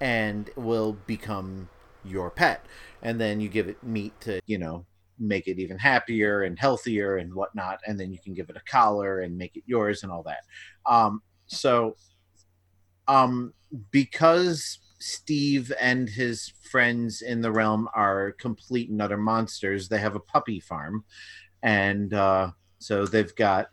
[0.00, 1.68] and will become
[2.04, 2.64] your pet.
[3.02, 4.86] And then you give it meat to you know
[5.18, 7.80] make it even happier and healthier and whatnot.
[7.86, 10.44] And then you can give it a collar and make it yours and all that.
[10.86, 11.96] Um, so,
[13.06, 13.54] um,
[13.90, 20.16] because Steve and his friends in the realm are complete and utter monsters, they have
[20.16, 21.04] a puppy farm,
[21.62, 23.68] and uh, so they've got.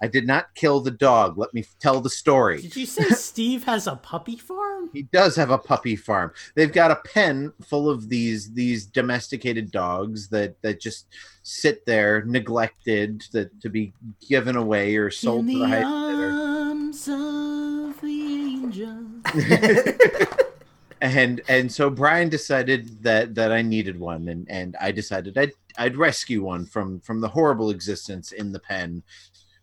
[0.00, 1.38] I did not kill the dog.
[1.38, 2.62] Let me tell the story.
[2.62, 4.90] Did you say Steve has a puppy farm?
[4.92, 6.32] He does have a puppy farm.
[6.54, 11.06] They've got a pen full of these these domesticated dogs that that just
[11.42, 13.92] sit there neglected that to be
[14.28, 18.98] given away or sold In to the the arms of the angel.
[21.00, 25.52] and and so Brian decided that that I needed one, and and I decided I'd
[25.76, 29.02] I'd rescue one from from the horrible existence in the pen,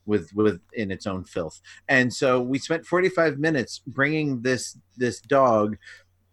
[0.06, 1.62] with with in its own filth.
[1.88, 5.78] And so we spent 45 minutes bringing this this dog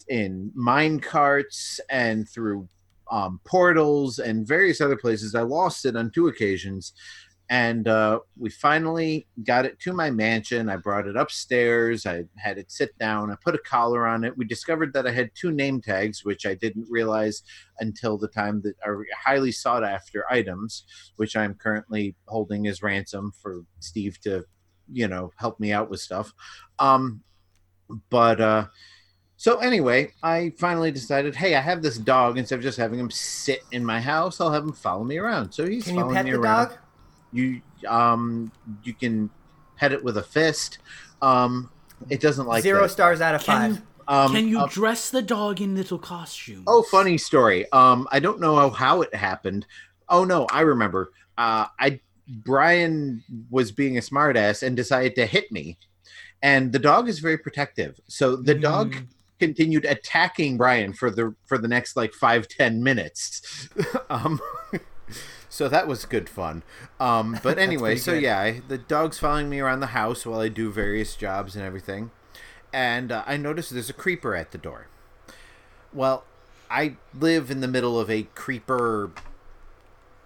[0.09, 2.69] in mine carts and through
[3.11, 5.35] um, portals and various other places.
[5.35, 6.95] I lost it on two occasions.
[7.51, 10.71] And uh, we finally got it to my mansion.
[10.71, 12.07] I brought it upstairs.
[12.07, 13.31] I had it sit down.
[13.31, 14.37] I put a collar on it.
[14.39, 17.43] We discovered that I had two name tags, which I didn't realize
[17.81, 20.85] until the time that are highly sought after items,
[21.17, 24.45] which I'm currently holding as ransom for Steve to,
[24.91, 26.33] you know, help me out with stuff.
[26.79, 27.23] Um,
[28.09, 28.67] but uh,
[29.37, 32.39] so anyway, I finally decided, hey, I have this dog.
[32.39, 35.53] Instead of just having him sit in my house, I'll have him follow me around.
[35.53, 36.79] So he's Can you following pet me the around dog?
[37.33, 38.53] You um
[38.85, 39.31] you can
[39.77, 40.79] pet it with a fist
[41.23, 41.71] um
[42.11, 42.89] it doesn't like Zero that.
[42.91, 43.77] stars out of Can five.
[43.77, 46.65] you, um can you uh, dress the dog in little costumes?
[46.67, 49.67] oh funny story um i don't know how, how it happened
[50.09, 51.99] oh no i remember uh i
[52.29, 55.77] brian was being a smartass and decided to hit me
[56.43, 59.07] and the dog is very protective so the dog Mm.
[59.41, 63.69] continued attacking brian for the for the next like five ten minutes
[64.11, 64.41] um
[65.53, 66.63] so that was good fun.
[66.99, 68.23] Um but anyway so good.
[68.23, 71.63] yeah I, the dog's following me around the house while i do various jobs and
[71.65, 72.11] everything.
[72.73, 74.87] And uh, i notice there's a creeper at the door.
[75.93, 76.25] Well
[76.71, 79.11] i live in the middle of a creeper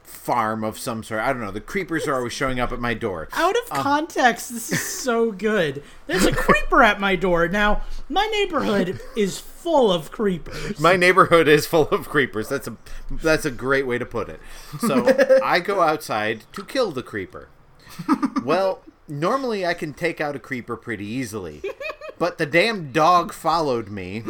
[0.07, 2.95] farm of some sort i don't know the creepers are always showing up at my
[2.95, 5.83] door Out of um, context, this is so good.
[6.07, 7.49] There's a creeper at my door.
[7.49, 10.78] Now, my neighborhood is full of creepers.
[10.81, 12.49] my neighborhood is full of creepers.
[12.49, 12.77] That's a
[13.11, 14.41] that's a great way to put it.
[14.81, 15.07] So
[15.45, 17.49] I go outside to kill the creeper.
[18.45, 21.62] Well, normally I can take out a creeper pretty easily,
[22.19, 24.23] but the damn dog followed me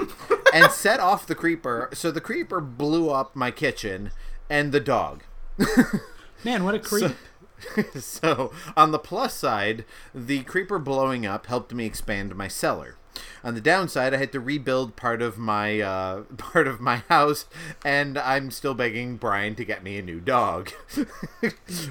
[0.55, 1.91] and set off the creeper.
[1.93, 4.11] So the creeper blew up my kitchen
[4.49, 5.23] and the dog.
[6.45, 7.13] Man, what a creep.
[7.99, 9.85] so on the plus side,
[10.15, 12.97] the creeper blowing up helped me expand my cellar.
[13.43, 17.47] On the downside, I had to rebuild part of my uh, part of my house,
[17.85, 20.71] and I'm still begging Brian to get me a new dog,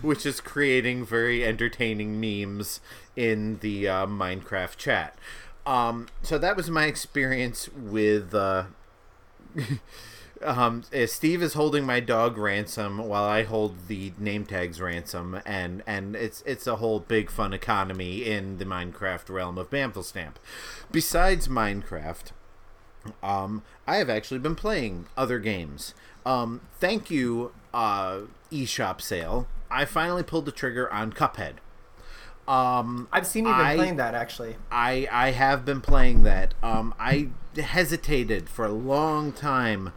[0.02, 2.80] which is creating very entertaining memes
[3.16, 5.18] in the uh, Minecraft chat.
[5.66, 8.66] Um, so that was my experience with uh,
[10.46, 15.42] um, uh, Steve is holding my dog ransom while I hold the name tags ransom,
[15.46, 20.36] and and it's it's a whole big fun economy in the Minecraft realm of Bamflestamp.
[20.92, 22.32] Besides Minecraft,
[23.24, 25.94] um, I have actually been playing other games.
[26.26, 29.48] Um, thank you, uh, eShop sale.
[29.70, 31.56] I finally pulled the trigger on Cuphead.
[32.48, 34.58] Um, I've seen you been I- playing that actually.
[34.72, 36.54] I I have been playing that.
[36.62, 39.94] Um, I hesitated for a long time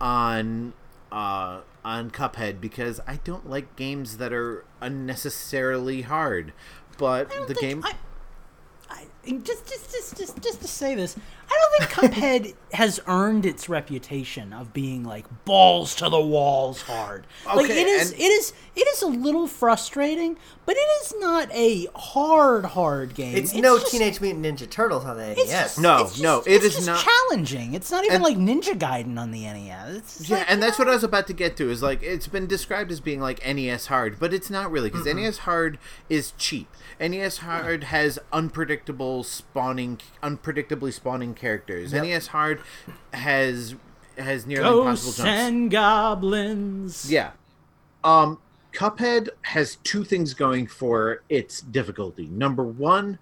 [0.00, 0.72] on
[1.12, 6.52] uh, on Cuphead because I don't like games that are unnecessarily hard.
[6.98, 7.94] But the game, I,
[8.90, 9.04] I,
[9.42, 11.16] just, just, just, just, just to say this,
[11.48, 16.82] I don't think Cuphead has earned its reputation of being like balls to the walls
[16.82, 17.26] hard.
[17.46, 20.36] like Okay, it is, and- it is, it is a little frustrating,
[20.66, 23.36] but it is not a hard, hard game.
[23.36, 25.38] It's, no just- Teenage Mutant Ninja Turtles on the NES.
[25.38, 27.74] It's just, No, it's just, no, it it's is just not- challenging.
[27.74, 30.28] It's not even And- like Ninja Gaiden on the NES.
[30.28, 31.70] Yeah, like, and that's what I was about to get to.
[31.70, 35.06] Is like it's been described as being like NES hard, but it's not really because
[35.06, 35.78] NES hard
[36.08, 36.68] is cheap.
[37.00, 41.92] NES hard has unpredictable spawning, unpredictably spawning characters.
[41.92, 42.02] Yep.
[42.04, 42.60] NES hard
[43.12, 43.74] has
[44.18, 45.28] has nearly impossible Ghosts jumps.
[45.28, 47.10] and goblins.
[47.10, 47.32] Yeah.
[48.02, 48.38] Um,
[48.72, 52.26] Cuphead has two things going for its difficulty.
[52.26, 53.18] Number one,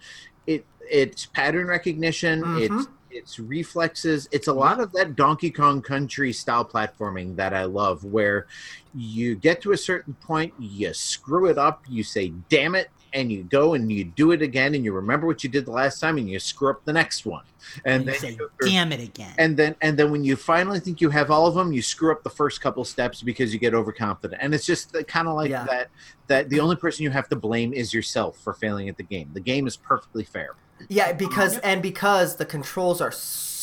[0.47, 2.43] it it's pattern recognition.
[2.59, 4.29] It's it's reflexes.
[4.33, 8.47] It's a lot of that Donkey Kong Country style platforming that I love, where
[8.93, 13.31] you get to a certain point, you screw it up, you say "damn it," and
[13.33, 16.01] you go and you do it again, and you remember what you did the last
[16.01, 17.45] time, and you screw up the next one,
[17.85, 20.37] and, And you then say, through- "Damn it again!" and then and then when you
[20.37, 23.53] finally think you have all of them you screw up the first couple steps because
[23.55, 24.41] you get overconfident.
[24.43, 25.65] And it's just uh, kind of like Yeah.
[25.65, 25.89] that
[26.27, 29.31] that the only person you have to blame is yourself for failing at the game.
[29.33, 30.51] The game is perfectly fair.
[30.89, 33.54] Yeah, because and because the controls are so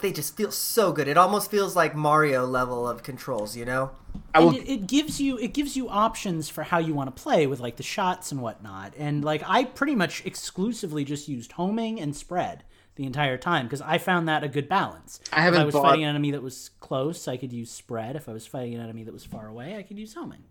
[0.00, 1.08] they just feel so good.
[1.08, 3.90] It almost feels like Mario level of controls, you know?
[4.34, 7.22] And will, it, it gives you it gives you options for how you want to
[7.22, 11.52] play with like the shots and whatnot and like i pretty much exclusively just used
[11.52, 12.64] homing and spread
[12.96, 15.74] the entire time because i found that a good balance I haven't if i was
[15.74, 18.74] bought- fighting an enemy that was close i could use spread if i was fighting
[18.74, 20.44] an enemy that was far away i could use homing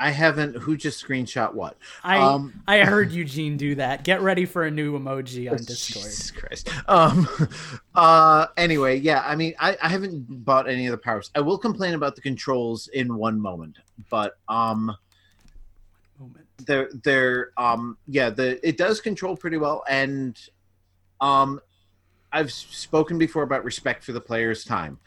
[0.00, 4.44] i haven't who just screenshot what i um i heard eugene do that get ready
[4.44, 6.70] for a new emoji on discord Jesus Christ.
[6.88, 7.28] Um.
[7.94, 8.46] Uh.
[8.58, 9.22] Anyway, yeah.
[9.24, 11.30] I mean, I, I haven't bought any of the powers.
[11.34, 13.78] I will complain about the controls in one moment,
[14.10, 14.94] but um,
[16.20, 16.46] Moment.
[16.66, 20.38] they're they're um yeah the it does control pretty well and
[21.20, 21.60] um
[22.32, 24.98] i've spoken before about respect for the player's time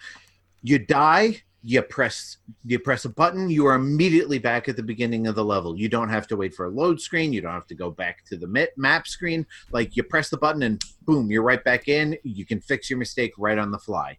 [0.62, 5.28] you die you press you press a button you are immediately back at the beginning
[5.28, 5.78] of the level.
[5.78, 7.34] You don't have to wait for a load screen.
[7.34, 9.46] You don't have to go back to the map screen.
[9.72, 12.18] Like you press the button and boom you're right back in.
[12.24, 14.18] You can fix your mistake right on the fly.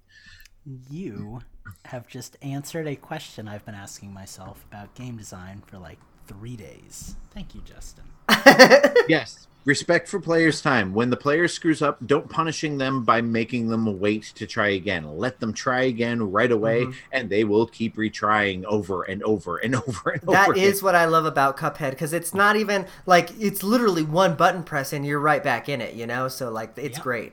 [0.90, 1.40] You
[1.84, 6.56] have just answered a question i've been asking myself about game design for like three
[6.56, 7.16] days.
[7.32, 8.04] Thank you justin.
[9.08, 13.68] Yes respect for players time when the player screws up don't punishing them by making
[13.68, 17.96] them wait to try again let them try again right away and they will keep
[17.96, 21.90] retrying over and over and over and That over is what I love about Cuphead
[21.90, 25.80] because it's not even like it's literally one button press and you're right back in
[25.80, 26.28] it, you know?
[26.28, 27.02] So like it's Yeah.
[27.02, 27.32] great.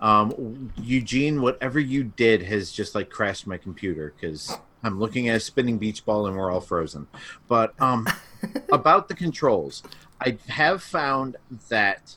[0.00, 5.36] um eugene whatever you did has just like crashed my computer because i'm looking at
[5.36, 7.06] a spinning beach ball and we're all frozen
[7.48, 8.06] but um
[8.72, 9.82] about the controls
[10.20, 11.36] i have found
[11.68, 12.16] that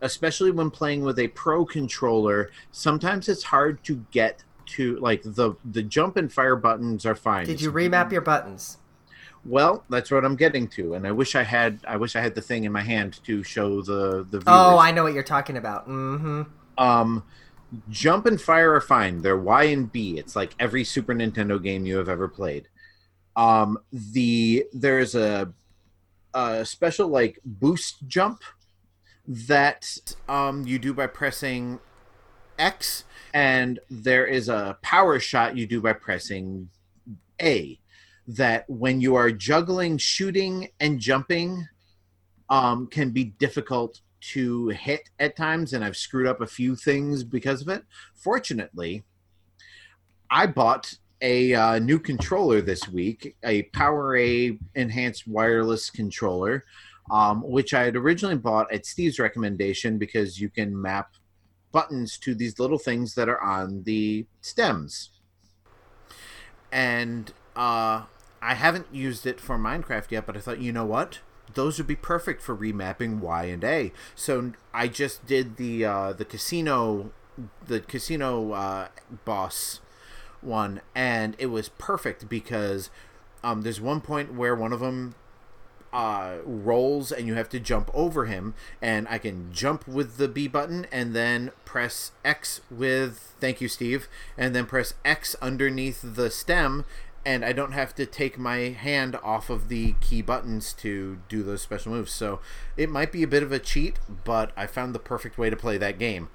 [0.00, 5.54] especially when playing with a pro controller sometimes it's hard to get to like the
[5.64, 8.78] the jump and fire buttons are fine Did you remap your buttons?
[9.44, 12.34] well that's what i'm getting to and i wish i had i wish i had
[12.34, 14.44] the thing in my hand to show the the viewers.
[14.46, 15.88] Oh, I know what you're talking about.
[15.88, 16.42] Mm-hmm.
[16.76, 17.22] Um,
[17.88, 19.22] jump and fire are fine.
[19.22, 20.18] They're Y and B.
[20.18, 22.68] It's like every Super Nintendo game you have ever played.
[23.36, 25.52] Um, the there's a,
[26.38, 28.42] a special like boost jump
[29.26, 29.86] that
[30.28, 31.80] um, you do by pressing
[32.58, 33.04] X,
[33.34, 36.68] and there is a power shot you do by pressing
[37.42, 37.78] A.
[38.26, 41.66] That when you are juggling, shooting, and jumping,
[42.50, 47.24] um, can be difficult to hit at times, and I've screwed up a few things
[47.24, 47.84] because of it.
[48.14, 49.04] Fortunately,
[50.30, 56.64] I bought a uh, new controller this week, a PowerA enhanced wireless controller,
[57.10, 61.14] um, which I had originally bought at Steve's recommendation because you can map
[61.72, 65.10] buttons to these little things that are on the stems.
[66.70, 68.04] And uh,
[68.40, 71.20] I haven't used it for Minecraft yet, but I thought, you know what?
[71.54, 73.92] Those would be perfect for remapping Y and A.
[74.14, 77.10] So I just did the uh, the casino,
[77.66, 78.88] the casino uh,
[79.24, 79.80] boss
[80.40, 82.90] one, and it was perfect because
[83.42, 85.14] um, there's one point where one of them
[85.92, 90.28] uh, rolls and you have to jump over him, and I can jump with the
[90.28, 96.00] B button and then press X with thank you, Steve, and then press X underneath
[96.02, 96.84] the stem,
[97.24, 101.42] and I don't have to take my hand off of the key buttons to do
[101.42, 102.12] those special moves.
[102.12, 102.40] So
[102.76, 105.56] it might be a bit of a cheat, but I found the perfect way to
[105.56, 106.28] play that game.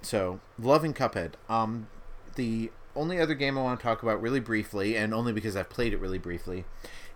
[0.00, 1.34] So loving Cuphead.
[1.48, 1.88] Um,
[2.34, 5.70] the only other game I want to talk about really briefly, and only because I've
[5.70, 6.64] played it really briefly,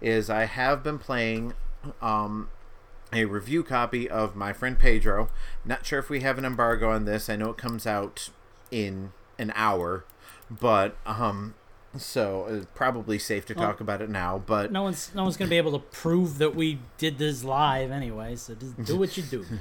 [0.00, 1.54] is I have been playing
[2.00, 2.48] um,
[3.12, 5.28] a review copy of my friend Pedro.
[5.64, 7.28] Not sure if we have an embargo on this.
[7.28, 8.30] I know it comes out
[8.70, 10.04] in an hour,
[10.50, 11.54] but um,
[11.98, 14.38] so it's probably safe to talk about it now.
[14.44, 17.90] But No one's no one's gonna be able to prove that we did this live
[17.90, 18.36] anyway.
[18.36, 19.44] So just do what you do.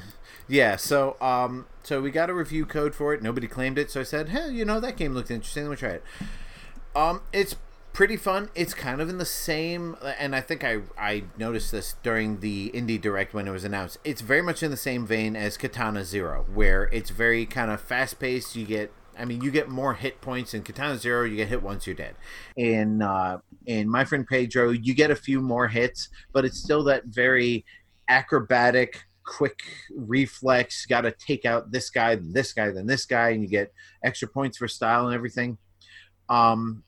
[0.48, 3.24] Yeah, so um, so we got a review code for it.
[3.24, 5.64] Nobody claimed it, so I said, "Hey, you know that game looked interesting.
[5.64, 6.04] Let me try it."
[6.96, 7.56] Um, it's
[7.94, 8.50] pretty fun.
[8.54, 12.70] It's kind of in the same, and I think I I noticed this during the
[12.76, 13.98] indie direct when it was announced.
[14.04, 17.82] It's very much in the same vein as Katana Zero, where it's very kind of
[17.82, 18.56] fast paced.
[18.56, 21.24] You get, I mean, you get more hit points in Katana Zero.
[21.24, 22.16] You get hit once, you're dead.
[22.58, 26.84] In uh, in my friend Pedro, you get a few more hits, but it's still
[26.86, 27.66] that very
[28.10, 29.60] acrobatic quick
[29.96, 33.48] reflex got to take out this guy then this guy then this guy and you
[33.48, 33.74] get
[34.04, 35.58] extra points for style and everything
[36.30, 36.84] um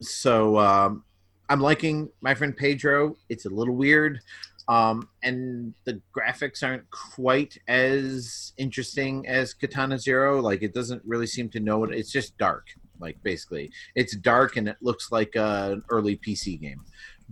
[0.00, 1.04] so um
[1.50, 4.20] i'm liking my friend pedro it's a little weird
[4.68, 10.40] um and the graphics aren't quite as interesting as katana zero.
[10.40, 12.68] Like it doesn't really seem to know what it's just dark
[13.00, 13.70] like basically.
[13.94, 16.84] It's dark and it looks like an early pc game.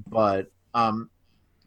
[0.09, 1.11] But um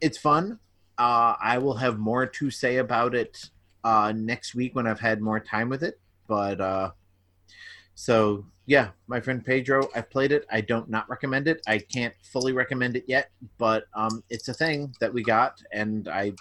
[0.04, 0.60] it's fun.
[0.98, 3.50] Uh, I will have more to say about it
[3.84, 6.00] uh, next week when I've had more time with it.
[6.28, 6.92] But uh,
[7.96, 10.46] so yeah, my friend Pedro, I've played it.
[10.52, 11.62] I don't not recommend it.
[11.68, 16.08] I can't fully recommend it yet, but um, it's a thing that we got, and
[16.08, 16.34] I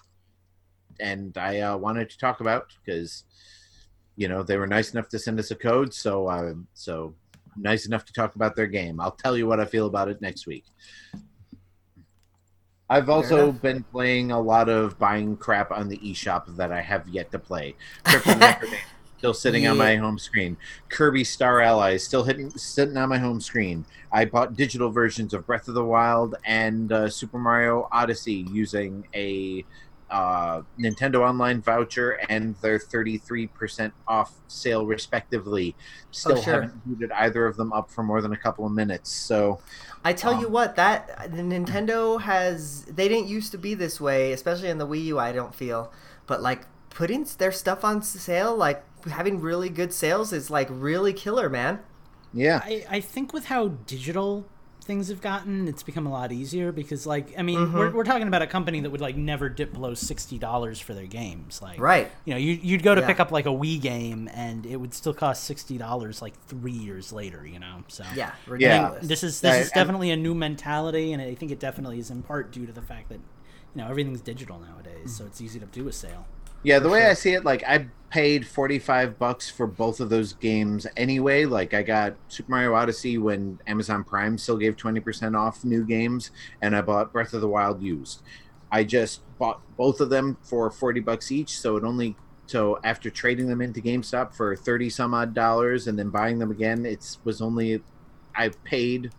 [1.00, 3.24] and I uh, wanted to talk about because
[4.16, 7.14] you know they were nice enough to send us a code, so uh, so
[7.56, 9.00] nice enough to talk about their game.
[9.00, 10.64] I'll tell you what I feel about it next week.
[12.88, 17.08] I've also been playing a lot of buying crap on the eShop that I have
[17.08, 17.74] yet to play.
[19.22, 20.56] Still sitting on my home screen.
[20.88, 23.84] Kirby Star Allies still hitting sitting on my home screen.
[24.10, 29.06] I bought digital versions of Breath of the Wild and uh, Super Mario Odyssey using
[29.14, 29.64] a
[30.10, 35.76] uh, Nintendo Online voucher and their 33% off sale, respectively.
[36.10, 36.54] Still Oh, sure.
[36.54, 39.08] haven't booted either of them up for more than a couple of minutes.
[39.08, 39.60] So,
[40.04, 44.00] I tell you Um, what, that the Nintendo has they didn't used to be this
[44.00, 45.20] way, especially in the Wii U.
[45.20, 45.92] I don't feel,
[46.26, 51.12] but like putting their stuff on sale, like having really good sales, is like really
[51.12, 51.80] killer, man.
[52.32, 52.60] yeah.
[52.64, 54.46] I, I think with how digital
[54.84, 57.78] things have gotten, it's become a lot easier because, like, I mean, Mm-hmm.
[57.78, 60.92] we're, we're talking about a company that would like never dip below sixty dollars for
[60.92, 61.62] their games.
[61.62, 62.10] Like, Right.
[62.24, 63.06] You know, you, you'd go to Yeah.
[63.06, 66.72] pick up like a Wii game, and it would still cost sixty dollars like three
[66.72, 67.46] years later.
[67.46, 68.98] You know, so Yeah, I ridiculous.
[68.98, 71.60] think this is this Yeah, is and- definitely a new mentality, and I think it
[71.60, 73.20] definitely is in part due to the fact that
[73.74, 76.26] you know everything's digital nowadays, so it's easy to do a sale.
[76.62, 80.10] Yeah, the way I see it, like I paid forty five bucks for both of
[80.10, 81.44] those games anyway.
[81.44, 85.84] Like I got Super Mario Odyssey when Amazon Prime still gave twenty percent off new
[85.84, 86.30] games,
[86.60, 88.22] and I bought Breath of the Wild used.
[88.70, 92.16] I just bought both of them for forty bucks each, so it only
[92.46, 96.50] so after trading them into GameStop for thirty some odd dollars and then buying them
[96.50, 97.82] again, it's was only
[98.36, 99.10] I paid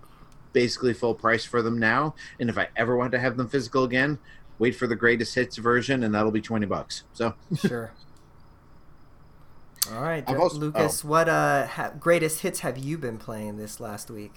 [0.53, 2.15] basically full price for them now.
[2.39, 4.19] And if I ever want to have them physical again,
[4.59, 7.03] wait for the greatest hits version, and that'll be twenty bucks.
[7.13, 7.91] So Sure.
[9.93, 11.03] All right, I've also- Lucas.
[11.03, 14.33] What uh ha- greatest hits have you been playing this last week?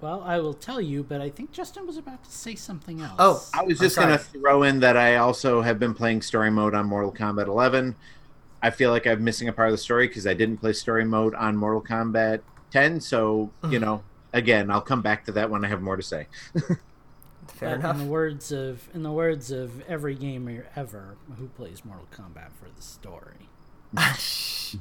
[0.00, 3.14] Well, I will tell you, but I think Justin was about to say something else.
[3.18, 6.74] Oh, I was just gonna throw in that I also have been playing story mode
[6.74, 7.96] on Mortal Kombat 11.
[8.62, 11.04] I feel like I'm missing a part of the story because I didn't play story
[11.04, 13.00] mode on Mortal Kombat 10.
[13.00, 16.26] So you know, again, I'll come back to that when I have more to say.
[17.50, 17.96] Fair But enough.
[17.96, 22.52] In the words of in the words of every gamer ever who plays Mortal Kombat
[22.52, 23.48] for the story.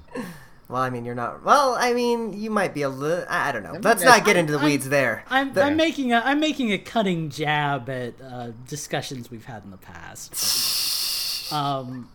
[0.70, 1.46] Well, I mean, you're not.
[1.46, 3.24] Well, I mean, you might be a little.
[3.30, 3.72] I I don't know.
[3.72, 5.24] mean, Let's not get into the I'm- weeds there.
[5.30, 9.72] I'm, I'm making a I'm making a cutting jab at uh, discussions we've had in
[9.72, 11.54] the past.
[11.54, 12.10] um,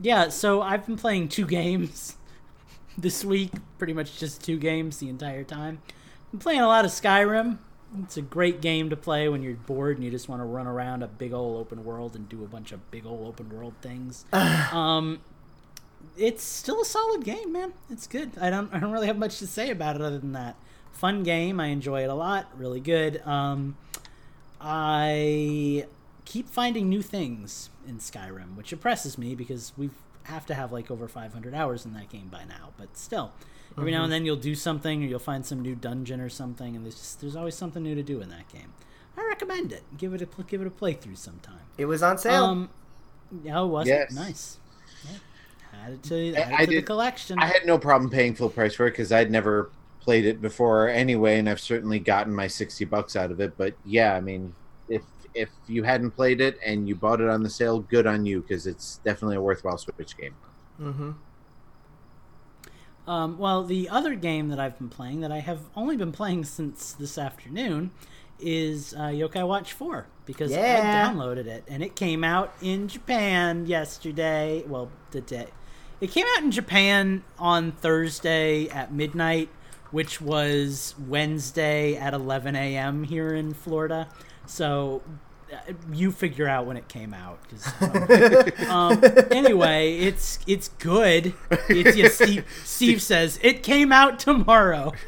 [0.00, 2.16] yeah, so I've been playing two games
[2.96, 5.82] this week, pretty much just two games the entire time.
[6.32, 7.58] I'm playing a lot of Skyrim.
[8.02, 10.66] It's a great game to play when you're bored and you just want to run
[10.66, 13.74] around a big old open world and do a bunch of big old open world
[13.82, 14.24] things.
[14.32, 15.20] um,
[16.16, 17.72] it's still a solid game, man.
[17.90, 18.32] It's good.
[18.40, 20.56] I don't I don't really have much to say about it other than that.
[20.92, 21.58] Fun game.
[21.58, 22.48] I enjoy it a lot.
[22.56, 23.26] Really good.
[23.26, 23.76] Um,
[24.60, 25.86] I
[26.24, 29.90] keep finding new things in Skyrim, which impresses me because we
[30.24, 32.70] have to have like over 500 hours in that game by now.
[32.76, 33.32] But still,
[33.78, 36.76] every now and then you'll do something or you'll find some new dungeon or something,
[36.76, 38.72] and there's just, there's always something new to do in that game.
[39.16, 39.82] I recommend it.
[39.98, 41.60] Give it a give it a playthrough sometime.
[41.78, 42.44] it was on sale.
[42.44, 42.70] Um,
[43.50, 44.10] oh, was Yes.
[44.10, 44.58] it nice?
[45.04, 45.18] Yeah.
[45.84, 47.38] Add it to, I- add it I to the did- collection.
[47.38, 49.70] I had no problem paying full price for it because I'd never
[50.00, 53.56] played it before anyway, and I've certainly gotten my sixty bucks out of it.
[53.58, 54.54] But yeah, I mean,
[54.88, 55.02] if
[55.34, 58.40] if you hadn't played it and you bought it on the sale, good on you
[58.40, 60.34] because it's definitely a worthwhile Switch game.
[60.80, 61.10] Mm-hmm.
[63.06, 66.44] Um, well, the other game that I've been playing that I have only been playing
[66.44, 67.90] since this afternoon
[68.38, 71.08] is uh, Yokai Watch 4 because Yeah.
[71.08, 74.64] I downloaded it and it came out in Japan yesterday.
[74.66, 75.48] Well, the day.
[76.00, 79.50] It came out in Japan on Thursday at midnight,
[79.90, 83.04] which was Wednesday at 11 a.m.
[83.04, 84.08] here in Florida.
[84.46, 85.02] So
[85.92, 87.38] you figure out when it came out.
[87.48, 87.66] 'cause,
[88.68, 91.34] um, anyway, it's it's good.
[91.68, 94.92] It's yeah, Steve, Steve says it came out tomorrow.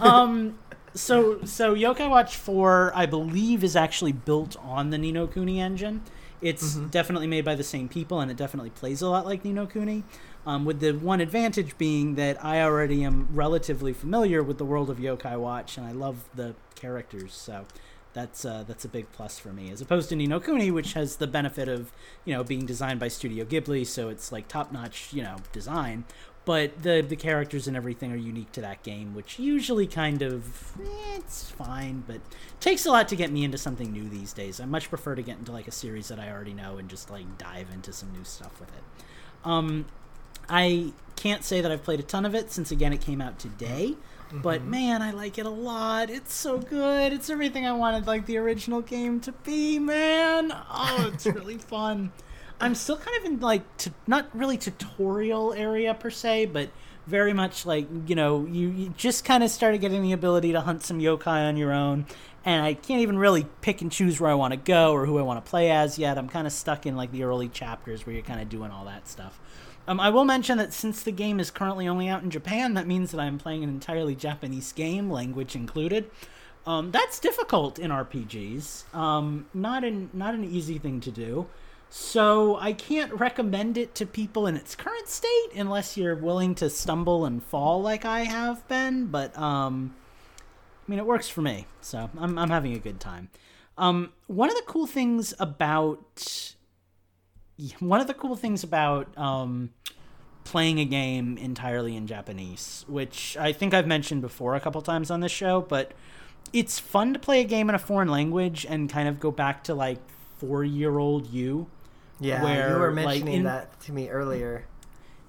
[0.00, 0.58] Um,
[0.94, 5.60] so so Yokai Watch Four, I believe, is actually built on the Ni no Kuni
[5.60, 6.02] engine.
[6.42, 9.52] It's definitely made by the same people, and it definitely plays a lot like Ni
[9.52, 10.04] no Kuni.
[10.46, 14.90] Um, with the one advantage being that I already am relatively familiar with the world
[14.90, 17.66] of Yokai Watch, and I love the characters, so
[18.12, 19.70] that's uh, that's a big plus for me.
[19.70, 21.92] As opposed to Ni no Kuni, which has the benefit of
[22.24, 26.04] you know being designed by Studio Ghibli, so it's like top notch you know design.
[26.44, 30.72] But the the characters and everything are unique to that game, which usually kind of
[30.80, 32.20] eh, it's fine, but
[32.58, 34.58] takes a lot to get me into something new these days.
[34.58, 37.10] I much prefer to get into like a series that I already know and just
[37.10, 38.82] like dive into some new stuff with it.
[39.44, 39.86] Um,
[40.48, 43.38] I can't say that I've played a ton of it since again it came out
[43.38, 43.94] today,
[44.32, 44.70] but mm-hmm.
[44.70, 46.10] man, I like it a lot.
[46.10, 47.12] It's so good.
[47.12, 50.52] It's everything I wanted like the original game to be, man.
[50.52, 52.12] Oh, it's really fun.
[52.60, 56.70] I'm still kind of in like t- not really tutorial area per se, but
[57.06, 60.60] very much like you know you, you just kind of started getting the ability to
[60.60, 62.06] hunt some yokai on your own
[62.44, 65.18] and i can't even really pick and choose where i want to go or who
[65.18, 68.06] i want to play as yet i'm kind of stuck in like the early chapters
[68.06, 69.40] where you're kind of doing all that stuff
[69.90, 72.86] um, i will mention that since the game is currently only out in japan that
[72.86, 76.10] means that i'm playing an entirely japanese game language included
[76.66, 81.46] um, that's difficult in rpgs um, not an not an easy thing to do
[81.92, 86.70] so I can't recommend it to people in its current state unless you're willing to
[86.70, 89.06] stumble and fall like I have been.
[89.06, 89.96] But um,
[90.86, 93.28] I mean, it works for me, so I'm I'm having a good time.
[93.76, 96.54] Um, one of the cool things about
[97.78, 99.70] one of the cool things about um,
[100.44, 105.10] playing a game entirely in Japanese, which I think I've mentioned before a couple times
[105.10, 105.92] on this show, but
[106.52, 109.64] it's fun to play a game in a foreign language and kind of go back
[109.64, 109.98] to like
[110.38, 111.68] four year old you
[112.18, 114.64] Yeah, where, you were like, mentioning in- that to me earlier.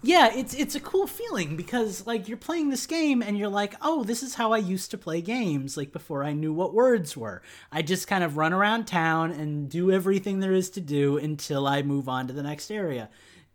[0.04, 3.76] Yeah it's it's a cool feeling because like you're playing this game and you're like
[3.82, 7.16] oh this is how i used to play games like before i knew what words
[7.16, 7.42] were.
[7.72, 11.68] I just kind of run around town and do everything there is to do until
[11.68, 13.10] i move on to the next area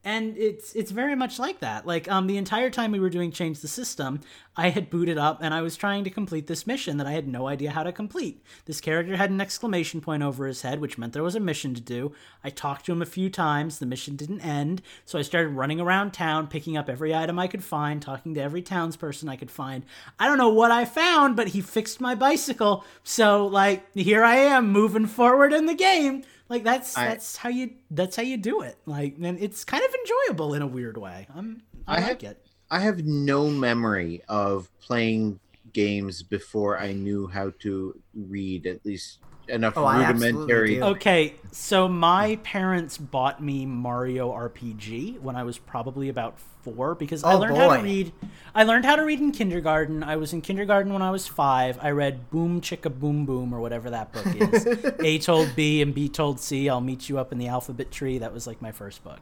[0.06, 1.84] and it's it's very much like that.
[1.84, 4.20] Like um the entire time we were doing change the system
[4.56, 7.26] i had booted up and i was trying to complete this mission that i had
[7.26, 8.40] no idea how to complete.
[8.66, 11.74] This character had an exclamation point over his head which meant there was a mission
[11.74, 12.12] to do.
[12.44, 13.80] I talked to him a few times.
[13.80, 14.80] The mission didn't end.
[15.04, 18.40] So i started running around town picking up every item i could find talking to
[18.40, 19.84] every townsperson i could find.
[20.20, 22.84] I don't know what i found but he fixed my bicycle.
[23.02, 27.48] So like here i am moving forward in the game like that's I- that's how
[27.48, 28.76] you that's how you do it.
[28.86, 31.26] Like and it's kind of enjoyable in a weird way.
[31.34, 32.46] I'm I, I like have- it.
[32.70, 35.38] I have no memory of playing
[35.72, 39.18] games before I knew how to read at least
[39.48, 40.82] enough Oh, rudimentary.
[40.82, 47.22] Okay, so my parents bought me Mario RPG when I was probably about four because
[47.22, 48.12] I Oh, learned how to read.
[48.54, 50.02] I learned how to read in kindergarten.
[50.02, 51.78] I was in kindergarten when I was five.
[51.80, 54.66] I read Boom Chicka Boom Boom or whatever that book is.
[55.00, 56.68] A told B and B told C.
[56.68, 58.18] I'll meet you up in the alphabet tree.
[58.18, 59.20] That was like my first book.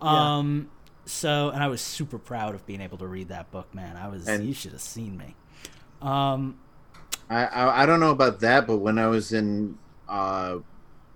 [0.00, 0.70] Um,
[1.04, 3.96] so and I was super proud of being able to read that book, man.
[3.96, 4.26] I was.
[4.26, 5.34] And- you should have seen me.
[6.02, 6.58] Um,
[7.28, 9.78] I, I I don't know about that, but when I was in
[10.08, 10.58] uh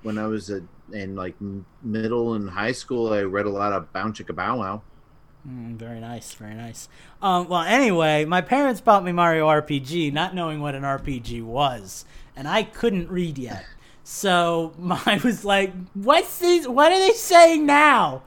[0.03, 0.63] when I was a,
[0.93, 1.37] in like
[1.83, 4.83] middle and high school, I read a lot of Bound Chicka Bow Wow.
[5.49, 6.89] Mm, very nice, very nice.
[7.23, 12.05] Um, well, anyway, my parents bought me Mario RPG, not knowing what an RPG was,
[12.37, 13.65] and I couldn't read yet.
[14.05, 14.75] So
[15.07, 16.69] I was like, "What's these?
[16.69, 18.23] What are they saying now?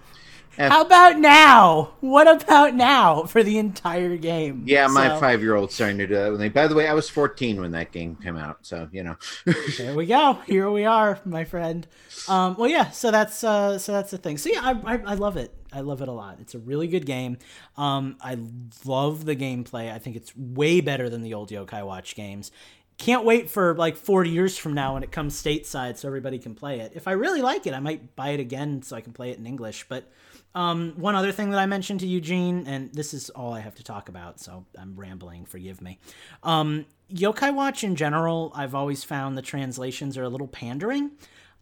[0.58, 1.94] F- How about now?
[2.02, 6.08] What about now for the entire game?" Yeah, my So, five year old starting to
[6.08, 6.50] do that with me.
[6.50, 9.16] By the way, I was 14 when that game came out, so you know.
[9.78, 10.40] There we go.
[10.46, 11.88] Here we are, my friend.
[12.28, 12.92] Um, well, yeah.
[12.92, 14.38] So that's uh, so that's the thing.
[14.38, 15.54] So yeah, I, I, I love it.
[15.72, 16.38] I love it a lot.
[16.40, 17.38] It's a really good game.
[17.78, 18.38] Um, I
[18.86, 19.92] love the gameplay.
[19.92, 22.52] I think it's way better than the old Yokai Watch games.
[23.00, 26.54] can't wait for like 40 years from now when it comes stateside so everybody can
[26.54, 26.92] play it.
[26.94, 29.40] If I really like it, I might buy it again so I can play it
[29.40, 29.86] in English.
[29.90, 30.12] But
[30.56, 33.76] um, one other thing that I mentioned to Eugene, and this is all I have
[33.76, 36.00] to talk about, so I'm rambling, forgive me.
[36.44, 41.12] Um, Yokai Watch in general, I've always found the translations are a little pandering.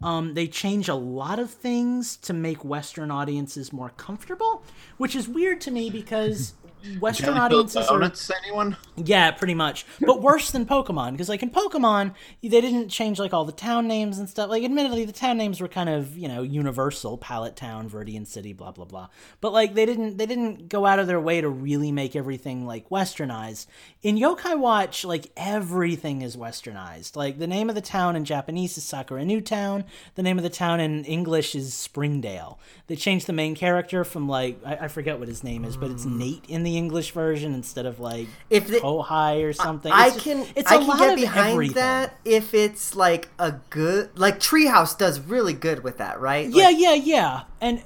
[0.03, 4.63] Um, they change a lot of things to make Western audiences more comfortable,
[4.97, 6.53] which is weird to me because
[6.99, 8.01] Western audiences are
[8.43, 8.77] anyone?
[8.95, 9.85] yeah, pretty much.
[9.99, 13.87] But worse than Pokemon, because like in Pokemon, they didn't change like all the town
[13.87, 14.49] names and stuff.
[14.49, 18.53] Like, admittedly, the town names were kind of you know universal: Pallet Town, Viridian City,
[18.53, 19.07] blah blah blah.
[19.39, 22.65] But like they didn't they didn't go out of their way to really make everything
[22.65, 23.67] like westernized.
[24.01, 27.15] In Yokai Watch, like everything is westernized.
[27.15, 29.85] Like the name of the town in Japanese is Sakura New Town.
[30.15, 32.59] The name of the town in English is Springdale.
[32.87, 35.91] They changed the main character from like I, I forget what his name is, but
[35.91, 39.91] it's Nate in the English version instead of like If the- Kohai or something.
[39.91, 41.76] I It's just- can it's I a can lot get behind everything.
[41.76, 46.48] that if it's like a good like Treehouse does really good with that, right?
[46.49, 47.41] Yeah, Like, yeah, yeah.
[47.60, 47.81] And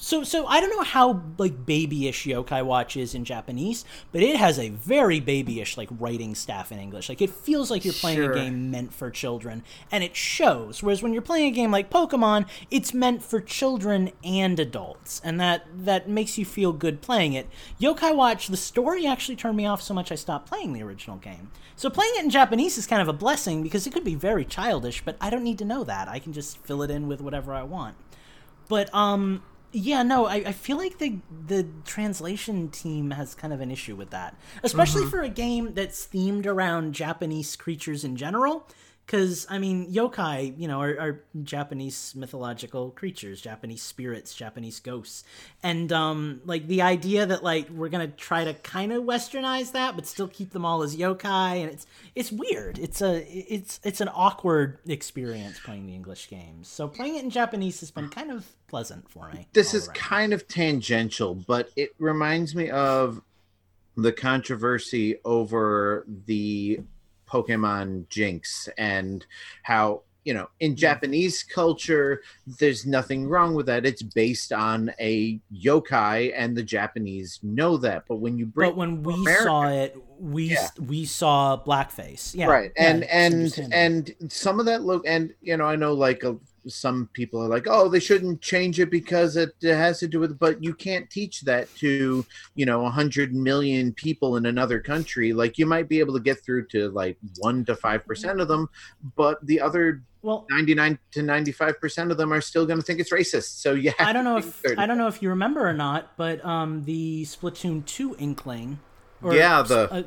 [0.00, 4.36] so so I don't know how like babyish Yokai Watch is in Japanese, but it
[4.36, 7.08] has a very babyish like writing staff in English.
[7.08, 8.32] Like it feels like you're playing Sure.
[8.32, 10.82] a game meant for children, and it shows.
[10.82, 15.40] Whereas when you're playing a game like Pokemon, it's meant for children and adults, and
[15.40, 17.48] that that makes you feel good playing it.
[17.80, 21.16] Yokai Watch, the story actually turned me off so much I stopped playing the original
[21.16, 21.50] game.
[21.76, 24.44] So playing it in Japanese is kind of a blessing because it could be very
[24.44, 26.08] childish, but I don't need to know that.
[26.08, 27.96] I can just fill it in with whatever I want.
[28.68, 29.42] But um
[29.72, 33.96] yeah, no, I, I feel like the the translation team has kind of an issue
[33.96, 34.36] with that.
[34.62, 35.10] Especially mm-hmm.
[35.10, 38.66] for a game that's themed around Japanese creatures in general.
[39.08, 45.24] Because, I mean, yokai, you know, are, are Japanese mythological creatures, Japanese spirits, Japanese ghosts.
[45.62, 49.72] And, um, like, the idea that, like, we're going to try to kind of westernize
[49.72, 52.78] that, but still keep them all as yokai, and it's it's weird.
[52.78, 56.68] It's a it's it's an awkward experience playing the English games.
[56.68, 59.46] So playing it in Japanese has been kind of pleasant for me.
[59.54, 59.96] This is around.
[59.96, 63.22] kind of tangential, but it reminds me of
[63.96, 66.80] the controversy over the
[67.28, 69.24] Pokemon Jynx and
[69.62, 72.22] how, you know, in Japanese culture,
[72.58, 73.86] there's nothing wrong with that.
[73.86, 78.04] It's based on a yokai, and the Japanese know that.
[78.08, 80.68] But when you bring But when we America- saw it, we Yeah.
[80.80, 82.34] we saw blackface.
[82.34, 85.92] Yeah, right and it's and and some of that look and you know i know
[85.92, 86.32] like uh,
[86.68, 90.20] some people are like oh they shouldn't change it because it, it has to do
[90.20, 92.24] with but you can't teach that to
[92.54, 96.42] you know 100 million people in another country like you might be able to get
[96.44, 98.68] through to like 1 to 5% of them
[99.16, 103.12] but the other well, 99 to 95% of them are still going to think it's
[103.12, 106.16] racist so yeah I don't know if I don't know if you remember or not,
[106.16, 108.80] but um, the Splatoon two inkling.
[109.22, 110.02] Or, Yeah, the- uh,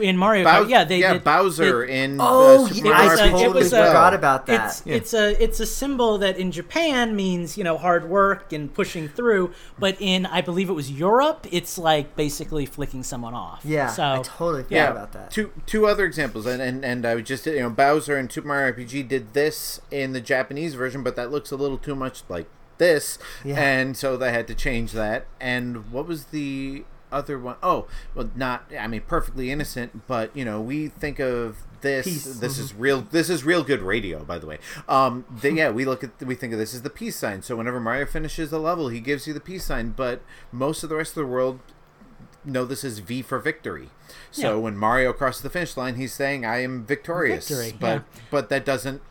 [0.00, 0.68] in Mario Bow- Kart.
[0.70, 3.26] Yeah, they yeah they- Bowser it- in Oh, uh, Super yeah, Mario was a- I
[3.26, 4.66] RPG it totally was a- forgot about that.
[4.66, 8.72] It's it's a it's a symbol that in Japan means you know hard work and
[8.74, 13.60] pushing through, but in I believe it was Europe, it's like basically flicking someone off.
[13.64, 15.30] yeah, So I totally forgot yeah, about that.
[15.30, 18.48] Two two other examples, and, and and I would just you know Bowser and Super
[18.48, 22.22] Mario RPG did this in the Japanese version, but that looks a little too much
[22.28, 22.46] like
[22.78, 23.58] this, Yeah.
[23.60, 25.26] and so they had to change that.
[25.40, 26.84] And what was the
[27.16, 27.56] other one?
[27.62, 32.04] Oh, well, not I mean perfectly innocent, but you know we think of this.
[32.06, 32.24] Peace.
[32.38, 33.02] This is real.
[33.02, 34.58] This is real good radio, by the way.
[34.88, 37.42] Um, the, yeah, we look at we think of this as the peace sign.
[37.42, 40.20] So whenever Mario finishes a level, he gives you the peace sign, but
[40.52, 41.60] most of the rest of the world
[42.44, 43.90] know this is V for victory.
[44.30, 44.62] So Yeah.
[44.62, 48.20] when Mario crosses the finish line, he's saying, "I am victorious." Victory, but yeah.
[48.30, 49.02] but that doesn't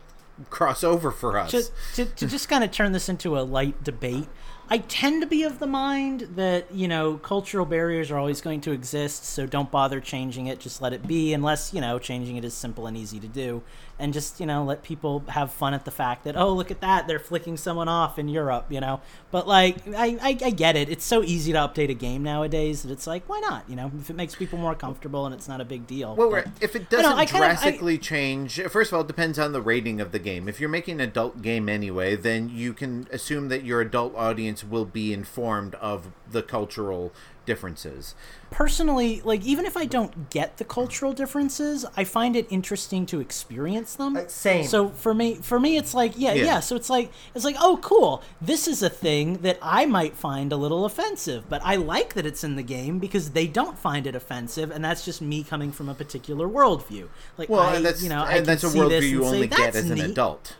[0.50, 1.50] cross over for us.
[1.50, 1.62] to,
[1.94, 4.28] to, to just kind of turn this into a light debate,
[4.68, 8.60] I tend to be of the mind that, you know, cultural barriers are always going
[8.62, 10.58] to exist, so don't bother changing it.
[10.58, 13.62] Just let it be, unless, you know, changing it is simple and easy to do.
[13.98, 16.82] And just, you know, let people have fun at the fact that, oh, look at
[16.82, 19.00] that, they're flicking someone off in Europe, you know?
[19.30, 20.90] But, like, I, I, I get it.
[20.90, 23.64] It's so easy to update a game nowadays that it's like, why not?
[23.70, 26.14] You know, if it makes people more comfortable and it's not a big deal.
[26.14, 28.96] Well, But- if it I doesn't know, I kind of- I- drastically change, first of
[28.96, 30.46] all, it depends on the rating of the game.
[30.46, 34.62] If you're making an adult game anyway, then you can assume that your adult audience
[34.62, 37.12] will be informed of the cultural
[37.46, 38.14] differences.
[38.50, 43.20] personally like even if i don't get the cultural differences i find it interesting to
[43.20, 44.64] experience them Uh, same.
[44.64, 46.44] so for me for me it's like yeah, Yeah.
[46.44, 50.16] yeah so it's like it's like oh cool this is a thing that i might
[50.16, 53.78] find a little offensive but i like that it's in the game because they don't
[53.78, 57.08] find it offensive and that's just me coming from a particular worldview
[57.38, 59.58] like Well, I, and that's you know and can that's a worldview you only get
[59.58, 60.56] "That's as an neat." adult.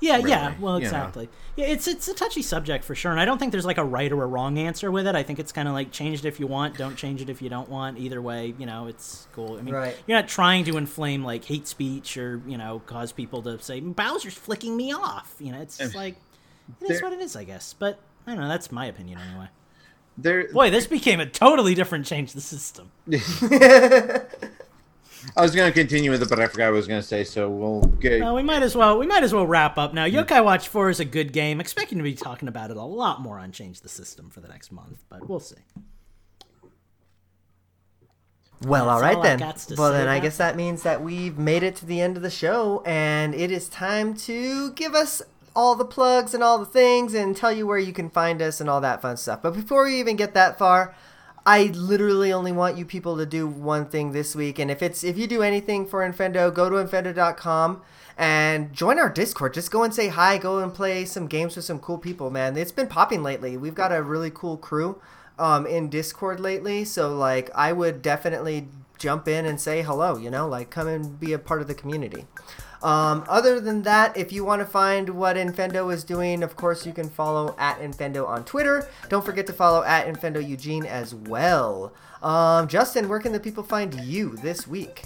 [0.00, 0.54] Yeah, really, yeah.
[0.60, 0.88] Well, you know.
[0.88, 1.28] exactly.
[1.56, 3.84] Yeah, it's it's a touchy subject for sure, and I don't think there's like a
[3.84, 5.14] right or a wrong answer with it.
[5.14, 7.40] I think it's kind of like change it if you want, don't change it if
[7.40, 7.98] you don't want.
[7.98, 9.56] Either way, you know, it's cool.
[9.58, 9.96] I mean, Right.
[10.06, 13.80] you're not trying to inflame like hate speech or you know cause people to say
[13.80, 15.34] Bowser's flicking me off.
[15.38, 16.16] You know, it's just like
[16.82, 17.72] it is there- what it is, I guess.
[17.78, 18.48] But I don't know.
[18.48, 19.48] That's my opinion anyway.
[20.18, 22.90] There, Boy, this became a totally different change to the system.
[25.34, 27.06] I was going to continue with it, but I forgot what I was going to
[27.06, 27.24] say.
[27.24, 28.20] So we'll get.
[28.20, 30.06] Well, we might as well we might as well wrap up now.
[30.06, 31.60] Yokai Watch Four is a good game.
[31.60, 34.48] Expecting to be talking about it a lot more on Change the System for the
[34.48, 35.56] next month, but we'll see.
[38.62, 39.40] Well, all That's right all then.
[39.40, 39.56] Well,
[39.92, 42.30] say then I guess that means that we've made it to the end of the
[42.30, 45.22] show, and it is time to give us
[45.54, 48.60] all the plugs and all the things, and tell you where you can find us
[48.60, 49.42] and all that fun stuff.
[49.42, 50.94] But before we even get that far,
[51.46, 55.04] I literally only want you people to do one thing this week, and if it's
[55.04, 57.82] if you do anything for Infendo, go to infendo.com
[58.18, 59.54] and join our Discord.
[59.54, 60.38] Just go and say hi.
[60.38, 62.56] Go and play some games with some cool people, man.
[62.56, 63.56] It's been popping lately.
[63.56, 65.00] We've got a really cool crew
[65.38, 66.84] um, in Discord lately.
[66.84, 68.68] So like, I would definitely
[68.98, 70.16] jump in and say hello.
[70.16, 72.26] You know, like come and be a part of the community.
[72.82, 76.86] Um, other than that, if you want to find what Infendo is doing, of course
[76.86, 78.88] you can follow at Infendo on Twitter.
[79.08, 81.92] Don't forget to follow at Infendo Eugene as well.
[82.22, 85.04] Um, Justin, where can the people find you this week?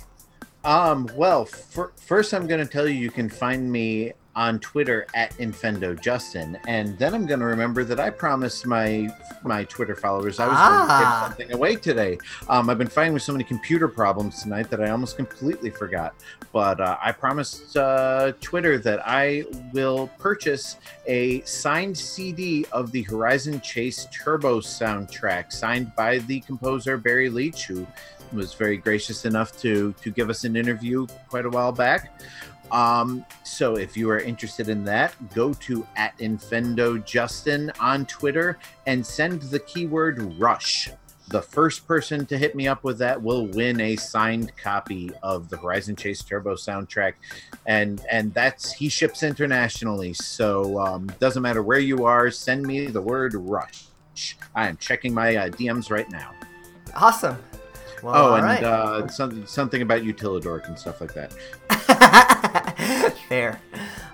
[0.65, 5.07] Um, well, fir- first I'm going to tell you you can find me on Twitter
[5.15, 9.09] at Infendo Justin, and then I'm going to remember that I promised my
[9.43, 11.27] my Twitter followers I was going to Ah.
[11.29, 12.19] give something away today.
[12.49, 16.15] Um, I've been fighting with so many computer problems tonight that I almost completely forgot.
[16.53, 20.77] But uh, I promised uh, Twitter that I will purchase
[21.07, 27.65] a signed CD of the Horizon Chase Turbo soundtrack, signed by the composer Barry Leitch,
[27.67, 27.87] who
[28.33, 32.21] was very gracious enough to to give us an interview quite a while back.
[32.73, 38.59] Um, so if you are interested in that, go to at Infendo Justin on Twitter
[38.87, 40.91] and send the keyword rush.
[41.29, 45.49] The first person to hit me up with that will win a signed copy of
[45.49, 47.15] the Horizon Chase Turbo soundtrack,
[47.67, 52.33] and and that's he ships internationally, so um, doesn't matter where you are.
[52.33, 53.87] Send me the word rush.
[54.57, 56.33] I am checking my uh, DMs right now.
[56.97, 57.39] Awesome.
[58.03, 58.63] Well, Oh, and right.
[58.63, 61.33] uh, something something about Utilidork and stuff like that.
[63.29, 63.61] Fair.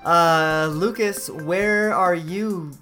[0.05, 2.73] Uh, Lucas, where are you?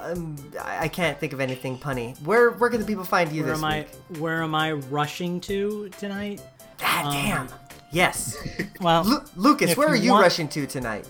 [0.00, 2.20] Um, I I can't think of anything punny.
[2.22, 3.78] Where where can the people find you Where this am I?
[4.10, 4.20] week?
[4.20, 6.40] Where am I rushing to tonight?
[6.82, 7.48] Ah, damn.
[7.90, 8.36] Yes.
[8.80, 11.06] Well, Lu- Lucas, if where are you you want- rushing to tonight?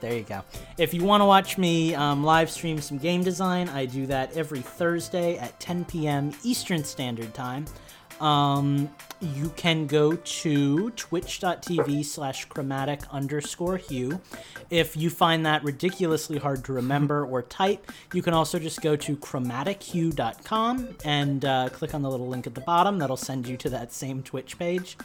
[0.00, 0.42] There you go.
[0.76, 4.36] If you want to watch me um, live stream some game design, I do that
[4.36, 6.30] every Thursday at 10 p.m.
[6.44, 7.64] Eastern Standard Time.
[8.20, 8.90] Um,
[9.20, 14.20] you can go to twitch.tv slash chromatic underscore hue.
[14.70, 18.94] If you find that ridiculously hard to remember or type, you can also just go
[18.96, 22.98] to chromatichue.com and uh, click on the little link at the bottom.
[22.98, 24.96] That'll send you to that same Twitch page.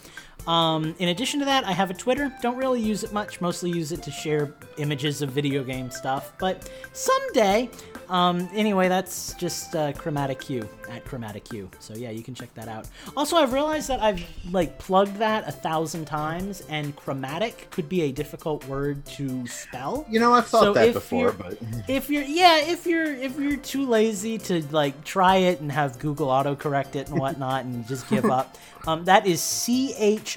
[0.45, 2.31] Um, in addition to that, I have a Twitter.
[2.41, 3.41] Don't really use it much.
[3.41, 6.33] Mostly use it to share images of video game stuff.
[6.37, 7.69] But someday,
[8.13, 11.67] um, anyway, that's just uh, Chromatic Hue at Chromatic Hue.
[11.79, 12.87] So yeah, you can check that out.
[13.17, 18.03] Also, I've realized that I've like plugged that a thousand times, and chromatic could be
[18.03, 20.05] a difficult word to spell.
[20.07, 21.57] You know, I've thought So that before, but
[21.87, 25.97] if you're yeah if you're if you're too lazy to like try it and have
[25.97, 30.35] google autocorrect it and whatnot and just give up um, that is c-h-r-o-m-a-t-i-c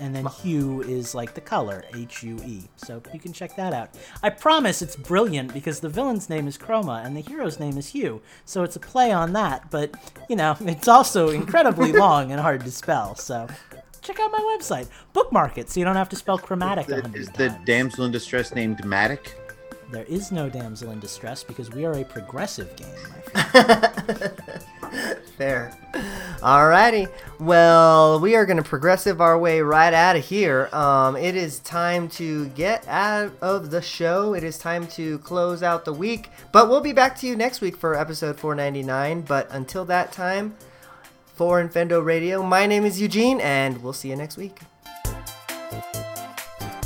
[0.00, 3.90] and then hue is like the color h-u-e so you can check that out.
[4.22, 7.88] I promise it's brilliant because the villain's name is chroma and the hero's name is
[7.88, 8.22] hue.
[8.44, 9.94] So it's a play on that but
[10.28, 13.16] you know it's also incredibly long and hard to spell.
[13.16, 13.48] So
[14.02, 17.18] check out my website bookmark it so you don't have to spell chromatic a the,
[17.18, 19.32] is the damsel in distress named Matic?
[19.90, 22.88] There is no damsel in distress because we are a progressive game,
[23.34, 24.32] my friend.
[25.36, 25.76] Fair.
[26.38, 27.08] Alrighty.
[27.38, 30.68] Well, we are going to progressive our way right out of here.
[30.72, 34.34] Um, it is time to get out of the show.
[34.34, 36.30] It is time to close out the week.
[36.52, 39.22] But we'll be back to you next week for episode 499.
[39.22, 40.56] But until that time,
[41.36, 44.58] for Infendo Radio, my name is Eugene, and we'll see you next week.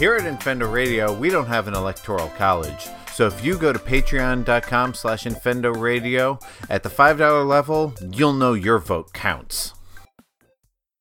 [0.01, 2.89] Here at Infendo Radio, we don't have an electoral college.
[3.13, 6.39] So if you go to patreon.com slash Infendo Radio,
[6.71, 9.75] at the $5 level, you'll know your vote counts.